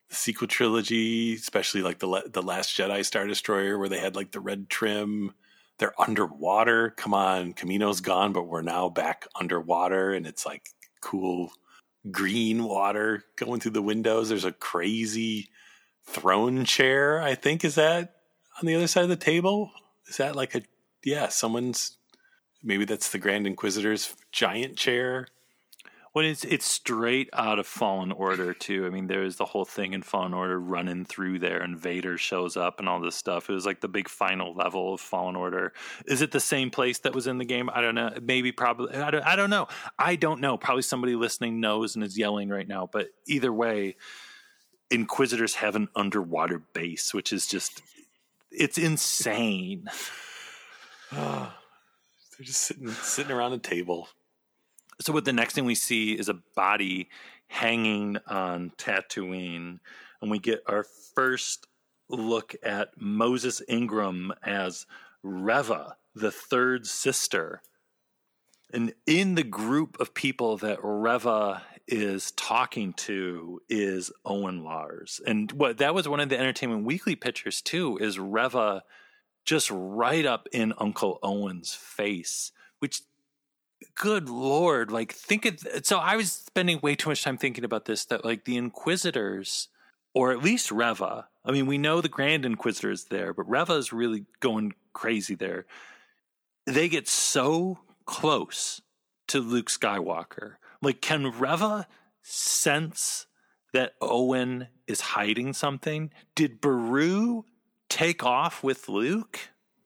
the 0.09 0.15
sequel 0.15 0.47
trilogy, 0.47 1.35
especially 1.35 1.81
like 1.81 1.99
the 1.99 2.29
the 2.31 2.41
Last 2.41 2.75
Jedi 2.77 3.05
Star 3.05 3.27
Destroyer, 3.27 3.77
where 3.77 3.89
they 3.89 3.99
had 3.99 4.15
like 4.15 4.31
the 4.31 4.39
red 4.39 4.69
trim. 4.69 5.33
They're 5.77 5.99
underwater. 5.99 6.89
Come 6.91 7.13
on, 7.13 7.53
Kamino's 7.53 8.01
gone, 8.01 8.33
but 8.33 8.47
we're 8.47 8.61
now 8.61 8.89
back 8.89 9.27
underwater, 9.39 10.11
and 10.13 10.27
it's 10.27 10.45
like 10.45 10.69
cool 11.01 11.51
green 12.11 12.63
water 12.63 13.23
going 13.35 13.59
through 13.59 13.71
the 13.71 13.81
windows. 13.81 14.29
There's 14.29 14.45
a 14.45 14.51
crazy 14.51 15.49
throne 16.05 16.65
chair. 16.65 17.21
I 17.21 17.35
think 17.35 17.63
is 17.63 17.75
that 17.75 18.15
on 18.59 18.67
the 18.67 18.75
other 18.75 18.87
side 18.87 19.03
of 19.03 19.09
the 19.09 19.15
table. 19.15 19.71
Is 20.07 20.17
that 20.17 20.35
like 20.35 20.55
a 20.55 20.61
yeah? 21.03 21.29
Someone's 21.29 21.97
maybe 22.63 22.85
that's 22.85 23.09
the 23.09 23.19
Grand 23.19 23.47
Inquisitor's 23.47 24.15
giant 24.31 24.77
chair. 24.77 25.27
Well, 26.13 26.25
it's 26.25 26.43
it's 26.43 26.65
straight 26.65 27.29
out 27.33 27.59
of 27.59 27.67
Fallen 27.67 28.11
Order 28.11 28.53
too. 28.53 28.85
I 28.87 28.89
mean, 28.89 29.05
there's 29.05 29.35
the 29.35 29.45
whole 29.45 29.65
thing 29.65 29.93
in 29.93 30.01
Fallen 30.01 30.33
Order 30.33 30.59
running 30.59 31.05
through 31.05 31.37
there, 31.37 31.61
and 31.61 31.79
Vader 31.79 32.17
shows 32.17 32.57
up 32.57 32.79
and 32.79 32.89
all 32.89 32.99
this 32.99 33.15
stuff. 33.15 33.47
It 33.47 33.53
was 33.53 33.65
like 33.65 33.81
the 33.81 33.87
big 33.87 34.09
final 34.09 34.55
level 34.55 34.95
of 34.95 35.01
Fallen 35.01 35.35
Order. 35.35 35.71
Is 36.07 36.23
it 36.23 36.31
the 36.31 36.39
same 36.39 36.71
place 36.71 36.99
that 36.99 37.13
was 37.13 37.27
in 37.27 37.37
the 37.37 37.45
game? 37.45 37.69
I 37.71 37.81
don't 37.81 37.93
know. 37.93 38.11
Maybe, 38.23 38.51
probably. 38.51 38.95
I 38.95 39.11
don't. 39.11 39.23
I 39.23 39.35
don't 39.35 39.51
know. 39.51 39.67
I 39.99 40.15
don't 40.15 40.41
know. 40.41 40.57
Probably 40.57 40.81
somebody 40.81 41.15
listening 41.15 41.59
knows 41.59 41.93
and 41.95 42.03
is 42.03 42.17
yelling 42.17 42.49
right 42.49 42.67
now. 42.67 42.89
But 42.91 43.09
either 43.27 43.53
way, 43.53 43.95
Inquisitors 44.89 45.55
have 45.55 45.75
an 45.75 45.89
underwater 45.95 46.57
base, 46.57 47.13
which 47.13 47.31
is 47.31 47.45
just 47.45 47.83
it's 48.51 48.79
insane. 48.79 49.85
Ah. 51.11 51.58
They're 52.39 52.45
just 52.45 52.63
sitting 52.63 52.87
sitting 52.89 53.31
around 53.31 53.53
a 53.53 53.59
table 53.59 54.07
so 55.01 55.13
what 55.13 55.25
the 55.25 55.33
next 55.33 55.53
thing 55.53 55.65
we 55.65 55.75
see 55.75 56.17
is 56.17 56.27
a 56.27 56.39
body 56.55 57.09
hanging 57.47 58.17
on 58.27 58.71
Tatooine, 58.77 59.79
and 60.21 60.31
we 60.31 60.39
get 60.39 60.61
our 60.67 60.83
first 61.15 61.67
look 62.09 62.55
at 62.63 62.89
Moses 62.97 63.61
Ingram 63.67 64.33
as 64.43 64.85
Reva, 65.23 65.95
the 66.13 66.31
third 66.31 66.85
sister. 66.85 67.61
And 68.73 68.93
in 69.07 69.35
the 69.35 69.43
group 69.43 69.99
of 69.99 70.13
people 70.13 70.57
that 70.57 70.79
Reva 70.83 71.63
is 71.87 72.31
talking 72.31 72.93
to 72.93 73.61
is 73.67 74.11
Owen 74.25 74.63
Lars. 74.63 75.21
And 75.25 75.51
what 75.53 75.77
that 75.77 75.95
was 75.95 76.07
one 76.07 76.19
of 76.19 76.29
the 76.29 76.39
Entertainment 76.39 76.83
Weekly 76.83 77.15
pictures 77.15 77.61
too, 77.61 77.97
is 77.99 78.19
Reva 78.19 78.83
just 79.45 79.69
right 79.71 80.25
up 80.25 80.47
in 80.51 80.73
Uncle 80.77 81.19
Owen's 81.23 81.73
face, 81.73 82.51
which 82.79 83.01
good 83.95 84.27
lord 84.27 84.91
like 84.91 85.13
think 85.13 85.45
of 85.45 85.57
so 85.83 85.99
i 85.99 86.17
was 86.17 86.33
spending 86.33 86.79
way 86.81 86.95
too 86.95 87.07
much 87.07 87.23
time 87.23 87.37
thinking 87.37 87.63
about 87.63 87.85
this 87.85 88.03
that 88.05 88.25
like 88.25 88.43
the 88.43 88.57
inquisitors 88.57 89.69
or 90.13 90.31
at 90.31 90.43
least 90.43 90.69
reva 90.69 91.27
i 91.45 91.51
mean 91.51 91.65
we 91.65 91.77
know 91.77 92.01
the 92.01 92.09
grand 92.09 92.45
inquisitor 92.45 92.91
is 92.91 93.05
there 93.05 93.33
but 93.33 93.49
reva 93.49 93.73
is 93.73 93.93
really 93.93 94.25
going 94.41 94.73
crazy 94.91 95.33
there 95.33 95.65
they 96.65 96.89
get 96.89 97.07
so 97.07 97.79
close 98.05 98.81
to 99.27 99.39
luke 99.39 99.69
skywalker 99.69 100.55
Like, 100.81 101.01
can 101.01 101.27
Reva 101.27 101.87
sense 102.21 103.27
that 103.73 103.93
Owen 104.01 104.67
is 104.87 105.01
hiding 105.01 105.53
something? 105.53 106.11
Did 106.35 106.61
Beru 106.61 107.45
take 107.89 108.23
off 108.23 108.63
with 108.63 108.87
Luke? 108.87 109.39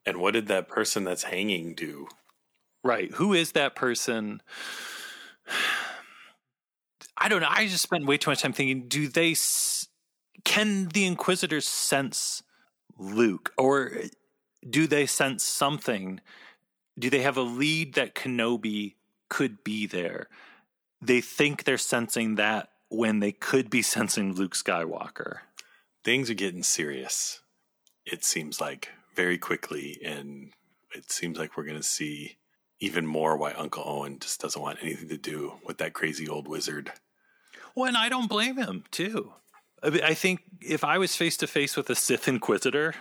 And 0.05 0.17
what 0.17 0.33
did 0.33 0.47
that 0.47 0.67
person 0.67 1.03
that's 1.03 1.23
hanging 1.23 1.73
do? 1.73 2.07
Right. 2.83 3.11
Who 3.13 3.33
is 3.33 3.53
that 3.53 3.75
person? 3.75 4.41
I 7.17 7.29
don't 7.29 7.41
know. 7.41 7.47
I 7.49 7.67
just 7.67 7.83
spent 7.83 8.05
way 8.05 8.17
too 8.17 8.29
much 8.29 8.41
time 8.41 8.53
thinking 8.53 8.87
do 8.87 9.07
they, 9.07 9.35
can 10.43 10.89
the 10.89 11.05
Inquisitors 11.05 11.65
sense 11.65 12.43
Luke? 12.97 13.53
Or 13.57 13.93
do 14.69 14.87
they 14.87 15.05
sense 15.05 15.43
something? 15.43 16.19
Do 16.99 17.09
they 17.09 17.21
have 17.21 17.37
a 17.37 17.41
lead 17.41 17.93
that 17.95 18.15
Kenobi 18.15 18.95
could 19.29 19.63
be 19.63 19.87
there? 19.87 20.27
They 21.01 21.21
think 21.21 21.63
they're 21.63 21.77
sensing 21.77 22.35
that 22.35 22.69
when 22.89 23.19
they 23.19 23.31
could 23.31 23.69
be 23.69 23.81
sensing 23.81 24.33
Luke 24.33 24.55
Skywalker. 24.55 25.37
Things 26.03 26.29
are 26.29 26.35
getting 26.35 26.63
serious. 26.63 27.42
It 28.05 28.23
seems 28.23 28.59
like 28.59 28.89
very 29.15 29.37
quickly, 29.37 29.99
and 30.03 30.51
it 30.93 31.11
seems 31.11 31.37
like 31.37 31.55
we're 31.55 31.63
going 31.63 31.77
to 31.77 31.83
see 31.83 32.37
even 32.79 33.05
more 33.05 33.37
why 33.37 33.53
Uncle 33.53 33.83
Owen 33.85 34.19
just 34.19 34.41
doesn't 34.41 34.61
want 34.61 34.79
anything 34.81 35.09
to 35.09 35.17
do 35.17 35.53
with 35.65 35.77
that 35.77 35.93
crazy 35.93 36.27
old 36.27 36.47
wizard. 36.47 36.91
Well, 37.75 37.87
and 37.87 37.97
I 37.97 38.09
don't 38.09 38.29
blame 38.29 38.57
him 38.57 38.83
too. 38.91 39.33
I, 39.81 40.13
think 40.13 40.41
if 40.61 40.83
I 40.83 40.97
was 40.97 41.15
face 41.15 41.35
to 41.37 41.47
face 41.47 41.75
with 41.75 41.89
a 41.89 41.95
Sith 41.95 42.27
Inquisitor 42.27 42.95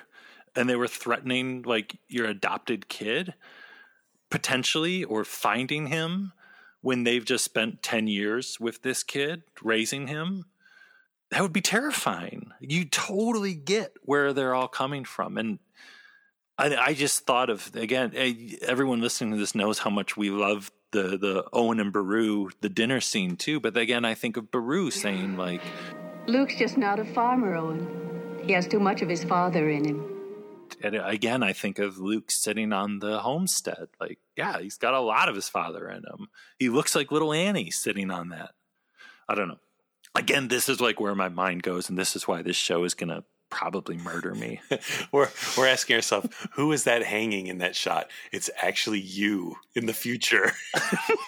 and 0.56 0.68
they 0.68 0.76
were 0.76 0.88
threatening 0.88 1.62
like 1.62 1.98
your 2.08 2.26
adopted 2.26 2.88
kid, 2.88 3.34
potentially, 4.30 5.04
or 5.04 5.24
finding 5.24 5.86
him 5.86 6.32
when 6.80 7.04
they've 7.04 7.24
just 7.24 7.44
spent 7.44 7.82
10 7.82 8.08
years 8.08 8.58
with 8.58 8.82
this 8.82 9.02
kid, 9.02 9.42
raising 9.62 10.08
him, 10.08 10.46
that 11.32 11.40
would 11.40 11.52
be 11.52 11.62
terrifying. 11.62 12.52
You 12.60 12.84
totally 12.84 13.54
get 13.54 13.94
where 14.02 14.34
they're 14.34 14.54
all 14.54 14.68
coming 14.68 15.06
from. 15.06 15.38
And 15.38 15.58
I, 16.58 16.76
I 16.76 16.94
just 16.94 17.24
thought 17.24 17.48
of, 17.48 17.74
again, 17.74 18.12
eh, 18.14 18.56
everyone 18.60 19.00
listening 19.00 19.32
to 19.32 19.38
this 19.38 19.54
knows 19.54 19.78
how 19.78 19.88
much 19.88 20.14
we 20.14 20.28
love 20.28 20.70
the, 20.90 21.16
the 21.16 21.46
Owen 21.54 21.80
and 21.80 21.90
Beru, 21.90 22.50
the 22.60 22.68
dinner 22.68 23.00
scene 23.00 23.36
too. 23.36 23.60
But 23.60 23.78
again, 23.78 24.04
I 24.04 24.12
think 24.12 24.36
of 24.36 24.50
Beru 24.50 24.90
saying, 24.90 25.38
like, 25.38 25.62
Luke's 26.26 26.56
just 26.56 26.76
not 26.76 26.98
a 26.98 27.04
farmer, 27.06 27.56
Owen. 27.56 28.42
He 28.44 28.52
has 28.52 28.68
too 28.68 28.80
much 28.80 29.00
of 29.00 29.08
his 29.08 29.24
father 29.24 29.70
in 29.70 29.86
him. 29.86 30.04
and 30.82 30.96
again, 30.96 31.42
I 31.42 31.54
think 31.54 31.78
of 31.78 31.96
Luke 31.96 32.30
sitting 32.30 32.74
on 32.74 32.98
the 32.98 33.20
homestead. 33.20 33.88
Like, 33.98 34.18
yeah, 34.36 34.58
he's 34.58 34.76
got 34.76 34.92
a 34.92 35.00
lot 35.00 35.30
of 35.30 35.34
his 35.34 35.48
father 35.48 35.88
in 35.88 36.04
him. 36.04 36.28
He 36.58 36.68
looks 36.68 36.94
like 36.94 37.10
little 37.10 37.32
Annie 37.32 37.70
sitting 37.70 38.10
on 38.10 38.28
that. 38.28 38.50
I 39.26 39.34
don't 39.34 39.48
know. 39.48 39.60
Again, 40.14 40.48
this 40.48 40.68
is 40.68 40.80
like 40.80 41.00
where 41.00 41.14
my 41.14 41.28
mind 41.28 41.62
goes, 41.62 41.88
and 41.88 41.98
this 41.98 42.14
is 42.14 42.28
why 42.28 42.42
this 42.42 42.56
show 42.56 42.84
is 42.84 42.94
going 42.94 43.08
to 43.08 43.24
probably 43.52 43.96
murder 43.98 44.34
me. 44.34 44.60
we're 45.12 45.28
we're 45.56 45.68
asking 45.68 45.96
ourselves, 45.96 46.28
who 46.52 46.72
is 46.72 46.84
that 46.84 47.02
hanging 47.02 47.46
in 47.46 47.58
that 47.58 47.76
shot? 47.76 48.10
It's 48.32 48.50
actually 48.60 49.00
you 49.00 49.56
in 49.74 49.86
the 49.86 49.92
future. 49.92 50.52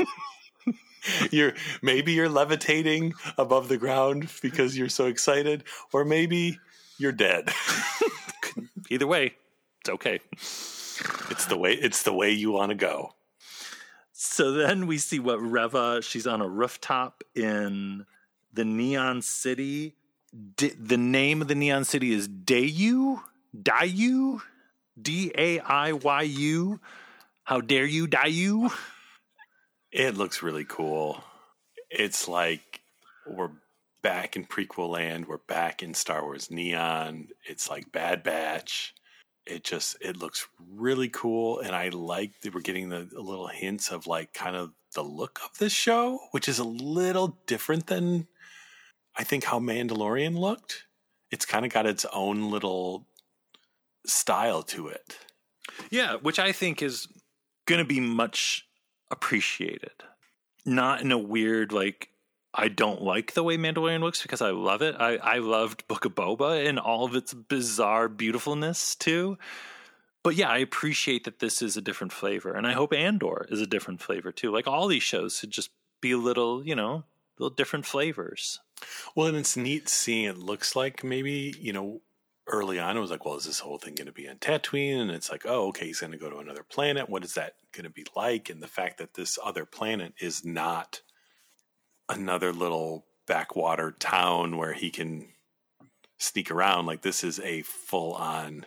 you're 1.30 1.54
maybe 1.82 2.12
you're 2.12 2.28
levitating 2.28 3.14
above 3.38 3.68
the 3.68 3.76
ground 3.76 4.28
because 4.42 4.76
you're 4.76 4.88
so 4.88 5.06
excited, 5.06 5.64
or 5.92 6.04
maybe 6.04 6.58
you're 6.98 7.12
dead. 7.12 7.50
Either 8.90 9.06
way, 9.06 9.34
it's 9.80 9.90
okay. 9.90 10.20
It's 11.30 11.46
the 11.46 11.56
way 11.56 11.72
it's 11.72 12.02
the 12.02 12.12
way 12.12 12.30
you 12.30 12.52
want 12.52 12.70
to 12.70 12.76
go. 12.76 13.14
So 14.12 14.52
then 14.52 14.86
we 14.86 14.98
see 14.98 15.18
what 15.18 15.40
Reva, 15.40 16.00
she's 16.00 16.26
on 16.26 16.40
a 16.40 16.48
rooftop 16.48 17.24
in 17.34 18.06
the 18.54 18.64
Neon 18.64 19.22
City. 19.22 19.96
D- 20.56 20.72
the 20.78 20.96
name 20.96 21.42
of 21.42 21.48
the 21.48 21.54
Neon 21.54 21.84
City 21.84 22.12
is 22.12 22.28
Daiyu? 22.28 23.20
Daiyu? 23.56 24.40
D 25.00 25.32
A 25.36 25.60
I 25.60 25.92
Y 25.92 26.22
U? 26.22 26.80
How 27.44 27.60
dare 27.60 27.86
you, 27.86 28.06
Daiyu? 28.06 28.72
It 29.90 30.16
looks 30.16 30.42
really 30.42 30.64
cool. 30.64 31.22
It's 31.90 32.26
like 32.26 32.80
we're 33.26 33.50
back 34.02 34.36
in 34.36 34.44
prequel 34.44 34.90
land. 34.90 35.26
We're 35.26 35.38
back 35.38 35.82
in 35.82 35.94
Star 35.94 36.22
Wars 36.22 36.50
Neon. 36.50 37.28
It's 37.44 37.68
like 37.68 37.92
Bad 37.92 38.22
Batch. 38.22 38.94
It 39.46 39.62
just 39.62 39.96
it 40.00 40.16
looks 40.16 40.48
really 40.72 41.08
cool, 41.08 41.60
and 41.60 41.74
I 41.74 41.90
like 41.90 42.40
that 42.40 42.54
we're 42.54 42.60
getting 42.60 42.88
the 42.88 43.08
little 43.12 43.46
hints 43.46 43.90
of 43.90 44.06
like 44.06 44.32
kind 44.32 44.56
of 44.56 44.72
the 44.94 45.02
look 45.02 45.40
of 45.44 45.58
this 45.58 45.72
show, 45.72 46.18
which 46.30 46.48
is 46.48 46.58
a 46.58 46.64
little 46.64 47.36
different 47.46 47.86
than 47.88 48.26
I 49.16 49.24
think 49.24 49.44
how 49.44 49.60
Mandalorian 49.60 50.36
looked. 50.36 50.84
It's 51.30 51.46
kind 51.46 51.64
of 51.64 51.72
got 51.72 51.86
its 51.86 52.04
own 52.12 52.50
little 52.50 53.06
style 54.06 54.62
to 54.64 54.88
it. 54.88 55.18
Yeah, 55.90 56.16
which 56.16 56.38
I 56.38 56.52
think 56.52 56.82
is 56.82 57.08
going 57.66 57.80
to 57.80 57.84
be 57.84 58.00
much 58.00 58.66
appreciated. 59.10 59.92
Not 60.64 61.00
in 61.00 61.12
a 61.12 61.18
weird, 61.18 61.72
like, 61.72 62.08
I 62.52 62.68
don't 62.68 63.02
like 63.02 63.34
the 63.34 63.42
way 63.42 63.56
Mandalorian 63.56 64.00
looks 64.00 64.22
because 64.22 64.40
I 64.40 64.50
love 64.50 64.82
it. 64.82 64.94
I, 64.98 65.16
I 65.16 65.38
loved 65.38 65.86
Book 65.88 66.04
of 66.04 66.14
Boba 66.14 66.66
and 66.68 66.78
all 66.78 67.04
of 67.04 67.14
its 67.16 67.34
bizarre 67.34 68.08
beautifulness 68.08 68.94
too. 68.94 69.38
But 70.22 70.36
yeah, 70.36 70.48
I 70.48 70.58
appreciate 70.58 71.24
that 71.24 71.40
this 71.40 71.60
is 71.60 71.76
a 71.76 71.82
different 71.82 72.12
flavor. 72.12 72.54
And 72.54 72.66
I 72.66 72.72
hope 72.72 72.92
Andor 72.92 73.46
is 73.50 73.60
a 73.60 73.66
different 73.66 74.00
flavor 74.00 74.32
too. 74.32 74.52
Like 74.52 74.66
all 74.66 74.86
these 74.86 75.02
shows 75.02 75.38
should 75.38 75.50
just 75.50 75.70
be 76.00 76.12
a 76.12 76.18
little, 76.18 76.64
you 76.64 76.76
know, 76.76 77.04
little 77.38 77.54
different 77.54 77.86
flavors. 77.86 78.60
Well, 79.14 79.28
and 79.28 79.36
it's 79.36 79.56
neat 79.56 79.88
seeing 79.88 80.24
it 80.24 80.38
looks 80.38 80.74
like 80.76 81.04
maybe, 81.04 81.54
you 81.60 81.72
know, 81.72 82.00
early 82.46 82.78
on 82.78 82.96
it 82.96 83.00
was 83.00 83.10
like, 83.10 83.24
well, 83.24 83.36
is 83.36 83.44
this 83.44 83.60
whole 83.60 83.78
thing 83.78 83.94
going 83.94 84.06
to 84.06 84.12
be 84.12 84.28
on 84.28 84.36
Tatooine? 84.36 85.00
And 85.00 85.10
it's 85.10 85.30
like, 85.30 85.44
oh, 85.46 85.68
okay, 85.68 85.86
he's 85.86 86.00
going 86.00 86.12
to 86.12 86.18
go 86.18 86.30
to 86.30 86.38
another 86.38 86.62
planet. 86.62 87.08
What 87.08 87.24
is 87.24 87.34
that 87.34 87.54
going 87.72 87.84
to 87.84 87.90
be 87.90 88.04
like? 88.14 88.50
And 88.50 88.62
the 88.62 88.68
fact 88.68 88.98
that 88.98 89.14
this 89.14 89.38
other 89.42 89.64
planet 89.64 90.14
is 90.20 90.44
not 90.44 91.00
another 92.08 92.52
little 92.52 93.06
backwater 93.26 93.92
town 93.92 94.56
where 94.56 94.74
he 94.74 94.90
can 94.90 95.28
sneak 96.18 96.50
around, 96.50 96.86
like 96.86 97.02
this 97.02 97.24
is 97.24 97.40
a 97.40 97.62
full 97.62 98.12
on 98.14 98.66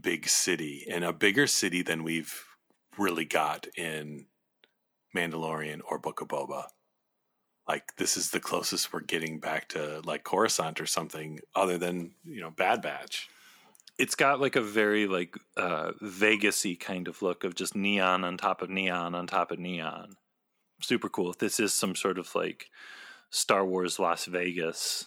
big 0.00 0.28
city 0.28 0.86
and 0.90 1.04
a 1.04 1.12
bigger 1.12 1.46
city 1.46 1.82
than 1.82 2.02
we've 2.02 2.44
really 2.98 3.24
got 3.24 3.66
in 3.76 4.26
Mandalorian 5.14 5.80
or 5.88 5.98
Book 5.98 6.20
of 6.20 6.28
Boba 6.28 6.66
like 7.72 7.96
this 7.96 8.18
is 8.18 8.30
the 8.30 8.40
closest 8.40 8.92
we're 8.92 9.00
getting 9.00 9.38
back 9.38 9.70
to 9.70 10.02
like 10.04 10.24
Coruscant 10.24 10.78
or 10.78 10.84
something 10.84 11.40
other 11.54 11.78
than 11.78 12.10
you 12.22 12.42
know 12.42 12.50
Bad 12.50 12.82
Batch. 12.82 13.30
It's 13.98 14.14
got 14.14 14.40
like 14.40 14.56
a 14.56 14.60
very 14.60 15.06
like 15.06 15.36
uh 15.56 15.92
Vegasy 16.02 16.78
kind 16.78 17.08
of 17.08 17.22
look 17.22 17.44
of 17.44 17.54
just 17.54 17.74
neon 17.74 18.24
on 18.24 18.36
top 18.36 18.60
of 18.60 18.68
neon 18.68 19.14
on 19.14 19.26
top 19.26 19.50
of 19.50 19.58
neon. 19.58 20.16
Super 20.82 21.08
cool. 21.08 21.30
If 21.30 21.38
this 21.38 21.58
is 21.58 21.72
some 21.72 21.94
sort 21.94 22.18
of 22.18 22.34
like 22.34 22.66
Star 23.30 23.64
Wars 23.64 23.98
Las 23.98 24.26
Vegas 24.26 25.06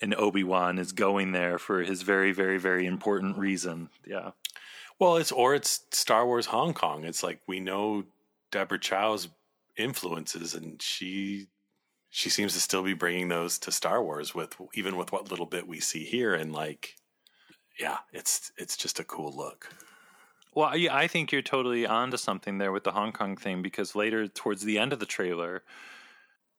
and 0.00 0.14
Obi-Wan 0.14 0.78
is 0.78 0.92
going 0.92 1.32
there 1.32 1.58
for 1.58 1.82
his 1.82 2.00
very 2.00 2.32
very 2.32 2.56
very 2.56 2.86
important 2.86 3.36
reason. 3.36 3.90
Yeah. 4.06 4.30
Well, 4.98 5.18
it's 5.18 5.30
or 5.30 5.54
it's 5.54 5.82
Star 5.90 6.24
Wars 6.24 6.46
Hong 6.46 6.72
Kong. 6.72 7.04
It's 7.04 7.22
like 7.22 7.40
we 7.46 7.60
know 7.60 8.04
Deborah 8.50 8.80
Chow's 8.80 9.28
influences 9.76 10.54
and 10.54 10.80
she 10.80 11.48
she 12.10 12.30
seems 12.30 12.54
to 12.54 12.60
still 12.60 12.82
be 12.82 12.94
bringing 12.94 13.28
those 13.28 13.58
to 13.60 13.72
Star 13.72 14.02
Wars 14.02 14.34
with 14.34 14.56
even 14.74 14.96
with 14.96 15.12
what 15.12 15.30
little 15.30 15.46
bit 15.46 15.68
we 15.68 15.80
see 15.80 16.04
here 16.04 16.34
and 16.34 16.52
like 16.52 16.96
yeah, 17.78 17.98
it's 18.12 18.50
it's 18.56 18.76
just 18.76 18.98
a 18.98 19.04
cool 19.04 19.34
look. 19.34 19.72
Well, 20.54 20.76
yeah, 20.76 20.94
I 20.94 21.06
think 21.06 21.30
you're 21.30 21.42
totally 21.42 21.86
onto 21.86 22.16
something 22.16 22.58
there 22.58 22.72
with 22.72 22.84
the 22.84 22.92
Hong 22.92 23.12
Kong 23.12 23.36
thing 23.36 23.62
because 23.62 23.94
later 23.94 24.26
towards 24.26 24.64
the 24.64 24.78
end 24.78 24.92
of 24.92 24.98
the 24.98 25.06
trailer 25.06 25.62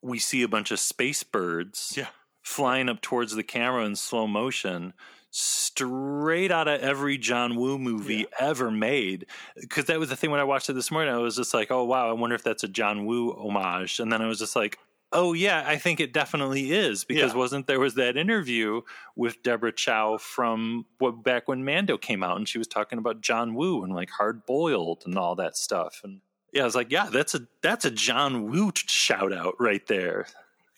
we 0.02 0.18
see 0.18 0.42
a 0.42 0.48
bunch 0.48 0.70
of 0.70 0.80
space 0.80 1.22
birds 1.22 1.94
yeah. 1.96 2.08
flying 2.42 2.88
up 2.88 3.02
towards 3.02 3.34
the 3.34 3.42
camera 3.42 3.84
in 3.84 3.96
slow 3.96 4.26
motion 4.26 4.94
straight 5.30 6.50
out 6.50 6.68
of 6.68 6.80
every 6.80 7.16
John 7.18 7.56
Woo 7.56 7.78
movie 7.78 8.26
yeah. 8.30 8.48
ever 8.48 8.70
made. 8.70 9.26
Because 9.60 9.84
that 9.86 9.98
was 9.98 10.08
the 10.08 10.16
thing 10.16 10.30
when 10.30 10.40
I 10.40 10.44
watched 10.44 10.70
it 10.70 10.72
this 10.72 10.90
morning. 10.90 11.12
I 11.14 11.18
was 11.18 11.36
just 11.36 11.54
like, 11.54 11.70
oh, 11.70 11.84
wow, 11.84 12.08
I 12.08 12.12
wonder 12.12 12.34
if 12.34 12.42
that's 12.42 12.64
a 12.64 12.68
John 12.68 13.06
Woo 13.06 13.32
homage. 13.32 14.00
And 14.00 14.12
then 14.12 14.22
I 14.22 14.26
was 14.26 14.38
just 14.38 14.56
like, 14.56 14.78
oh, 15.12 15.32
yeah, 15.32 15.64
I 15.66 15.76
think 15.76 16.00
it 16.00 16.12
definitely 16.12 16.72
is. 16.72 17.04
Because 17.04 17.32
yeah. 17.32 17.38
wasn't 17.38 17.66
there 17.66 17.80
was 17.80 17.94
that 17.94 18.16
interview 18.16 18.82
with 19.16 19.42
Deborah 19.42 19.72
Chow 19.72 20.18
from 20.18 20.86
what, 20.98 21.22
back 21.22 21.48
when 21.48 21.64
Mando 21.64 21.98
came 21.98 22.22
out 22.22 22.36
and 22.36 22.48
she 22.48 22.58
was 22.58 22.68
talking 22.68 22.98
about 22.98 23.20
John 23.20 23.54
Woo 23.54 23.82
and 23.82 23.94
like 23.94 24.10
hard 24.10 24.46
boiled 24.46 25.02
and 25.06 25.16
all 25.16 25.34
that 25.36 25.56
stuff. 25.56 26.00
And 26.04 26.20
yeah, 26.52 26.62
I 26.62 26.64
was 26.64 26.74
like, 26.74 26.90
yeah, 26.90 27.08
that's 27.12 27.34
a 27.34 27.46
that's 27.62 27.84
a 27.84 27.90
John 27.90 28.50
Woo 28.50 28.72
shout 28.74 29.32
out 29.32 29.54
right 29.58 29.86
there. 29.86 30.26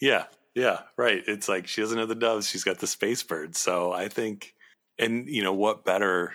Yeah, 0.01 0.25
yeah, 0.55 0.81
right. 0.97 1.23
It's 1.27 1.49
like 1.49 1.67
she 1.67 1.81
doesn't 1.81 1.99
have 1.99 2.09
the 2.09 2.15
doves; 2.15 2.49
she's 2.49 2.65
got 2.65 2.79
the 2.79 2.87
space 2.87 3.23
birds. 3.23 3.59
So 3.59 3.93
I 3.93 4.09
think, 4.09 4.55
and 4.99 5.29
you 5.29 5.43
know, 5.43 5.53
what 5.53 5.85
better 5.85 6.35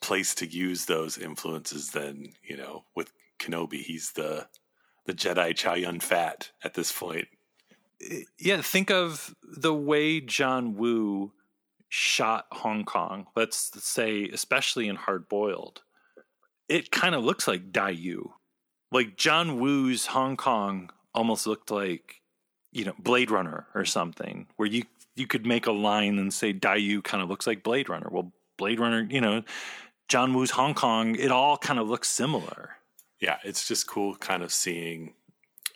place 0.00 0.34
to 0.36 0.46
use 0.46 0.84
those 0.84 1.16
influences 1.16 1.90
than 1.90 2.34
you 2.42 2.56
know 2.56 2.84
with 2.94 3.12
Kenobi? 3.38 3.82
He's 3.82 4.12
the 4.12 4.46
the 5.08 5.14
Jedi 5.14 5.56
Chow 5.56 5.74
Yun 5.74 6.00
Fat 6.00 6.50
at 6.62 6.74
this 6.74 6.92
point. 6.92 7.28
Yeah, 8.38 8.60
think 8.60 8.90
of 8.90 9.34
the 9.42 9.74
way 9.74 10.20
John 10.20 10.76
Woo 10.76 11.32
shot 11.88 12.46
Hong 12.52 12.84
Kong. 12.84 13.26
Let's 13.34 13.72
say, 13.82 14.28
especially 14.28 14.86
in 14.86 14.96
Hard 14.96 15.26
Boiled, 15.28 15.80
it 16.68 16.90
kind 16.90 17.14
of 17.14 17.24
looks 17.24 17.48
like 17.48 17.72
Daiyu. 17.72 18.32
Like 18.92 19.16
John 19.16 19.58
Woo's 19.58 20.06
Hong 20.06 20.36
Kong 20.36 20.90
almost 21.14 21.46
looked 21.46 21.70
like, 21.70 22.20
you 22.70 22.84
know, 22.84 22.94
Blade 22.98 23.30
Runner 23.30 23.66
or 23.74 23.86
something, 23.86 24.46
where 24.56 24.68
you 24.68 24.84
you 25.16 25.26
could 25.26 25.46
make 25.46 25.66
a 25.66 25.72
line 25.72 26.18
and 26.18 26.32
say 26.32 26.52
Daiyu 26.52 27.02
kind 27.02 27.22
of 27.22 27.30
looks 27.30 27.46
like 27.46 27.64
Blade 27.64 27.88
Runner. 27.88 28.08
Well, 28.10 28.30
Blade 28.58 28.78
Runner, 28.78 29.08
you 29.10 29.22
know, 29.22 29.42
John 30.08 30.34
Woo's 30.34 30.50
Hong 30.50 30.74
Kong, 30.74 31.16
it 31.16 31.32
all 31.32 31.56
kind 31.56 31.80
of 31.80 31.88
looks 31.88 32.08
similar. 32.08 32.77
Yeah, 33.20 33.38
it's 33.44 33.66
just 33.66 33.88
cool 33.88 34.14
kind 34.16 34.42
of 34.42 34.52
seeing 34.52 35.14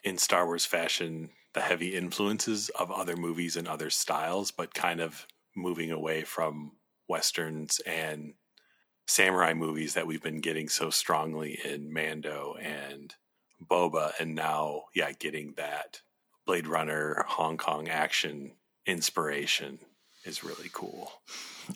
in 0.05 0.19
Star 0.19 0.47
Wars 0.47 0.65
fashion 0.67 1.31
the 1.55 1.61
heavy 1.61 1.95
influences 1.95 2.71
of 2.71 2.91
other 2.91 3.17
movies 3.17 3.57
and 3.57 3.69
other 3.69 3.91
styles, 3.91 4.51
but 4.51 4.75
kind 4.75 5.01
of 5.01 5.27
moving 5.55 5.91
away 5.91 6.23
from 6.23 6.73
westerns 7.09 7.81
and 7.87 8.35
samurai 9.07 9.53
movies 9.53 9.95
that 9.95 10.07
we've 10.07 10.23
been 10.23 10.41
getting 10.41 10.69
so 10.69 10.89
strongly 10.89 11.59
in 11.65 11.93
Mando 11.93 12.57
and 12.61 13.15
Boba, 13.63 14.13
and 14.19 14.35
now, 14.35 14.85
yeah, 14.95 15.13
getting 15.13 15.55
that 15.57 16.01
Blade 16.47 16.67
Runner 16.67 17.25
Hong 17.29 17.57
Kong 17.57 17.89
action 17.89 18.53
inspiration 18.87 19.79
is 20.25 20.43
really 20.43 20.71
cool. 20.73 21.13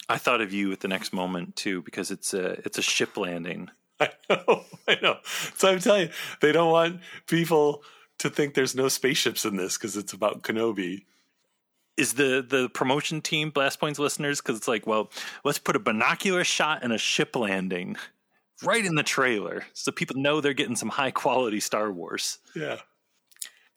I 0.09 0.19
thought 0.19 0.41
of 0.41 0.53
you 0.53 0.73
at 0.73 0.81
the 0.81 0.89
next 0.89 1.12
moment 1.12 1.57
too 1.57 1.83
because 1.83 2.11
it's 2.11 2.35
a 2.35 2.61
it's 2.64 2.79
a 2.79 2.83
ship 2.83 3.17
landing. 3.17 3.71
I 4.01 4.11
know, 4.28 4.64
I 4.88 4.99
know. 5.03 5.16
So 5.57 5.70
I'm 5.70 5.80
telling 5.80 6.09
you, 6.09 6.12
they 6.40 6.53
don't 6.53 6.70
want 6.70 7.01
people 7.26 7.82
to 8.18 8.30
think 8.30 8.55
there's 8.55 8.74
no 8.74 8.88
spaceships 8.88 9.44
in 9.44 9.57
this 9.57 9.76
because 9.76 9.97
it's 9.97 10.12
about 10.12 10.42
Kenobi. 10.42 11.05
Is 11.97 12.14
the 12.14 12.44
the 12.47 12.68
promotion 12.68 13.22
team 13.22 13.51
Blast 13.51 13.80
Points 13.80 13.99
listeners? 13.99 14.40
Because 14.40 14.59
it's 14.59 14.68
like, 14.68 14.86
well, 14.86 15.11
let's 15.44 15.59
put 15.59 15.76
a 15.76 15.80
binocular 15.80 16.44
shot 16.44 16.80
and 16.82 16.92
a 16.92 16.99
ship 16.99 17.34
landing 17.34 17.97
right 18.62 18.84
in 18.84 18.94
the 18.94 19.03
trailer, 19.03 19.64
so 19.72 19.92
people 19.92 20.16
know 20.16 20.40
they're 20.40 20.55
getting 20.55 20.76
some 20.76 20.90
high 20.90 21.11
quality 21.11 21.61
Star 21.61 21.90
Wars. 21.90 22.38
Yeah. 22.55 22.80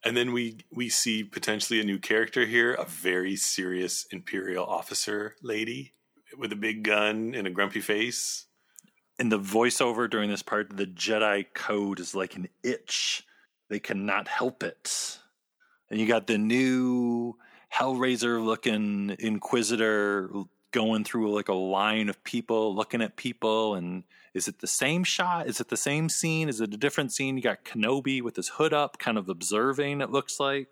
And 0.04 0.16
then 0.16 0.32
we 0.32 0.58
we 0.72 0.90
see 0.90 1.24
potentially 1.24 1.80
a 1.82 1.86
new 1.86 2.00
character 2.00 2.46
here, 2.46 2.74
a 2.74 2.86
very 2.86 3.36
serious 3.36 4.06
Imperial 4.12 4.66
officer 4.66 5.36
lady 5.42 5.94
with 6.38 6.52
a 6.52 6.58
big 6.58 6.84
gun 6.84 7.34
and 7.36 7.48
a 7.48 7.50
grumpy 7.50 7.82
face. 7.82 8.46
And 9.20 9.32
the 9.32 9.40
voiceover 9.40 10.10
during 10.10 10.30
this 10.30 10.42
part, 10.42 10.76
the 10.76 10.86
Jedi 10.86 11.46
code 11.54 12.00
is 12.00 12.16
like 12.16 12.36
an 12.36 12.48
itch. 12.64 13.26
They 13.70 13.80
cannot 13.80 14.28
help 14.30 14.64
it. 14.64 15.20
And 15.92 16.00
you 16.00 16.08
got 16.08 16.26
the 16.28 16.38
new 16.38 17.36
Hellraiser 17.74 18.44
looking 18.44 19.16
Inquisitor 19.20 20.30
going 20.72 21.04
through 21.04 21.34
like 21.36 21.50
a 21.50 21.54
line 21.54 22.10
of 22.10 22.24
people 22.24 22.76
looking 22.76 23.02
at 23.02 23.16
people 23.16 23.74
and 23.74 24.04
is 24.36 24.48
it 24.48 24.60
the 24.60 24.68
same 24.68 25.04
shot 25.04 25.48
is 25.48 25.60
it 25.60 25.68
the 25.70 25.76
same 25.76 26.08
scene 26.08 26.48
is 26.48 26.62
it 26.62 26.72
a 26.72 26.78
different 26.78 27.12
scene 27.12 27.36
you 27.36 27.42
got 27.42 27.66
kenobi 27.66 28.22
with 28.22 28.36
his 28.36 28.50
hood 28.50 28.72
up 28.72 29.00
kind 29.00 29.18
of 29.18 29.28
observing 29.30 30.00
it 30.00 30.12
looks 30.12 30.40
like 30.40 30.68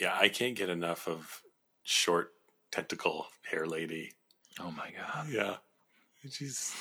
Yeah, 0.00 0.16
I 0.16 0.28
can't 0.28 0.54
get 0.54 0.68
enough 0.68 1.08
of 1.08 1.42
short 1.82 2.34
tentacle 2.70 3.26
hair 3.50 3.66
lady. 3.66 4.12
oh 4.60 4.70
my 4.70 4.92
god 4.96 5.26
Yeah, 5.28 5.56
she's 6.30 6.72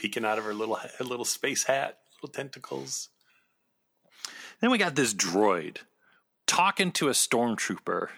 peeking 0.00 0.24
out 0.24 0.38
of 0.38 0.44
her 0.44 0.54
little 0.54 0.76
her 0.76 1.04
little 1.04 1.24
space 1.24 1.64
hat, 1.64 1.98
little 2.16 2.32
tentacles. 2.32 3.08
then 4.60 4.70
we 4.70 4.78
got 4.78 4.94
this 4.94 5.14
droid 5.14 5.78
talking 6.46 6.90
to 6.92 7.08
a 7.08 7.12
stormtrooper 7.12 8.08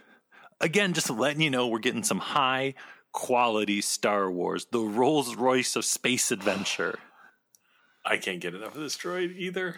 again 0.61 0.93
just 0.93 1.11
letting 1.11 1.43
you 1.43 1.51
know 1.51 1.69
we're 1.69 1.79
getting 1.79 2.05
some 2.05 2.19
high 2.19 2.75
quality 3.13 3.81
star 3.81 4.31
wars 4.31 4.67
the 4.73 4.81
rolls 4.81 5.37
royce 5.37 5.77
of 5.77 5.85
space 5.85 6.31
adventure 6.31 6.99
I 8.05 8.17
can't 8.17 8.41
get 8.41 8.55
enough 8.55 8.75
of 8.75 8.81
this 8.81 8.97
droid 8.97 9.37
either. 9.37 9.77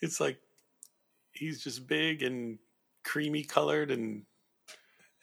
It's 0.00 0.20
like 0.20 0.38
he's 1.32 1.62
just 1.62 1.86
big 1.86 2.22
and 2.22 2.58
creamy 3.04 3.44
colored 3.44 3.90
and 3.90 4.24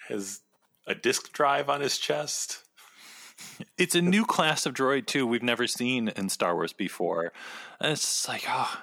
has 0.07 0.41
a 0.85 0.95
disk 0.95 1.31
drive 1.31 1.69
on 1.69 1.81
his 1.81 1.97
chest. 1.97 2.63
It's 3.77 3.95
a 3.95 4.01
new 4.01 4.25
class 4.25 4.65
of 4.65 4.73
droid 4.73 5.05
too 5.05 5.27
we've 5.27 5.43
never 5.43 5.67
seen 5.67 6.09
in 6.09 6.29
Star 6.29 6.55
Wars 6.55 6.73
before. 6.73 7.31
And 7.79 7.93
it's 7.93 8.27
like, 8.27 8.45
oh, 8.47 8.81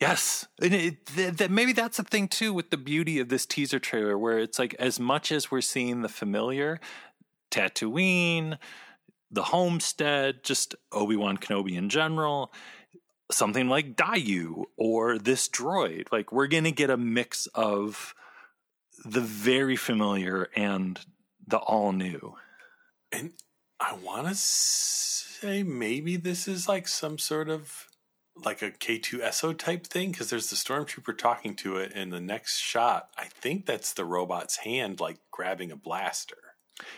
yes. 0.00 0.46
And 0.60 0.74
it, 0.74 1.06
th- 1.06 1.36
th- 1.36 1.50
maybe 1.50 1.72
that's 1.72 1.96
the 1.96 2.04
thing 2.04 2.28
too 2.28 2.52
with 2.52 2.70
the 2.70 2.76
beauty 2.76 3.18
of 3.20 3.28
this 3.28 3.46
teaser 3.46 3.78
trailer, 3.78 4.18
where 4.18 4.38
it's 4.38 4.58
like 4.58 4.74
as 4.78 4.98
much 5.00 5.30
as 5.32 5.50
we're 5.50 5.60
seeing 5.60 6.02
the 6.02 6.08
familiar, 6.08 6.80
Tatooine, 7.50 8.58
the 9.30 9.44
homestead, 9.44 10.42
just 10.44 10.74
Obi 10.92 11.16
Wan 11.16 11.36
Kenobi 11.36 11.76
in 11.76 11.88
general. 11.88 12.52
Something 13.28 13.68
like 13.68 13.96
Daiyu 13.96 14.66
or 14.76 15.18
this 15.18 15.48
droid. 15.48 16.12
Like, 16.12 16.30
we're 16.30 16.46
going 16.46 16.62
to 16.62 16.70
get 16.70 16.90
a 16.90 16.96
mix 16.96 17.48
of 17.54 18.14
the 19.04 19.20
very 19.20 19.74
familiar 19.74 20.48
and 20.54 21.00
the 21.44 21.58
all 21.58 21.90
new. 21.90 22.36
And 23.10 23.32
I 23.78 23.94
want 23.94 24.26
to 24.28 24.34
say 24.34 25.62
maybe 25.62 26.16
this 26.16 26.48
is 26.48 26.68
like 26.68 26.88
some 26.88 27.18
sort 27.18 27.48
of 27.48 27.88
like 28.44 28.62
a 28.62 28.70
K2SO 28.70 29.56
type 29.56 29.86
thing 29.86 30.10
because 30.10 30.30
there's 30.30 30.50
the 30.50 30.56
stormtrooper 30.56 31.16
talking 31.16 31.54
to 31.56 31.76
it 31.76 31.92
in 31.92 32.10
the 32.10 32.20
next 32.20 32.58
shot. 32.58 33.10
I 33.16 33.24
think 33.24 33.66
that's 33.66 33.92
the 33.92 34.04
robot's 34.04 34.58
hand 34.58 35.00
like 35.00 35.18
grabbing 35.30 35.70
a 35.70 35.76
blaster. 35.76 36.36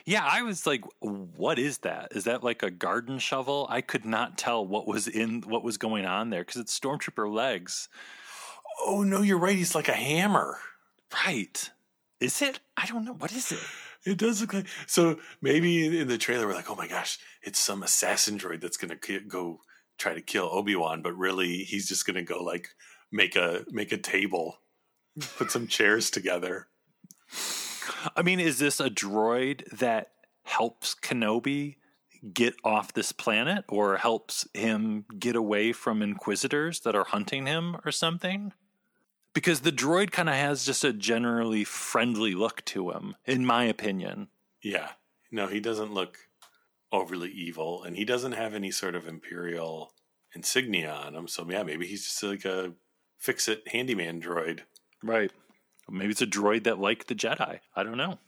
Yeah, 0.04 0.26
I 0.28 0.42
was 0.42 0.66
like, 0.66 0.82
what 1.00 1.58
is 1.58 1.78
that? 1.78 2.08
Is 2.12 2.24
that 2.24 2.42
like 2.42 2.62
a 2.62 2.70
garden 2.70 3.18
shovel? 3.20 3.66
I 3.70 3.80
could 3.80 4.04
not 4.04 4.36
tell 4.36 4.66
what 4.66 4.88
was 4.88 5.06
in 5.06 5.42
what 5.42 5.62
was 5.62 5.78
going 5.78 6.04
on 6.04 6.30
there 6.30 6.42
because 6.42 6.60
it's 6.60 6.78
stormtrooper 6.78 7.32
legs. 7.32 7.88
Oh 8.84 9.02
no, 9.02 9.22
you're 9.22 9.38
right. 9.38 9.56
He's 9.56 9.74
like 9.74 9.88
a 9.88 9.92
hammer. 9.92 10.58
Right. 11.24 11.70
Is 12.20 12.42
it? 12.42 12.58
I 12.76 12.86
don't 12.86 13.04
know. 13.04 13.14
What 13.14 13.32
is 13.32 13.52
it? 13.52 13.60
It 14.04 14.18
does 14.18 14.40
look 14.40 14.54
like 14.54 14.66
so. 14.86 15.18
Maybe 15.42 15.98
in 15.98 16.08
the 16.08 16.18
trailer 16.18 16.46
we're 16.46 16.54
like, 16.54 16.70
oh 16.70 16.76
my 16.76 16.88
gosh, 16.88 17.18
it's 17.42 17.58
some 17.58 17.82
assassin 17.82 18.38
droid 18.38 18.60
that's 18.60 18.76
gonna 18.76 18.96
ki- 18.96 19.20
go 19.26 19.60
try 19.98 20.14
to 20.14 20.22
kill 20.22 20.48
Obi 20.50 20.76
Wan, 20.76 21.02
but 21.02 21.16
really 21.16 21.58
he's 21.58 21.88
just 21.88 22.06
gonna 22.06 22.22
go 22.22 22.42
like 22.42 22.68
make 23.10 23.36
a 23.36 23.64
make 23.70 23.92
a 23.92 23.98
table, 23.98 24.58
put 25.36 25.50
some 25.50 25.66
chairs 25.66 26.10
together. 26.10 26.68
I 28.16 28.22
mean, 28.22 28.40
is 28.40 28.58
this 28.58 28.80
a 28.80 28.90
droid 28.90 29.68
that 29.78 30.12
helps 30.44 30.94
Kenobi 30.94 31.76
get 32.32 32.54
off 32.64 32.92
this 32.92 33.12
planet 33.12 33.64
or 33.68 33.96
helps 33.96 34.46
him 34.54 35.04
get 35.18 35.36
away 35.36 35.72
from 35.72 36.02
inquisitors 36.02 36.80
that 36.80 36.94
are 36.94 37.04
hunting 37.04 37.46
him 37.46 37.76
or 37.84 37.92
something? 37.92 38.52
Because 39.38 39.60
the 39.60 39.70
droid 39.70 40.10
kind 40.10 40.28
of 40.28 40.34
has 40.34 40.66
just 40.66 40.82
a 40.82 40.92
generally 40.92 41.62
friendly 41.62 42.34
look 42.34 42.64
to 42.64 42.90
him, 42.90 43.14
in 43.24 43.46
my 43.46 43.62
opinion. 43.66 44.26
Yeah, 44.64 44.88
no, 45.30 45.46
he 45.46 45.60
doesn't 45.60 45.94
look 45.94 46.18
overly 46.90 47.30
evil, 47.30 47.84
and 47.84 47.94
he 47.94 48.04
doesn't 48.04 48.32
have 48.32 48.52
any 48.52 48.72
sort 48.72 48.96
of 48.96 49.06
imperial 49.06 49.92
insignia 50.34 50.90
on 50.90 51.14
him. 51.14 51.28
So 51.28 51.48
yeah, 51.48 51.62
maybe 51.62 51.86
he's 51.86 52.02
just 52.02 52.20
like 52.24 52.44
a 52.44 52.72
fix 53.16 53.46
it 53.46 53.62
handyman 53.68 54.20
droid. 54.20 54.62
Right. 55.04 55.30
Maybe 55.88 56.10
it's 56.10 56.20
a 56.20 56.26
droid 56.26 56.64
that 56.64 56.80
liked 56.80 57.06
the 57.06 57.14
Jedi. 57.14 57.60
I 57.76 57.82
don't 57.84 57.96
know. 57.96 58.18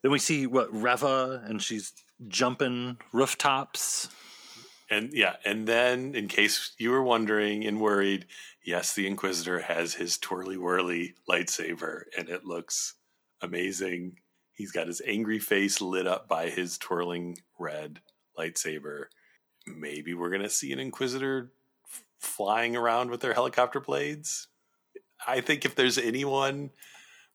Then 0.00 0.12
we 0.12 0.18
see 0.18 0.46
what 0.46 0.74
Reva, 0.74 1.42
and 1.44 1.60
she's 1.60 1.92
jumping 2.26 2.96
rooftops. 3.12 4.08
And 4.90 5.12
yeah, 5.12 5.36
and 5.44 5.66
then 5.66 6.14
in 6.14 6.28
case 6.28 6.74
you 6.78 6.90
were 6.90 7.02
wondering 7.02 7.64
and 7.64 7.80
worried, 7.80 8.26
yes, 8.64 8.94
the 8.94 9.06
Inquisitor 9.06 9.60
has 9.60 9.94
his 9.94 10.18
twirly 10.18 10.56
whirly 10.58 11.14
lightsaber, 11.28 12.02
and 12.18 12.28
it 12.28 12.44
looks 12.44 12.94
amazing. 13.40 14.18
He's 14.52 14.72
got 14.72 14.86
his 14.86 15.02
angry 15.06 15.38
face 15.38 15.80
lit 15.80 16.06
up 16.06 16.28
by 16.28 16.50
his 16.50 16.78
twirling 16.78 17.38
red 17.58 18.00
lightsaber. 18.38 19.06
Maybe 19.66 20.12
we're 20.12 20.30
gonna 20.30 20.50
see 20.50 20.72
an 20.72 20.78
Inquisitor 20.78 21.50
f- 21.86 22.04
flying 22.18 22.76
around 22.76 23.10
with 23.10 23.20
their 23.20 23.34
helicopter 23.34 23.80
blades. 23.80 24.48
I 25.26 25.40
think 25.40 25.64
if 25.64 25.74
there's 25.74 25.96
anyone 25.96 26.70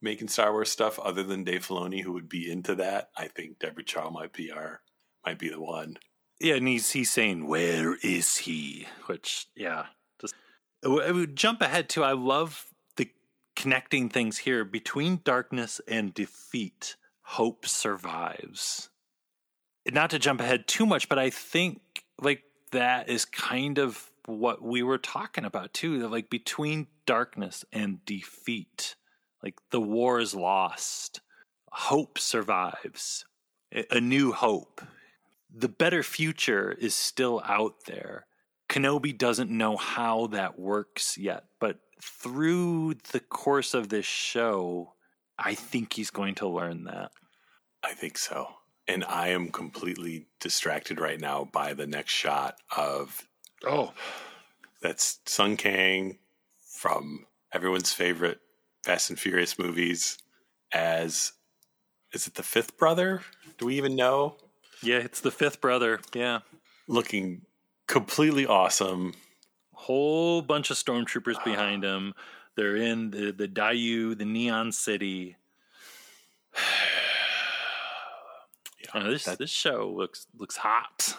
making 0.01 0.27
Star 0.27 0.51
Wars 0.51 0.71
stuff 0.71 0.99
other 0.99 1.23
than 1.23 1.43
Dave 1.43 1.65
Filoni 1.65 2.03
who 2.03 2.13
would 2.13 2.29
be 2.29 2.49
into 2.49 2.75
that, 2.75 3.09
I 3.17 3.27
think 3.27 3.59
Deborah 3.59 3.83
Chow 3.83 4.09
might 4.09 4.33
be 4.33 4.51
our 4.51 4.81
might 5.25 5.39
be 5.39 5.49
the 5.49 5.59
one. 5.59 5.97
Yeah, 6.39 6.55
and 6.55 6.67
he's 6.67 6.91
he's 6.91 7.11
saying, 7.11 7.47
"Where 7.47 7.95
is 8.01 8.37
he?" 8.37 8.87
Which, 9.07 9.47
yeah, 9.55 9.87
just 10.21 10.35
I 10.83 11.11
would 11.11 11.35
jump 11.35 11.61
ahead 11.61 11.89
to. 11.89 12.03
I 12.03 12.13
love 12.13 12.65
the 12.95 13.09
connecting 13.55 14.09
things 14.09 14.37
here 14.39 14.63
between 14.63 15.21
darkness 15.23 15.81
and 15.87 16.13
defeat. 16.13 16.95
Hope 17.21 17.67
survives. 17.67 18.89
Not 19.91 20.11
to 20.11 20.19
jump 20.19 20.39
ahead 20.39 20.67
too 20.67 20.85
much, 20.85 21.09
but 21.09 21.19
I 21.19 21.29
think 21.29 21.81
like 22.21 22.43
that 22.71 23.09
is 23.09 23.25
kind 23.25 23.77
of 23.77 24.09
what 24.25 24.61
we 24.61 24.83
were 24.83 24.97
talking 24.97 25.45
about 25.45 25.73
too. 25.73 26.07
Like 26.07 26.29
between 26.29 26.87
darkness 27.05 27.65
and 27.73 28.03
defeat. 28.05 28.95
Like 29.43 29.55
the 29.71 29.81
war 29.81 30.19
is 30.19 30.35
lost, 30.35 31.21
hope 31.71 32.19
survives, 32.19 33.25
a 33.89 34.01
new 34.01 34.31
hope. 34.31 34.81
The 35.53 35.69
better 35.69 36.03
future 36.03 36.71
is 36.71 36.93
still 36.95 37.41
out 37.45 37.85
there. 37.87 38.25
Kenobi 38.69 39.17
doesn't 39.17 39.49
know 39.49 39.77
how 39.77 40.27
that 40.27 40.59
works 40.59 41.17
yet, 41.17 41.45
but 41.59 41.79
through 42.01 42.95
the 43.11 43.19
course 43.19 43.73
of 43.73 43.89
this 43.89 44.05
show, 44.05 44.93
I 45.37 45.55
think 45.55 45.93
he's 45.93 46.11
going 46.11 46.35
to 46.35 46.47
learn 46.47 46.83
that. 46.83 47.11
I 47.83 47.93
think 47.93 48.17
so. 48.17 48.47
And 48.87 49.03
I 49.03 49.29
am 49.29 49.49
completely 49.49 50.27
distracted 50.39 50.99
right 50.99 51.19
now 51.19 51.49
by 51.51 51.73
the 51.73 51.87
next 51.87 52.11
shot 52.11 52.55
of 52.75 53.27
oh, 53.65 53.93
that's 54.81 55.19
Sung 55.25 55.57
Kang 55.57 56.17
from 56.61 57.25
everyone's 57.51 57.93
favorite 57.93 58.39
Fast 58.83 59.09
and 59.09 59.19
Furious 59.19 59.59
movies 59.59 60.17
as 60.71 61.33
is 62.13 62.27
it 62.27 62.35
the 62.35 62.43
fifth 62.43 62.77
brother? 62.77 63.21
Do 63.57 63.67
we 63.67 63.75
even 63.77 63.95
know? 63.95 64.37
Yeah, 64.81 64.97
it's 64.97 65.21
the 65.21 65.31
fifth 65.31 65.61
brother. 65.61 65.99
Yeah. 66.13 66.39
Looking 66.87 67.41
completely 67.87 68.45
awesome. 68.45 69.13
Whole 69.73 70.41
bunch 70.41 70.71
of 70.71 70.77
stormtroopers 70.77 71.43
behind 71.43 71.83
him. 71.83 72.13
They're 72.55 72.75
in 72.75 73.11
the, 73.11 73.31
the 73.31 73.47
Daiyu, 73.47 74.17
the 74.17 74.25
Neon 74.25 74.71
City. 74.71 75.35
Uh, 78.91 79.03
this 79.03 79.25
this 79.25 79.51
show 79.51 79.93
looks 79.95 80.25
looks 80.35 80.55
hot. 80.57 81.15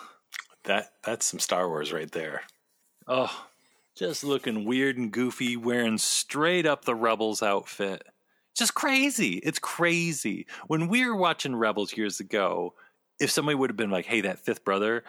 That 0.65 0.93
that's 1.05 1.25
some 1.25 1.39
Star 1.39 1.69
Wars 1.69 1.93
right 1.93 2.11
there. 2.11 2.43
Oh, 3.07 3.47
just 3.95 4.25
looking 4.25 4.65
weird 4.65 4.99
and 4.99 5.13
goofy, 5.13 5.57
wearing 5.57 5.99
straight 5.99 6.67
up 6.67 6.85
the 6.85 6.97
Rebels 6.97 7.45
outfit. 7.45 8.03
Just 8.57 8.75
crazy. 8.75 9.35
It's 9.35 9.61
crazy. 9.61 10.47
When 10.67 10.89
we 10.89 11.07
were 11.07 11.15
watching 11.15 11.55
Rebels 11.55 11.97
years 11.97 12.19
ago, 12.19 12.75
if 13.21 13.31
somebody 13.31 13.55
would 13.55 13.71
have 13.71 13.77
been 13.77 13.91
like, 13.91 14.07
"Hey, 14.07 14.23
that 14.23 14.41
fifth 14.41 14.65
brother 14.65 15.05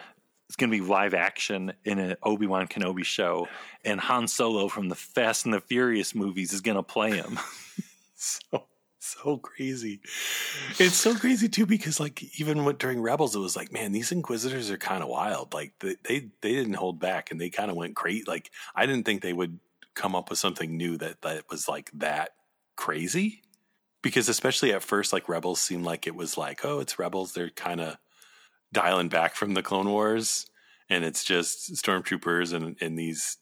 is 0.48 0.56
going 0.56 0.70
to 0.70 0.76
be 0.76 0.84
live 0.84 1.14
action 1.14 1.72
in 1.84 1.98
an 1.98 2.16
Obi 2.22 2.46
Wan 2.46 2.68
Kenobi 2.68 3.04
show, 3.04 3.48
and 3.84 4.00
Han 4.00 4.28
Solo 4.28 4.68
from 4.68 4.88
the 4.88 4.94
Fast 4.94 5.44
and 5.44 5.54
the 5.54 5.60
Furious 5.60 6.14
movies 6.14 6.52
is 6.52 6.60
going 6.60 6.76
to 6.76 6.82
play 6.82 7.12
him," 7.12 7.38
so 8.14 8.66
so 9.02 9.36
crazy. 9.38 10.00
It's 10.78 10.94
so 10.94 11.14
crazy 11.14 11.48
too 11.48 11.66
because 11.66 11.98
like 11.98 12.38
even 12.40 12.64
during 12.78 13.00
Rebels, 13.00 13.34
it 13.34 13.40
was 13.40 13.56
like, 13.56 13.72
man, 13.72 13.92
these 13.92 14.12
Inquisitors 14.12 14.70
are 14.70 14.78
kind 14.78 15.02
of 15.02 15.08
wild. 15.08 15.52
Like 15.52 15.72
they, 15.80 15.96
they 16.04 16.28
they 16.40 16.52
didn't 16.52 16.74
hold 16.74 17.00
back 17.00 17.30
and 17.30 17.40
they 17.40 17.50
kind 17.50 17.70
of 17.70 17.76
went 17.76 17.96
crazy. 17.96 18.24
Like 18.26 18.50
I 18.74 18.86
didn't 18.86 19.04
think 19.04 19.22
they 19.22 19.32
would 19.32 19.58
come 19.94 20.14
up 20.14 20.30
with 20.30 20.38
something 20.38 20.76
new 20.76 20.96
that 20.98 21.22
that 21.22 21.44
was 21.50 21.68
like 21.68 21.90
that 21.94 22.30
crazy. 22.76 23.42
Because 24.02 24.28
especially 24.28 24.72
at 24.72 24.82
first, 24.82 25.12
like 25.12 25.28
Rebels 25.28 25.60
seemed 25.60 25.84
like 25.84 26.06
it 26.06 26.14
was 26.14 26.36
like, 26.36 26.64
oh, 26.64 26.80
it's 26.80 26.98
Rebels. 26.98 27.32
They're 27.32 27.50
kind 27.50 27.80
of 27.80 27.98
dialing 28.72 29.08
back 29.08 29.34
from 29.34 29.54
the 29.54 29.62
Clone 29.62 29.88
Wars, 29.90 30.46
and 30.88 31.04
it's 31.04 31.24
just 31.24 31.72
stormtroopers 31.74 32.52
and 32.52 32.76
and 32.80 32.98
these 32.98 33.38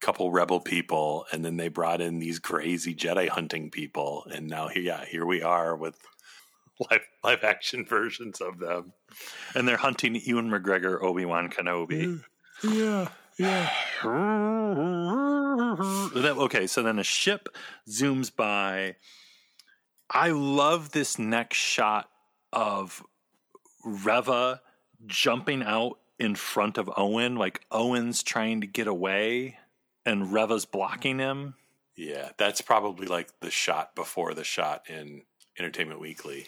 couple 0.00 0.30
rebel 0.30 0.60
people 0.60 1.26
and 1.30 1.44
then 1.44 1.58
they 1.58 1.68
brought 1.68 2.00
in 2.00 2.18
these 2.18 2.38
crazy 2.38 2.94
jedi 2.94 3.28
hunting 3.28 3.70
people 3.70 4.24
and 4.32 4.48
now 4.48 4.66
here 4.66 4.82
yeah 4.82 5.04
here 5.04 5.26
we 5.26 5.42
are 5.42 5.76
with 5.76 5.98
live 6.90 7.02
live 7.22 7.44
action 7.44 7.84
versions 7.84 8.40
of 8.40 8.58
them 8.58 8.94
and 9.54 9.68
they're 9.68 9.76
hunting 9.76 10.14
Ewan 10.14 10.48
McGregor, 10.48 11.02
Obi 11.02 11.26
Wan 11.26 11.50
Kenobi. 11.50 12.22
yeah 12.62 13.08
yeah 13.36 13.70
okay, 16.16 16.66
so 16.66 16.82
then 16.82 16.98
a 16.98 17.04
ship 17.04 17.48
zooms 17.88 18.34
by. 18.34 18.96
I 20.10 20.30
love 20.30 20.90
this 20.92 21.18
next 21.18 21.56
shot 21.58 22.10
of 22.52 23.02
Reva 23.84 24.60
jumping 25.06 25.62
out 25.62 25.98
in 26.18 26.34
front 26.34 26.76
of 26.78 26.90
Owen, 26.96 27.36
like 27.36 27.64
Owen's 27.70 28.22
trying 28.22 28.60
to 28.60 28.66
get 28.66 28.86
away 28.86 29.56
and 30.04 30.32
Reva's 30.32 30.64
blocking 30.64 31.18
him. 31.18 31.54
yeah 31.96 32.30
that's 32.38 32.60
probably 32.60 33.06
like 33.06 33.28
the 33.40 33.50
shot 33.50 33.94
before 33.94 34.34
the 34.34 34.44
shot 34.44 34.88
in 34.88 35.22
entertainment 35.58 36.00
weekly 36.00 36.46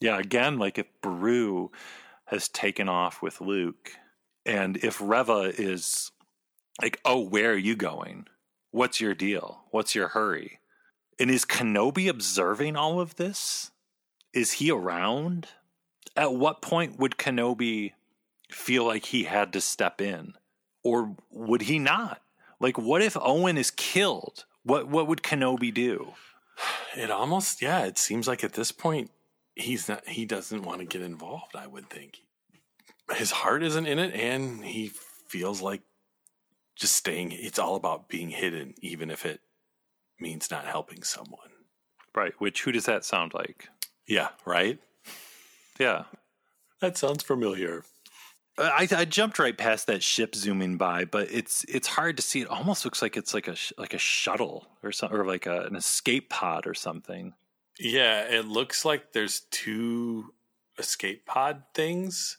Yeah, 0.00 0.18
again, 0.18 0.58
like 0.58 0.78
if 0.78 0.86
Beru 1.02 1.70
has 2.26 2.48
taken 2.48 2.88
off 2.88 3.20
with 3.20 3.40
Luke, 3.42 3.90
and 4.46 4.78
if 4.78 4.98
Reva 5.00 5.52
is 5.56 6.10
like, 6.80 7.00
oh, 7.04 7.20
where 7.20 7.52
are 7.52 7.56
you 7.56 7.76
going? 7.76 8.26
What's 8.70 9.00
your 9.00 9.14
deal? 9.14 9.64
What's 9.70 9.94
your 9.94 10.08
hurry? 10.08 10.59
And 11.20 11.30
is 11.30 11.44
Kenobi 11.44 12.08
observing 12.08 12.76
all 12.76 13.00
of 13.00 13.16
this? 13.16 13.70
Is 14.32 14.52
he 14.52 14.70
around? 14.70 15.48
At 16.16 16.34
what 16.34 16.62
point 16.62 16.98
would 16.98 17.16
Kenobi 17.18 17.92
feel 18.50 18.84
like 18.84 19.06
he 19.06 19.24
had 19.24 19.52
to 19.52 19.60
step 19.60 20.00
in? 20.00 20.34
Or 20.82 21.14
would 21.30 21.62
he 21.62 21.78
not? 21.78 22.22
Like, 22.58 22.78
what 22.78 23.02
if 23.02 23.16
Owen 23.20 23.58
is 23.58 23.70
killed? 23.70 24.46
What 24.64 24.88
what 24.88 25.06
would 25.06 25.22
Kenobi 25.22 25.72
do? 25.72 26.14
it 26.96 27.10
almost 27.10 27.62
yeah 27.62 27.84
it 27.84 27.98
seems 27.98 28.26
like 28.26 28.44
at 28.44 28.54
this 28.54 28.72
point 28.72 29.10
he's 29.54 29.88
not 29.88 30.06
he 30.08 30.24
doesn't 30.24 30.62
want 30.62 30.80
to 30.80 30.86
get 30.86 31.02
involved 31.02 31.56
i 31.56 31.66
would 31.66 31.88
think 31.88 32.20
his 33.14 33.30
heart 33.30 33.62
isn't 33.62 33.86
in 33.86 33.98
it 33.98 34.14
and 34.14 34.64
he 34.64 34.90
feels 35.28 35.60
like 35.60 35.82
just 36.76 36.94
staying 36.94 37.32
it's 37.32 37.58
all 37.58 37.76
about 37.76 38.08
being 38.08 38.30
hidden 38.30 38.74
even 38.80 39.10
if 39.10 39.26
it 39.26 39.40
means 40.20 40.50
not 40.50 40.64
helping 40.66 41.02
someone 41.02 41.48
Right. 42.14 42.32
Which 42.38 42.62
who 42.62 42.72
does 42.72 42.86
that 42.86 43.04
sound 43.04 43.34
like? 43.34 43.68
yeah 44.06 44.28
right 44.44 44.78
Yeah. 45.78 46.04
that 46.80 46.96
sounds 46.98 47.22
familiar 47.22 47.84
I, 48.58 48.86
I 48.94 49.04
jumped 49.06 49.38
right 49.38 49.56
past 49.56 49.86
that 49.86 50.02
ship 50.02 50.34
zooming 50.34 50.76
by, 50.76 51.06
but 51.06 51.30
it's 51.32 51.64
it's 51.64 51.86
hard 51.88 52.16
to 52.18 52.22
see. 52.22 52.42
It 52.42 52.48
almost 52.48 52.84
looks 52.84 53.00
like 53.00 53.16
it's 53.16 53.32
like 53.32 53.48
a 53.48 53.56
like 53.78 53.94
a 53.94 53.98
shuttle 53.98 54.66
or 54.82 54.92
something, 54.92 55.16
or 55.16 55.24
like 55.24 55.46
a, 55.46 55.62
an 55.62 55.76
escape 55.76 56.28
pod 56.28 56.66
or 56.66 56.74
something. 56.74 57.32
yeah 57.78 58.20
it 58.22 58.46
looks 58.46 58.84
like 58.84 59.12
there's 59.12 59.42
two 59.50 60.34
escape 60.78 61.24
pod 61.24 61.62
things 61.74 62.36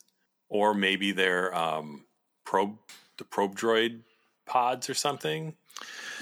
or 0.48 0.76
maybe 0.76 1.12
they're 1.12 1.56
um 1.56 2.06
probe 2.46 2.78
the 3.18 3.24
probe 3.24 3.56
droid 3.58 4.02
pods 4.46 4.90
or 4.92 4.94
something 4.94 5.56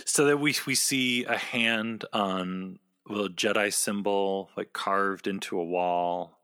So 0.05 0.25
that 0.25 0.37
we 0.37 0.55
we 0.65 0.75
see 0.75 1.25
a 1.25 1.37
hand 1.37 2.05
on 2.13 2.79
a 3.07 3.11
little 3.11 3.29
Jedi 3.29 3.73
symbol 3.73 4.49
like 4.55 4.73
carved 4.73 5.27
into 5.27 5.59
a 5.59 5.63
wall. 5.63 6.39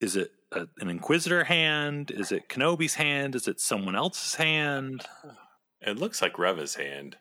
Is 0.00 0.16
it 0.16 0.32
a, 0.52 0.66
an 0.78 0.88
Inquisitor 0.88 1.44
hand? 1.44 2.10
Is 2.10 2.32
it 2.32 2.48
Kenobi's 2.48 2.94
hand? 2.94 3.34
Is 3.34 3.48
it 3.48 3.60
someone 3.60 3.96
else's 3.96 4.34
hand? 4.34 5.04
It 5.82 5.96
looks 5.96 6.20
like 6.20 6.38
Reva's 6.38 6.74
hand 6.74 7.16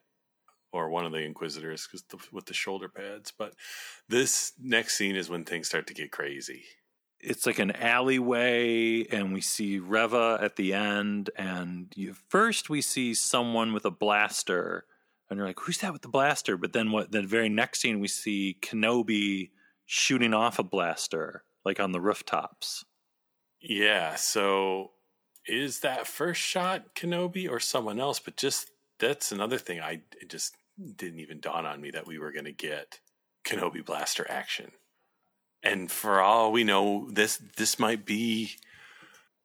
or 0.74 0.90
one 0.90 1.06
of 1.06 1.14
the 1.14 1.20
Inquisitors 1.20 1.88
because 1.88 2.04
with 2.32 2.46
the 2.46 2.54
shoulder 2.54 2.90
pads. 2.90 3.32
But 3.32 3.54
this 4.10 4.54
next 4.60 4.98
scene 4.98 5.16
is 5.16 5.30
when 5.30 5.46
things 5.46 5.68
start 5.68 5.88
to 5.88 5.94
get 5.94 6.12
crazy. 6.12 6.66
It's 7.22 7.46
like 7.46 7.60
an 7.60 7.72
alleyway 7.72 9.06
and 9.06 9.34
we 9.34 9.42
see 9.42 9.80
Reva 9.80 10.40
at 10.42 10.56
the 10.56 10.74
end 10.74 11.30
and 11.36 11.92
you, 11.96 12.14
first 12.30 12.70
we 12.70 12.82
see 12.82 13.14
someone 13.14 13.74
with 13.74 13.86
a 13.86 13.92
blaster 13.92 14.86
and 15.30 15.38
you're 15.38 15.48
like 15.48 15.60
who's 15.60 15.80
that 15.80 15.94
with 15.94 16.02
the 16.02 16.08
blaster 16.08 16.58
but 16.58 16.74
then 16.74 16.92
what 16.92 17.12
the 17.12 17.22
very 17.22 17.50
next 17.50 17.82
scene 17.82 18.00
we 18.00 18.08
see 18.08 18.58
Kenobi 18.62 19.52
shooting 19.86 20.34
off 20.34 20.60
a 20.60 20.64
blaster 20.64 21.44
like 21.66 21.80
on 21.80 21.92
the 21.92 22.02
rooftops 22.02 22.86
Yeah. 23.62 24.16
So 24.16 24.92
is 25.46 25.80
that 25.82 26.08
first 26.08 26.42
shot 26.42 26.96
Kenobi 26.96 27.50
or 27.50 27.60
someone 27.60 28.00
else? 28.00 28.20
But 28.20 28.38
just 28.38 28.72
that's 29.00 29.32
another 29.32 29.58
thing. 29.58 29.82
I 29.82 30.02
just 30.28 30.56
didn't 30.96 31.20
even 31.20 31.40
dawn 31.40 31.66
on 31.66 31.82
me 31.82 31.92
that 31.92 32.08
we 32.08 32.20
were 32.20 32.32
going 32.32 32.46
to 32.46 32.52
get 32.52 33.00
Kenobi 33.46 33.86
blaster 33.86 34.26
action. 34.30 34.72
And 35.64 35.92
for 35.92 36.22
all 36.22 36.52
we 36.52 36.64
know, 36.64 37.10
this 37.12 37.38
this 37.58 37.80
might 37.80 38.06
be 38.06 38.52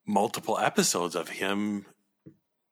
multiple 0.06 0.58
episodes 0.58 1.14
of 1.14 1.28
him 1.28 1.86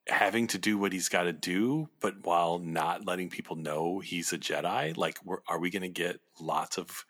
having 0.09 0.47
to 0.49 0.59
do 0.59 0.79
what 0.79 0.93
he's 0.93 1.09
got 1.09 1.25
to 1.25 1.33
do, 1.33 1.89
but 2.01 2.25
while 2.25 2.59
not 2.59 3.07
letting 3.07 3.31
people 3.31 3.57
know 3.57 4.01
he's 4.01 4.33
a 4.33 4.39
Jedi. 4.39 4.97
Like, 4.97 5.19
are 5.49 5.59
we 5.59 5.71
going 5.71 5.83
to 5.83 5.89
get 5.89 6.21
lots 6.41 6.77
of 6.77 7.05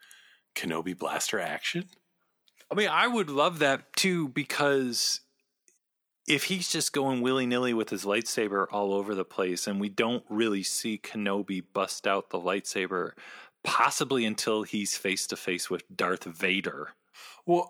Kenobi 0.55 0.97
blaster 0.97 1.41
action? 1.41 1.87
I 2.71 2.75
mean 2.75 2.89
I 2.89 3.07
would 3.07 3.29
love 3.29 3.59
that 3.59 3.93
too 3.95 4.29
because 4.29 5.21
if 6.27 6.45
he's 6.45 6.71
just 6.71 6.93
going 6.93 7.21
willy 7.21 7.47
nilly 7.47 7.75
with 7.75 7.91
his 7.91 8.05
lightsaber 8.05 8.67
all 8.71 8.95
over 8.95 9.15
the 9.15 9.25
place, 9.25 9.67
and 9.67 9.81
we 9.81 9.89
don't 9.89 10.25
really 10.29 10.63
see 10.63 10.99
Kenobi 10.99 11.63
bust 11.73 12.07
out 12.07 12.31
the 12.31 12.39
lightsaber, 12.39 13.13
possibly 13.65 14.25
until 14.25 14.63
he's 14.63 14.97
face 14.97 15.27
to 15.29 15.37
face 15.37 15.71
with 15.71 15.85
Darth 15.95 16.25
Vader. 16.25 16.91
Well, 17.47 17.69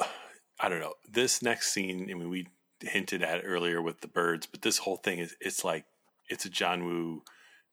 I 0.60 0.68
don't 0.68 0.80
know. 0.80 0.94
This 1.10 1.42
next 1.42 1.72
scene, 1.72 2.08
I 2.10 2.14
mean, 2.14 2.28
we 2.28 2.46
hinted 2.80 3.22
at 3.22 3.42
earlier 3.44 3.80
with 3.80 4.00
the 4.00 4.08
birds, 4.08 4.46
but 4.46 4.62
this 4.62 4.78
whole 4.78 4.96
thing 4.96 5.18
is 5.18 5.36
it's 5.40 5.64
like 5.64 5.84
it's 6.28 6.44
a 6.44 6.50
John 6.50 6.84
Woo 6.84 7.22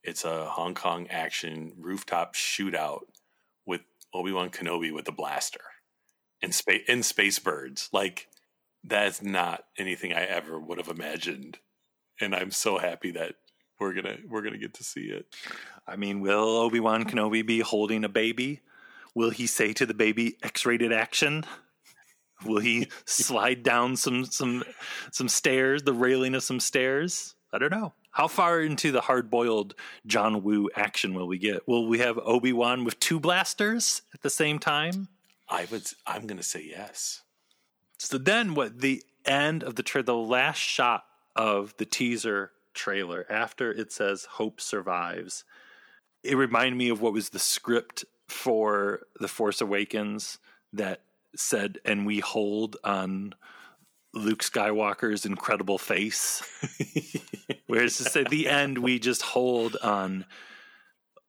It's 0.04 0.24
a 0.26 0.46
Hong 0.46 0.74
Kong 0.76 1.08
action 1.10 1.74
rooftop 1.78 2.36
shootout 2.36 3.02
with 3.66 3.82
Obi 4.14 4.32
Wan 4.32 4.50
Kenobi 4.50 4.94
with 4.94 5.08
a 5.08 5.14
blaster 5.14 5.62
and 6.42 6.54
space 6.54 6.84
in 6.88 7.04
space 7.04 7.40
birds. 7.40 7.90
Like 7.92 8.28
that's 8.84 9.22
not 9.22 9.66
anything 9.78 10.14
I 10.14 10.24
ever 10.24 10.60
would 10.60 10.78
have 10.78 10.88
imagined, 10.88 11.60
and 12.20 12.34
I'm 12.36 12.52
so 12.52 12.78
happy 12.78 13.12
that 13.12 13.36
we're 13.80 13.94
gonna 13.94 14.18
we're 14.28 14.42
gonna 14.42 14.58
get 14.58 14.74
to 14.76 14.84
see 14.84 15.06
it. 15.06 15.26
I 15.88 15.96
mean, 15.96 16.20
will 16.20 16.58
Obi 16.58 16.80
Wan 16.80 17.06
Kenobi 17.06 17.46
be 17.46 17.60
holding 17.60 18.04
a 18.04 18.10
baby? 18.10 18.62
Will 19.16 19.32
he 19.32 19.48
say 19.48 19.74
to 19.74 19.86
the 19.86 19.94
baby 19.94 20.38
X-rated 20.44 20.94
action? 20.94 21.46
Will 22.46 22.60
he 22.60 22.88
slide 23.06 23.64
down 23.64 23.96
some 23.96 24.26
some 24.26 24.64
some 25.12 25.28
stairs, 25.28 25.84
the 25.84 25.94
railing 25.94 26.36
of 26.36 26.44
some 26.44 26.60
stairs? 26.60 27.36
I 27.52 27.58
don't 27.58 27.72
know. 27.72 27.94
How 28.12 28.28
far 28.28 28.62
into 28.62 28.92
the 28.92 29.02
hard-boiled 29.02 29.76
John 30.06 30.44
Woo 30.44 30.70
action 30.76 31.14
will 31.14 31.28
we 31.28 31.38
get? 31.38 31.68
Will 31.68 31.88
we 31.88 32.00
have 32.00 32.20
Obi 32.20 32.54
Wan 32.54 32.84
with 32.84 33.00
two 33.00 33.20
blasters 33.20 34.02
at 34.14 34.22
the 34.22 34.30
same 34.30 34.60
time? 34.60 35.08
I 35.48 35.68
would. 35.72 35.84
I'm 36.06 36.28
going 36.28 36.38
to 36.38 36.44
say 36.44 36.66
yes. 36.68 37.22
So 37.98 38.18
then, 38.18 38.54
what 38.54 38.80
the 38.82 39.04
end 39.26 39.64
of 39.64 39.76
the 39.76 39.84
tra- 39.84 40.04
the 40.04 40.16
last 40.16 40.58
shot 40.58 41.06
of 41.36 41.76
the 41.78 41.86
teaser 41.86 42.52
trailer 42.80 43.26
after 43.30 43.72
it 43.72 43.92
says 43.92 44.26
"Hope 44.26 44.62
survives," 44.62 45.44
it 46.24 46.36
reminded 46.36 46.78
me 46.78 46.90
of 46.90 47.02
what 47.02 47.14
was 47.14 47.30
the 47.30 47.40
script 47.40 48.06
for 48.28 49.02
the 49.20 49.28
Force 49.28 49.62
Awakens 49.62 50.40
that 50.74 51.02
said, 51.36 51.80
"And 51.86 52.06
we 52.06 52.20
hold 52.20 52.78
on." 52.84 53.36
Luke 54.12 54.42
Skywalker's 54.42 55.24
incredible 55.24 55.78
face. 55.78 56.42
Whereas 57.68 58.16
at 58.16 58.32
the 58.32 58.48
end, 58.50 58.80
we 58.80 58.98
just 58.98 59.22
hold 59.22 59.76
on 59.84 60.26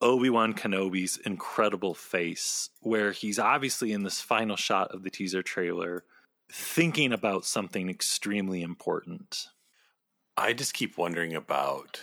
Obi 0.01 0.31
Wan 0.31 0.55
Kenobi's 0.55 1.19
incredible 1.19 1.95
face, 1.95 2.71
where 2.81 3.13
he's 3.13 3.39
obviously 3.39 3.93
in 3.93 4.03
this 4.03 4.21
final 4.21 4.57
shot 4.57 4.93
of 4.93 5.03
the 5.03 5.11
teaser 5.11 5.43
trailer 5.43 6.05
thinking 6.51 7.13
about 7.13 7.45
something 7.45 7.89
extremely 7.89 8.63
important. 8.63 9.49
I 10.41 10.55
just 10.55 10.73
keep 10.73 10.97
wondering 10.97 11.35
about 11.35 12.01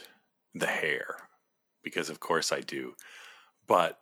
the 0.54 0.68
hair 0.68 1.16
because, 1.84 2.10
of 2.12 2.20
course, 2.20 2.52
I 2.52 2.62
do. 2.62 2.94
But 3.66 3.98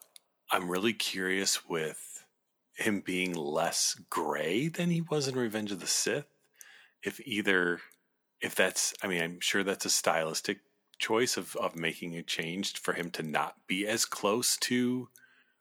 I'm 0.52 0.70
really 0.70 0.92
curious 0.92 1.66
with 1.68 2.26
him 2.76 3.00
being 3.00 3.34
less 3.34 3.96
gray 4.10 4.68
than 4.68 4.90
he 4.90 5.00
was 5.00 5.30
in 5.30 5.36
Revenge 5.36 5.72
of 5.72 5.80
the 5.80 5.88
Sith. 5.88 6.28
If 7.02 7.22
either, 7.26 7.80
if 8.42 8.56
that's, 8.56 8.94
I 9.02 9.08
mean, 9.08 9.24
I'm 9.24 9.40
sure 9.40 9.64
that's 9.64 9.86
a 9.86 9.90
stylistic 9.90 10.60
choice 11.00 11.38
of 11.38 11.56
of 11.56 11.76
making 11.76 12.16
a 12.16 12.24
change 12.24 12.78
for 12.78 12.94
him 12.94 13.12
to 13.12 13.24
not 13.24 13.56
be 13.68 13.88
as 13.88 14.06
close 14.06 14.58
to 14.58 15.10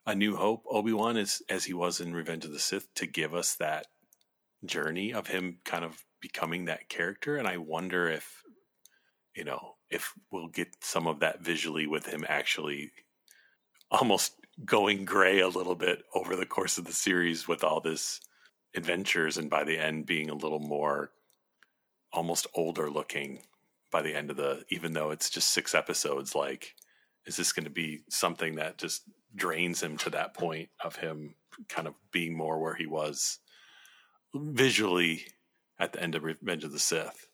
a 0.07 0.15
New 0.15 0.37
Hope 0.37 0.65
Obi 0.69 0.93
Wan 0.93 1.17
as 1.17 1.43
as 1.49 1.65
he 1.65 1.75
was 1.75 2.01
in 2.01 2.13
Revenge 2.13 2.45
of 2.45 2.53
the 2.53 2.59
Sith 2.59 2.93
to 2.95 3.07
give 3.07 3.35
us 3.35 3.55
that 3.55 3.87
journey 4.65 5.13
of 5.13 5.29
him 5.29 5.59
kind 5.65 5.85
of 5.85 6.05
becoming 6.21 6.65
that 6.65 6.89
character. 6.89 7.37
And 7.37 7.47
I 7.47 7.59
wonder 7.59 8.09
if 8.09 8.44
you 9.35 9.45
know 9.45 9.75
if 9.91 10.13
we'll 10.31 10.49
get 10.49 10.69
some 10.81 11.07
of 11.07 11.21
that 11.21 11.41
visually 11.41 11.87
with 11.87 12.07
him 12.07 12.25
actually 12.29 12.93
almost 13.91 14.33
going 14.65 15.05
gray 15.05 15.41
a 15.41 15.49
little 15.49 15.75
bit 15.75 16.03
over 16.15 16.37
the 16.37 16.47
course 16.47 16.79
of 16.79 16.85
the 16.85 16.93
series 16.93 17.49
with 17.49 17.65
all 17.65 17.81
this 17.81 18.21
adventures 18.77 19.37
and 19.37 19.51
by 19.51 19.65
the 19.65 19.79
end 19.79 20.07
being 20.07 20.31
a 20.31 20.35
little 20.35 20.61
more 20.61 21.11
almost 22.13 22.47
older 22.55 22.91
looking 22.91 23.41
by 23.91 24.03
the 24.03 24.15
end 24.15 24.31
of 24.31 24.37
the 24.37 24.65
even 24.71 24.93
though 24.93 25.11
it's 25.11 25.31
just 25.31 25.51
six 25.51 25.75
episodes 25.75 26.35
like 26.35 26.75
is 27.27 27.37
this 27.37 27.53
going 27.53 27.65
to 27.65 27.71
be 27.71 28.03
something 28.09 28.57
that 28.57 28.79
just 28.79 29.03
drains 29.35 29.83
him 29.83 29.97
to 29.97 30.11
that 30.11 30.35
point 30.35 30.69
of 30.83 30.97
him 30.97 31.35
kind 31.69 31.89
of 31.89 31.95
being 32.13 32.37
more 32.37 32.61
where 32.61 32.75
he 32.75 32.87
was 32.87 33.39
visually 34.35 35.25
at 35.79 35.93
the 35.93 36.03
end 36.03 36.15
of 36.15 36.25
Revenge 36.25 36.65
of 36.65 36.73
the 36.73 36.79
Sith? 36.79 37.27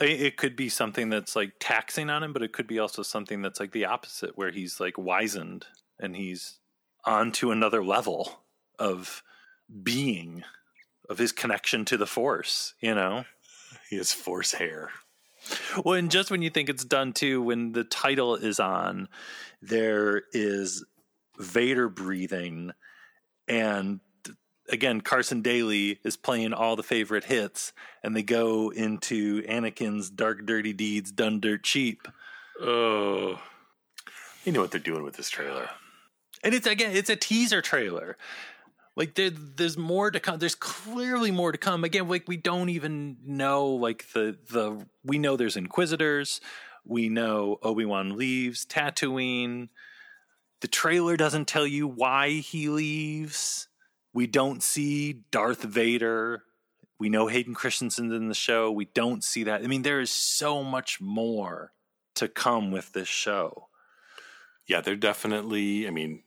It 0.00 0.36
could 0.36 0.56
be 0.56 0.68
something 0.68 1.10
that's 1.10 1.36
like 1.36 1.52
taxing 1.60 2.10
on 2.10 2.22
him, 2.22 2.32
but 2.32 2.42
it 2.42 2.52
could 2.52 2.66
be 2.66 2.78
also 2.78 3.02
something 3.02 3.42
that's 3.42 3.60
like 3.60 3.72
the 3.72 3.84
opposite, 3.84 4.36
where 4.36 4.50
he's 4.50 4.80
like 4.80 4.98
wizened 4.98 5.66
and 6.00 6.16
he's 6.16 6.58
on 7.04 7.32
to 7.32 7.50
another 7.50 7.84
level 7.84 8.40
of 8.78 9.22
being, 9.82 10.44
of 11.08 11.18
his 11.18 11.32
connection 11.32 11.84
to 11.86 11.96
the 11.96 12.06
Force, 12.06 12.74
you 12.80 12.94
know? 12.94 13.24
He 13.88 13.96
has 13.96 14.12
Force 14.12 14.52
hair. 14.52 14.90
Well, 15.84 15.94
and 15.94 16.10
just 16.10 16.30
when 16.30 16.42
you 16.42 16.50
think 16.50 16.68
it's 16.68 16.84
done 16.84 17.12
too, 17.12 17.42
when 17.42 17.72
the 17.72 17.84
title 17.84 18.36
is 18.36 18.60
on, 18.60 19.08
there 19.60 20.22
is 20.32 20.84
Vader 21.38 21.88
breathing, 21.88 22.72
and 23.48 24.00
again, 24.72 25.02
Carson 25.02 25.42
Daly 25.42 26.00
is 26.02 26.16
playing 26.16 26.52
all 26.52 26.74
the 26.74 26.82
favorite 26.82 27.24
hits, 27.24 27.72
and 28.02 28.16
they 28.16 28.22
go 28.22 28.70
into 28.70 29.42
Anakin's 29.42 30.10
dark, 30.10 30.44
dirty 30.46 30.72
deeds 30.72 31.12
done 31.12 31.38
dirt 31.38 31.62
cheap. 31.62 32.08
Oh, 32.60 33.40
you 34.44 34.52
know 34.52 34.60
what 34.60 34.70
they're 34.70 34.80
doing 34.80 35.04
with 35.04 35.16
this 35.16 35.30
trailer, 35.30 35.68
and 36.42 36.54
it's 36.54 36.66
again, 36.66 36.96
it's 36.96 37.10
a 37.10 37.16
teaser 37.16 37.62
trailer. 37.62 38.16
Like 38.94 39.14
there, 39.14 39.30
there's 39.30 39.78
more 39.78 40.10
to 40.10 40.20
come. 40.20 40.38
There's 40.38 40.54
clearly 40.54 41.30
more 41.30 41.52
to 41.52 41.58
come. 41.58 41.84
Again, 41.84 42.08
like 42.08 42.28
we 42.28 42.36
don't 42.36 42.68
even 42.68 43.16
know. 43.24 43.68
Like 43.68 44.06
the 44.12 44.36
the 44.50 44.86
we 45.04 45.18
know 45.18 45.36
there's 45.36 45.56
Inquisitors. 45.56 46.40
We 46.84 47.08
know 47.08 47.58
Obi 47.62 47.84
Wan 47.84 48.16
leaves 48.16 48.66
Tatooine. 48.66 49.68
The 50.60 50.68
trailer 50.68 51.16
doesn't 51.16 51.48
tell 51.48 51.66
you 51.66 51.88
why 51.88 52.30
he 52.30 52.68
leaves. 52.68 53.68
We 54.12 54.26
don't 54.26 54.62
see 54.62 55.24
Darth 55.30 55.62
Vader. 55.62 56.44
We 56.98 57.08
know 57.08 57.26
Hayden 57.26 57.54
Christensen's 57.54 58.12
in 58.12 58.28
the 58.28 58.34
show. 58.34 58.70
We 58.70 58.84
don't 58.86 59.24
see 59.24 59.44
that. 59.44 59.62
I 59.62 59.66
mean, 59.66 59.82
there 59.82 60.00
is 60.00 60.10
so 60.10 60.62
much 60.62 61.00
more 61.00 61.72
to 62.14 62.28
come 62.28 62.70
with 62.70 62.92
this 62.92 63.08
show. 63.08 63.68
Yeah, 64.66 64.80
they're 64.80 64.96
definitely. 64.96 65.86
I 65.86 65.90
mean, 65.90 66.22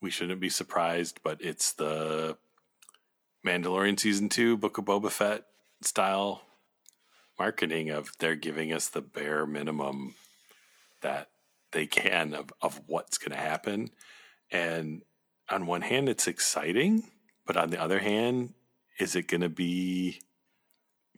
we 0.00 0.10
shouldn't 0.10 0.40
be 0.40 0.48
surprised, 0.48 1.20
but 1.22 1.40
it's 1.40 1.72
the 1.72 2.36
Mandalorian 3.46 4.00
season 4.00 4.28
two, 4.28 4.56
Book 4.56 4.78
of 4.78 4.84
Boba 4.84 5.10
Fett 5.10 5.44
style 5.82 6.42
marketing 7.38 7.90
of 7.90 8.12
they're 8.18 8.34
giving 8.34 8.72
us 8.72 8.88
the 8.88 9.02
bare 9.02 9.46
minimum 9.46 10.14
that 11.02 11.28
they 11.72 11.86
can 11.86 12.34
of, 12.34 12.52
of 12.62 12.80
what's 12.86 13.18
going 13.18 13.32
to 13.32 13.42
happen. 13.42 13.90
And 14.50 15.02
on 15.50 15.66
one 15.66 15.82
hand, 15.82 16.08
it's 16.08 16.26
exciting, 16.26 17.04
but 17.46 17.56
on 17.56 17.70
the 17.70 17.80
other 17.80 17.98
hand, 17.98 18.54
is 18.98 19.14
it 19.14 19.28
going 19.28 19.40
to 19.40 19.48
be 19.48 20.20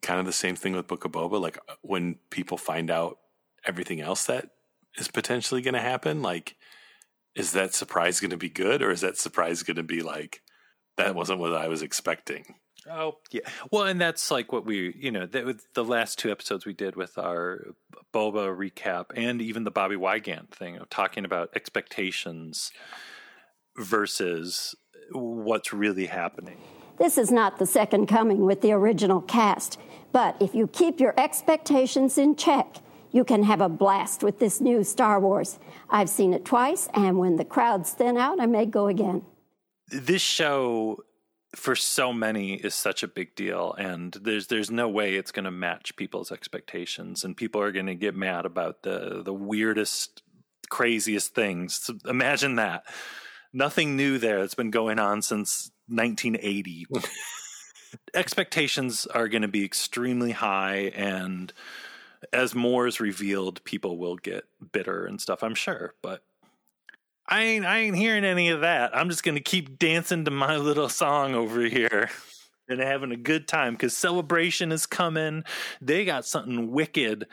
kind 0.03 0.21
of 0.21 0.27
the 0.27 0.33
same 0.33 0.57
thing 0.57 0.75
with 0.75 0.87
Book 0.87 1.05
of 1.05 1.13
Boba? 1.13 1.41
Like 1.41 1.59
uh, 1.69 1.75
when 1.83 2.17
people 2.31 2.59
find 2.59 2.91
out 2.91 3.19
everything 3.67 4.01
else 4.01 4.27
that 4.27 4.51
is 4.97 5.09
potentially 5.09 5.63
going 5.63 5.75
to 5.75 5.81
happen, 5.81 6.23
like 6.23 6.57
is 7.35 7.53
that 7.53 7.75
surprise 7.75 8.21
going 8.21 8.31
to 8.31 8.37
be 8.37 8.49
good 8.49 8.83
or 8.83 8.91
is 8.91 9.01
that 9.01 9.17
surprise 9.17 9.63
going 9.63 9.77
to 9.77 9.83
be 9.83 10.03
like 10.03 10.43
that 10.97 11.15
wasn't 11.15 11.39
what 11.39 11.55
I 11.55 11.69
was 11.69 11.83
expecting? 11.83 12.57
Oh 12.91 13.19
yeah, 13.31 13.43
well, 13.71 13.85
and 13.85 14.01
that's 14.01 14.31
like 14.31 14.53
what 14.53 14.65
we, 14.65 14.95
you 14.99 15.11
know, 15.11 15.27
the, 15.27 15.59
the 15.75 15.85
last 15.85 16.19
two 16.19 16.31
episodes 16.31 16.65
we 16.65 16.73
did 16.73 16.97
with 16.97 17.19
our 17.19 17.75
Boba 18.15 18.57
recap, 18.57 19.07
and 19.15 19.43
even 19.43 19.65
the 19.65 19.71
Bobbie 19.71 19.97
Wygant 19.97 20.55
thing, 20.55 20.77
of 20.77 20.89
talking 20.89 21.25
about 21.25 21.51
expectations 21.55 22.73
versus 23.77 24.75
what's 25.13 25.73
really 25.73 26.07
happening. 26.07 26.59
This 26.99 27.17
is 27.17 27.31
not 27.31 27.59
the 27.59 27.67
second 27.67 28.07
coming 28.07 28.45
with 28.45 28.61
the 28.61 28.73
original 28.73 29.21
cast, 29.21 29.79
but 30.13 30.37
if 30.41 30.55
you 30.55 30.67
keep 30.67 30.99
your 30.99 31.15
expectations 31.17 32.19
in 32.19 32.35
check, 32.35 32.79
you 33.13 33.25
can 33.25 33.45
have 33.45 33.61
a 33.61 33.69
blast 33.69 34.23
with 34.23 34.39
this 34.39 34.61
new 34.61 34.85
Star 34.85 35.21
Wars. 35.21 35.59
I've 35.89 36.11
seen 36.11 36.35
it 36.35 36.45
twice, 36.45 36.89
and 36.95 37.19
when 37.19 37.37
the 37.37 37.45
crowds 37.45 37.93
thin 37.93 38.17
out, 38.17 38.41
I 38.41 38.47
may 38.47 38.67
go 38.67 38.89
again. 38.89 39.23
This 39.87 40.21
show 40.21 41.05
for 41.57 41.75
so 41.75 42.13
many 42.13 42.55
is 42.55 42.75
such 42.75 43.03
a 43.03 43.09
big 43.09 43.35
deal 43.35 43.75
and 43.79 44.13
there's 44.21 44.49
there's 44.49 44.71
no 44.71 44.87
way 44.89 45.15
it's 45.15 45.33
going 45.33 45.47
to 45.47 45.51
match 45.51 45.97
people's 45.97 46.31
expectations 46.31 47.25
and 47.25 47.37
people 47.37 47.61
are 47.61 47.73
going 47.73 47.87
to 47.87 47.95
get 47.95 48.15
mad 48.15 48.45
about 48.45 48.83
the 48.83 49.23
the 49.25 49.33
weirdest 49.33 50.23
craziest 50.69 51.35
things 51.35 51.75
so 51.75 51.97
imagine 52.07 52.57
that 52.57 52.85
nothing 53.53 53.97
new 53.97 54.19
there 54.19 54.39
it's 54.41 54.55
been 54.55 54.71
going 54.71 54.99
on 54.99 55.23
since 55.23 55.71
1980 55.89 56.87
expectations 58.15 59.07
are 59.07 59.29
going 59.29 59.43
to 59.43 59.49
be 59.49 59.65
extremely 59.65 60.33
high 60.33 60.93
and 60.95 61.53
as 62.33 62.55
more 62.55 62.87
is 62.87 63.01
revealed 63.01 63.63
people 63.65 63.97
will 63.97 64.17
get 64.17 64.45
bitter 64.73 65.07
and 65.07 65.21
stuff 65.21 65.43
i'm 65.43 65.55
sure 65.55 65.95
but 66.03 66.23
I 67.31 67.43
ain't 67.43 67.67
I 67.67 67.81
ain't 67.81 67.95
hearing 67.95 68.25
any 68.25 68.49
of 68.49 68.63
that. 68.63 68.97
I'm 68.97 69.11
just 69.11 69.23
gonna 69.23 69.41
keep 69.41 69.79
dancing 69.79 70.25
to 70.25 70.31
my 70.31 70.57
little 70.57 70.89
song 70.89 71.35
over 71.35 71.61
here 71.61 72.09
and 72.71 72.81
having 72.81 73.13
a 73.13 73.19
good 73.19 73.47
time 73.47 73.75
because 73.75 73.95
celebration 73.95 74.73
is 74.73 74.87
coming. 74.87 75.45
They 75.83 76.07
got 76.07 76.25
something 76.25 76.71
wicked 76.71 77.27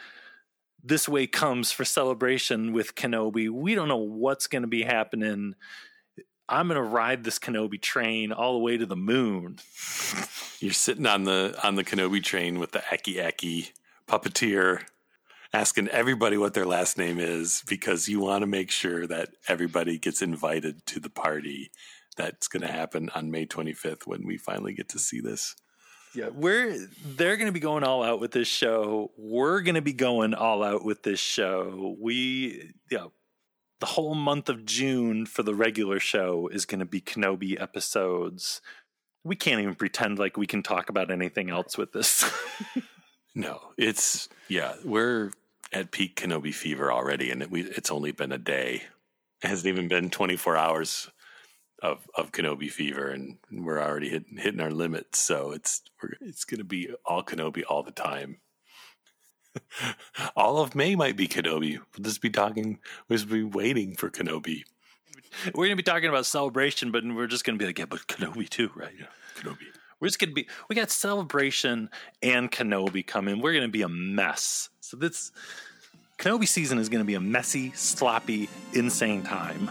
this 0.86 1.10
way 1.10 1.26
comes 1.26 1.72
for 1.72 1.84
celebration 1.84 2.72
with 2.72 2.94
Kenobi. 2.94 3.50
We 3.50 3.74
don't 3.74 3.88
know 3.88 3.98
what's 3.98 4.46
going 4.46 4.62
to 4.62 4.68
be 4.68 4.84
happening. 4.84 5.56
I'm 6.48 6.68
going 6.68 6.76
to 6.76 6.84
ride 6.84 7.24
this 7.24 7.40
Kenobi 7.40 7.82
train 7.82 8.32
all 8.32 8.54
the 8.54 8.60
way 8.60 8.78
to 8.78 8.86
the 8.86 8.96
moon. 8.96 9.58
You're 10.60 10.74
sitting 10.74 11.06
on 11.06 11.24
the 11.24 11.58
on 11.64 11.76
the 11.76 11.84
Kenobi 11.84 12.24
train 12.24 12.60
with 12.60 12.72
the 12.72 12.84
Aki 12.92 13.22
Aki 13.22 13.70
puppeteer 14.08 14.84
asking 15.54 15.88
everybody 15.90 16.38
what 16.38 16.54
their 16.54 16.66
last 16.66 16.98
name 16.98 17.20
is 17.20 17.64
because 17.68 18.10
you 18.10 18.20
want 18.20 18.42
to 18.42 18.48
make 18.48 18.72
sure 18.72 19.08
that 19.08 19.30
everybody 19.48 19.98
gets 19.98 20.22
invited 20.22 20.86
to 20.86 21.00
the 21.00 21.10
party 21.10 21.72
that's 22.18 22.48
going 22.48 22.62
to 22.62 22.72
happen 22.72 23.10
on 23.16 23.32
May 23.32 23.46
25th 23.46 24.06
when 24.06 24.26
we 24.26 24.38
finally 24.38 24.74
get 24.74 24.90
to 24.90 25.00
see 25.00 25.20
this. 25.20 25.56
Yeah, 26.14 26.30
we're 26.30 26.88
they're 27.06 27.36
going 27.36 27.48
to 27.48 27.54
be 27.54 27.60
going 27.60 27.84
all 27.84 28.02
out 28.02 28.22
with 28.22 28.32
this 28.32 28.48
show. 28.48 29.12
We're 29.18 29.62
going 29.62 29.76
to 29.76 29.82
be 29.82 29.94
going 29.94 30.34
all 30.34 30.64
out 30.64 30.86
with 30.86 31.04
this 31.04 31.20
show. 31.20 31.96
We 32.00 32.72
yeah, 32.90 33.08
the 33.86 33.92
whole 33.92 34.16
month 34.16 34.50
of 34.50 34.66
June 34.66 35.28
for 35.28 35.44
the 35.44 35.54
regular 35.54 36.00
show 36.00 36.48
is 36.48 36.66
going 36.66 36.80
to 36.80 36.88
be 36.88 37.00
Kenobi 37.00 37.62
episodes. 37.62 38.60
We 39.24 39.36
can't 39.36 39.62
even 39.62 39.76
pretend 39.76 40.18
like 40.18 40.38
we 40.38 40.48
can 40.48 40.64
talk 40.64 40.90
about 40.90 41.12
anything 41.12 41.52
else 41.52 41.78
with 41.78 41.92
this. 41.92 42.28
no, 43.36 43.60
it's 43.78 44.28
yeah, 44.50 44.74
we're 44.84 45.34
at 45.72 45.92
peak 45.92 46.20
Kenobi 46.20 46.52
fever 46.52 46.92
already, 46.92 47.30
and 47.30 47.44
it, 47.44 47.52
we, 47.52 47.62
it's 47.62 47.92
only 47.92 48.12
been 48.12 48.32
a 48.32 48.40
day. 48.40 48.82
It 49.44 49.48
hasn't 49.48 49.68
even 49.68 49.88
been 49.88 50.10
24 50.10 50.58
hours 50.58 51.12
of 51.84 52.10
of 52.16 52.32
Kenobi 52.32 52.72
fever, 52.72 53.10
and 53.10 53.38
we're 53.52 53.80
already 53.80 54.10
hitting, 54.10 54.38
hitting 54.38 54.62
our 54.62 54.72
limits. 54.72 55.20
So 55.20 55.52
it's 55.52 55.84
it's 56.22 56.44
going 56.44 56.58
to 56.58 56.64
be 56.64 56.90
all 57.06 57.22
Kenobi 57.22 57.62
all 57.70 57.84
the 57.84 57.92
time. 57.92 58.38
All 60.36 60.60
of 60.60 60.76
May 60.76 60.96
might 60.96 61.16
be 61.16 61.28
Kenobi. 61.28 61.78
We'll 61.78 62.04
just 62.04 62.22
be 62.22 62.30
talking. 62.30 62.80
We'll 63.08 63.18
just 63.18 63.30
be 63.30 63.44
waiting 63.44 63.96
for 63.96 64.10
Kenobi. 64.10 64.64
We're 65.48 65.66
going 65.66 65.72
to 65.72 65.76
be 65.76 65.84
talking 65.84 66.10
about 66.10 66.26
celebration, 66.26 66.92
but 66.92 67.04
we're 67.04 67.28
just 67.28 67.44
going 67.44 67.58
to 67.58 67.62
be 67.62 67.68
like, 67.68 67.80
yeah, 67.80 67.86
but 67.86 68.08
Kenobi 68.08 68.48
too, 68.48 68.72
right? 68.76 68.94
Yeah, 68.98 69.08
Kenobi. 69.38 69.66
We're 70.00 70.08
just 70.08 70.20
going 70.20 70.30
to 70.30 70.36
be. 70.36 70.48
We 70.70 70.76
got 70.76 70.92
celebration 70.92 71.90
and 72.22 72.52
Kenobi 72.52 73.06
coming. 73.06 73.42
We're 73.42 73.54
going 73.54 73.64
to 73.64 73.72
be 73.72 73.82
a 73.82 73.90
mess. 73.90 74.70
So 74.82 74.98
this 74.98 75.32
Kenobi 76.18 76.48
season 76.48 76.78
is 76.78 76.90
going 76.90 77.04
to 77.04 77.08
be 77.08 77.16
a 77.16 77.22
messy, 77.22 77.72
sloppy, 77.74 78.50
insane 78.74 79.24
time. 79.24 79.70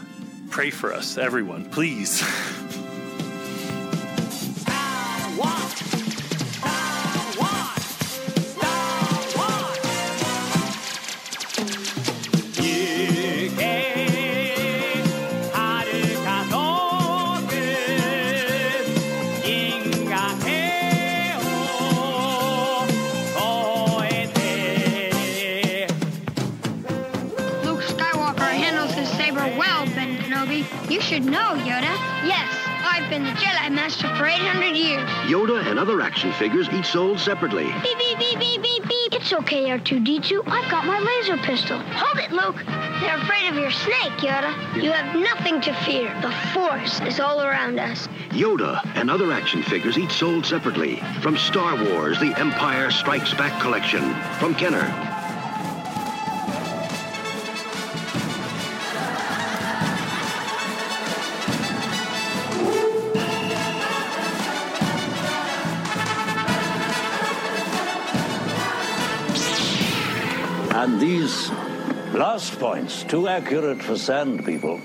Pray 0.51 0.71
for 0.71 0.93
us, 0.93 1.19
everyone, 1.19 1.71
please. 1.71 2.23
saber 29.35 29.57
well, 29.59 29.87
Ben 29.87 30.17
Kenobi. 30.19 30.65
You 30.91 31.01
should 31.01 31.25
know, 31.25 31.55
Yoda. 31.55 31.93
Yes, 32.25 32.53
I've 32.85 33.09
been 33.11 33.25
the 33.25 33.31
Jedi 33.31 33.73
Master 33.73 34.09
for 34.17 34.27
800 34.27 34.77
years. 34.77 35.09
Yoda 35.27 35.67
and 35.67 35.79
other 35.79 36.01
action 36.01 36.33
figures 36.33 36.69
each 36.71 36.87
sold 36.87 37.19
separately. 37.19 37.67
Beep, 37.83 37.99
beep, 37.99 38.19
beep, 38.19 38.39
beep, 38.39 38.63
beep, 38.63 38.83
beep. 38.89 39.13
It's 39.13 39.33
okay, 39.33 39.65
R2-D2. 39.71 40.47
I've 40.47 40.71
got 40.71 40.87
my 40.87 40.99
laser 40.99 41.37
pistol. 41.39 41.79
Hold 41.79 42.19
it, 42.19 42.33
Luke. 42.33 42.63
They're 43.01 43.19
afraid 43.19 43.49
of 43.49 43.57
your 43.57 43.71
snake, 43.71 44.19
Yoda. 44.19 44.83
You 44.83 44.93
have 44.93 45.17
nothing 45.17 45.61
to 45.63 45.75
fear. 45.85 46.15
The 46.21 46.33
Force 46.53 47.01
is 47.01 47.21
all 47.21 47.43
around 47.43 47.79
us. 47.79 48.09
Yoda 48.31 48.81
and 48.95 49.11
other 49.11 49.33
action 49.33 49.63
figures 49.63 49.99
each 49.99 50.13
sold 50.13 50.47
separately. 50.47 50.97
From 51.21 51.37
Star 51.37 51.77
Wars, 51.77 52.21
The 52.21 52.35
Empire 52.39 52.91
Strikes 52.91 53.35
Back 53.35 53.61
collection. 53.61 54.15
From 54.39 54.55
Kenner. 54.55 55.14
Points, 72.65 73.05
too 73.05 73.29
accurate 73.29 73.83
for 73.83 73.95
sand 73.95 74.43
people. 74.43 74.81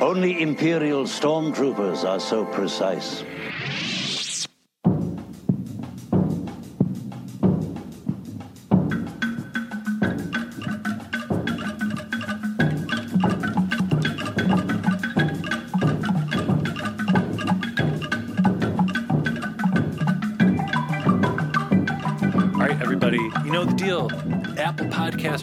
Only 0.00 0.40
Imperial 0.40 1.02
stormtroopers 1.02 2.04
are 2.04 2.20
so 2.20 2.44
precise. 2.44 3.24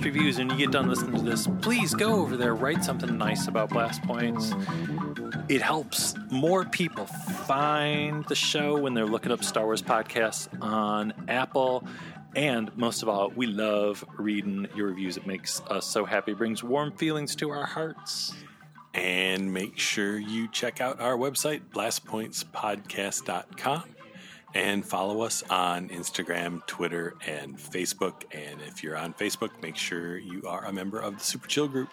Reviews, 0.06 0.40
and 0.40 0.52
you 0.52 0.58
get 0.58 0.72
done 0.72 0.90
listening 0.90 1.16
to 1.18 1.24
this, 1.24 1.48
please 1.62 1.94
go 1.94 2.22
over 2.22 2.36
there, 2.36 2.56
write 2.56 2.84
something 2.84 3.18
nice 3.18 3.48
about 3.48 3.70
Blast 3.70 4.02
Points. 4.04 4.54
It 5.48 5.62
helps 5.62 6.16
more 6.30 6.66
people 6.66 7.06
find 7.06 8.26
the 8.26 8.36
show 8.36 8.78
when 8.78 8.94
they're 8.94 9.06
looking 9.06 9.32
up 9.32 9.42
Star 9.44 9.64
Wars 9.66 9.82
podcasts 9.82 10.48
on 10.62 11.14
Apple. 11.28 11.88
And 12.36 12.76
most 12.78 13.02
of 13.02 13.10
all, 13.10 13.30
we 13.30 13.48
love 13.48 14.06
reading 14.18 14.68
your 14.76 14.88
reviews. 14.88 15.18
It 15.18 15.26
makes 15.26 15.62
us 15.70 15.86
so 15.86 16.06
happy, 16.06 16.34
it 16.34 16.38
brings 16.38 16.64
warm 16.64 16.92
feelings 16.92 17.36
to 17.38 17.50
our 17.52 17.66
hearts. 17.66 18.34
And 18.94 19.54
make 19.54 19.80
sure 19.80 20.20
you 20.20 20.50
check 20.50 20.82
out 20.82 21.00
our 21.00 21.18
website, 21.18 21.62
blastpointspodcast.com, 21.74 23.84
and 24.54 24.86
follow 24.86 25.22
us 25.22 25.44
on 25.50 25.90
Instagram, 25.90 26.66
Twitter, 26.68 27.16
and 27.26 27.58
Facebook. 27.58 28.24
And 28.32 28.62
if 28.68 28.84
you're 28.84 28.98
on 28.98 29.14
Facebook, 29.14 29.50
make 29.62 29.76
sure 29.76 30.18
you 30.18 30.44
are 30.48 30.64
a 30.66 30.72
member 30.72 31.00
of 31.00 31.18
the 31.18 31.24
Super 31.24 31.48
Chill 31.48 31.68
group. 31.68 31.90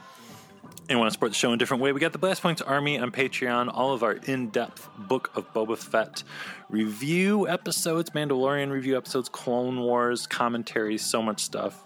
and 0.91 0.99
want 0.99 1.09
to 1.09 1.13
support 1.13 1.31
the 1.31 1.37
show 1.37 1.49
in 1.49 1.55
a 1.55 1.57
different 1.57 1.83
way, 1.83 1.93
we 1.93 2.01
got 2.01 2.13
the 2.13 2.19
Blast 2.19 2.43
Points 2.43 2.61
Army 2.61 2.99
on 2.99 3.13
Patreon. 3.13 3.71
All 3.73 3.93
of 3.93 4.03
our 4.03 4.15
in-depth 4.15 4.89
Book 4.99 5.31
of 5.37 5.53
Boba 5.53 5.79
Fett 5.79 6.25
review 6.69 7.49
episodes, 7.49 8.11
Mandalorian 8.11 8.71
review 8.71 8.97
episodes, 8.97 9.29
Clone 9.29 9.81
Wars 9.81 10.27
commentaries, 10.27 11.05
so 11.05 11.23
much 11.23 11.41
stuff. 11.41 11.85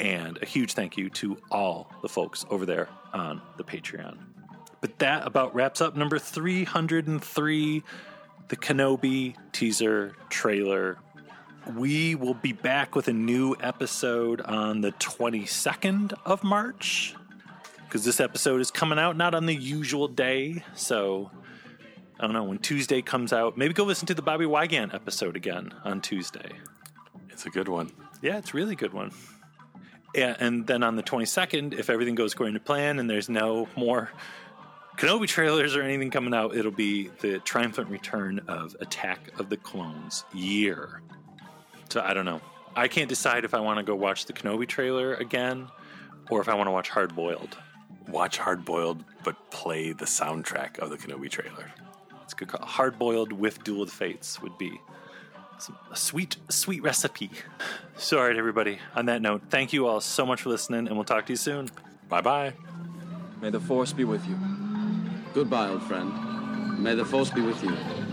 And 0.00 0.38
a 0.42 0.46
huge 0.46 0.72
thank 0.72 0.96
you 0.96 1.10
to 1.10 1.36
all 1.50 1.90
the 2.02 2.08
folks 2.08 2.44
over 2.50 2.66
there 2.66 2.88
on 3.12 3.42
the 3.58 3.64
Patreon. 3.64 4.16
But 4.80 4.98
that 5.00 5.26
about 5.26 5.54
wraps 5.54 5.80
up 5.80 5.96
number 5.96 6.18
303, 6.18 7.82
the 8.48 8.56
Kenobi 8.56 9.34
teaser 9.52 10.14
trailer. 10.28 10.98
We 11.74 12.14
will 12.14 12.34
be 12.34 12.52
back 12.52 12.94
with 12.94 13.08
a 13.08 13.12
new 13.12 13.56
episode 13.60 14.40
on 14.40 14.80
the 14.82 14.92
22nd 14.92 16.12
of 16.24 16.44
March 16.44 17.14
because 17.84 18.04
this 18.04 18.20
episode 18.20 18.60
is 18.60 18.70
coming 18.70 18.98
out 18.98 19.16
not 19.16 19.34
on 19.34 19.46
the 19.46 19.54
usual 19.54 20.06
day. 20.06 20.62
So 20.74 21.30
I 22.20 22.24
don't 22.24 22.34
know 22.34 22.44
when 22.44 22.58
Tuesday 22.58 23.02
comes 23.02 23.32
out. 23.32 23.58
Maybe 23.58 23.74
go 23.74 23.84
listen 23.84 24.06
to 24.06 24.14
the 24.14 24.22
Bobbie 24.22 24.46
Wygant 24.46 24.94
episode 24.94 25.36
again 25.36 25.74
on 25.84 26.00
Tuesday. 26.00 26.52
It's 27.30 27.46
a 27.46 27.50
good 27.50 27.68
one. 27.68 27.90
Yeah, 28.22 28.38
it's 28.38 28.54
a 28.54 28.56
really 28.56 28.76
good 28.76 28.92
one. 28.92 29.10
Yeah, 30.14 30.36
and 30.38 30.66
then 30.66 30.82
on 30.82 30.96
the 30.96 31.02
22nd, 31.02 31.78
if 31.78 31.90
everything 31.90 32.14
goes 32.14 32.32
according 32.32 32.54
to 32.54 32.60
plan 32.60 32.98
and 32.98 33.10
there's 33.10 33.28
no 33.28 33.68
more 33.76 34.10
Kenobi 34.96 35.26
trailers 35.26 35.76
or 35.76 35.82
anything 35.82 36.10
coming 36.10 36.32
out, 36.32 36.56
it'll 36.56 36.70
be 36.70 37.08
the 37.20 37.38
triumphant 37.40 37.90
return 37.90 38.40
of 38.48 38.74
Attack 38.80 39.38
of 39.38 39.50
the 39.50 39.56
Clones 39.58 40.24
year. 40.32 41.02
So 41.90 42.00
I 42.00 42.14
don't 42.14 42.24
know. 42.24 42.40
I 42.74 42.88
can't 42.88 43.08
decide 43.08 43.44
if 43.44 43.54
I 43.54 43.60
want 43.60 43.78
to 43.78 43.82
go 43.82 43.94
watch 43.94 44.26
the 44.26 44.32
Kenobi 44.32 44.66
trailer 44.66 45.14
again 45.14 45.68
or 46.30 46.40
if 46.40 46.48
I 46.48 46.54
want 46.54 46.66
to 46.66 46.70
watch 46.70 46.88
Hard 46.88 47.14
Boiled. 47.14 47.56
Watch 48.08 48.38
Hard 48.38 48.64
Boiled, 48.64 49.04
but 49.22 49.50
play 49.50 49.92
the 49.92 50.04
soundtrack 50.04 50.78
of 50.78 50.90
the 50.90 50.96
Kenobi 50.96 51.30
trailer. 51.30 51.72
It's 52.22 52.32
a 52.32 52.36
good 52.36 52.48
call. 52.48 52.66
Hard 52.66 52.98
Boiled 52.98 53.32
with 53.32 53.62
Duel 53.64 53.82
of 53.82 53.90
the 53.90 53.94
Fates 53.94 54.40
would 54.40 54.56
be 54.56 54.80
a 55.90 55.96
sweet, 55.96 56.36
sweet 56.48 56.82
recipe. 56.82 57.30
So, 57.96 58.18
all 58.18 58.26
right, 58.26 58.36
everybody. 58.36 58.78
On 58.94 59.06
that 59.06 59.22
note, 59.22 59.42
thank 59.48 59.72
you 59.72 59.86
all 59.86 60.00
so 60.00 60.26
much 60.26 60.42
for 60.42 60.50
listening, 60.50 60.86
and 60.86 60.96
we'll 60.96 61.04
talk 61.04 61.26
to 61.26 61.32
you 61.32 61.36
soon. 61.36 61.70
Bye 62.08 62.20
bye. 62.20 62.52
May 63.40 63.50
the 63.50 63.60
Force 63.60 63.92
be 63.92 64.04
with 64.04 64.26
you. 64.28 64.65
Goodbye, 65.36 65.68
old 65.68 65.82
friend. 65.82 66.10
May 66.82 66.94
the 66.94 67.04
Force 67.04 67.28
be 67.28 67.42
with 67.42 67.62
you. 67.62 68.05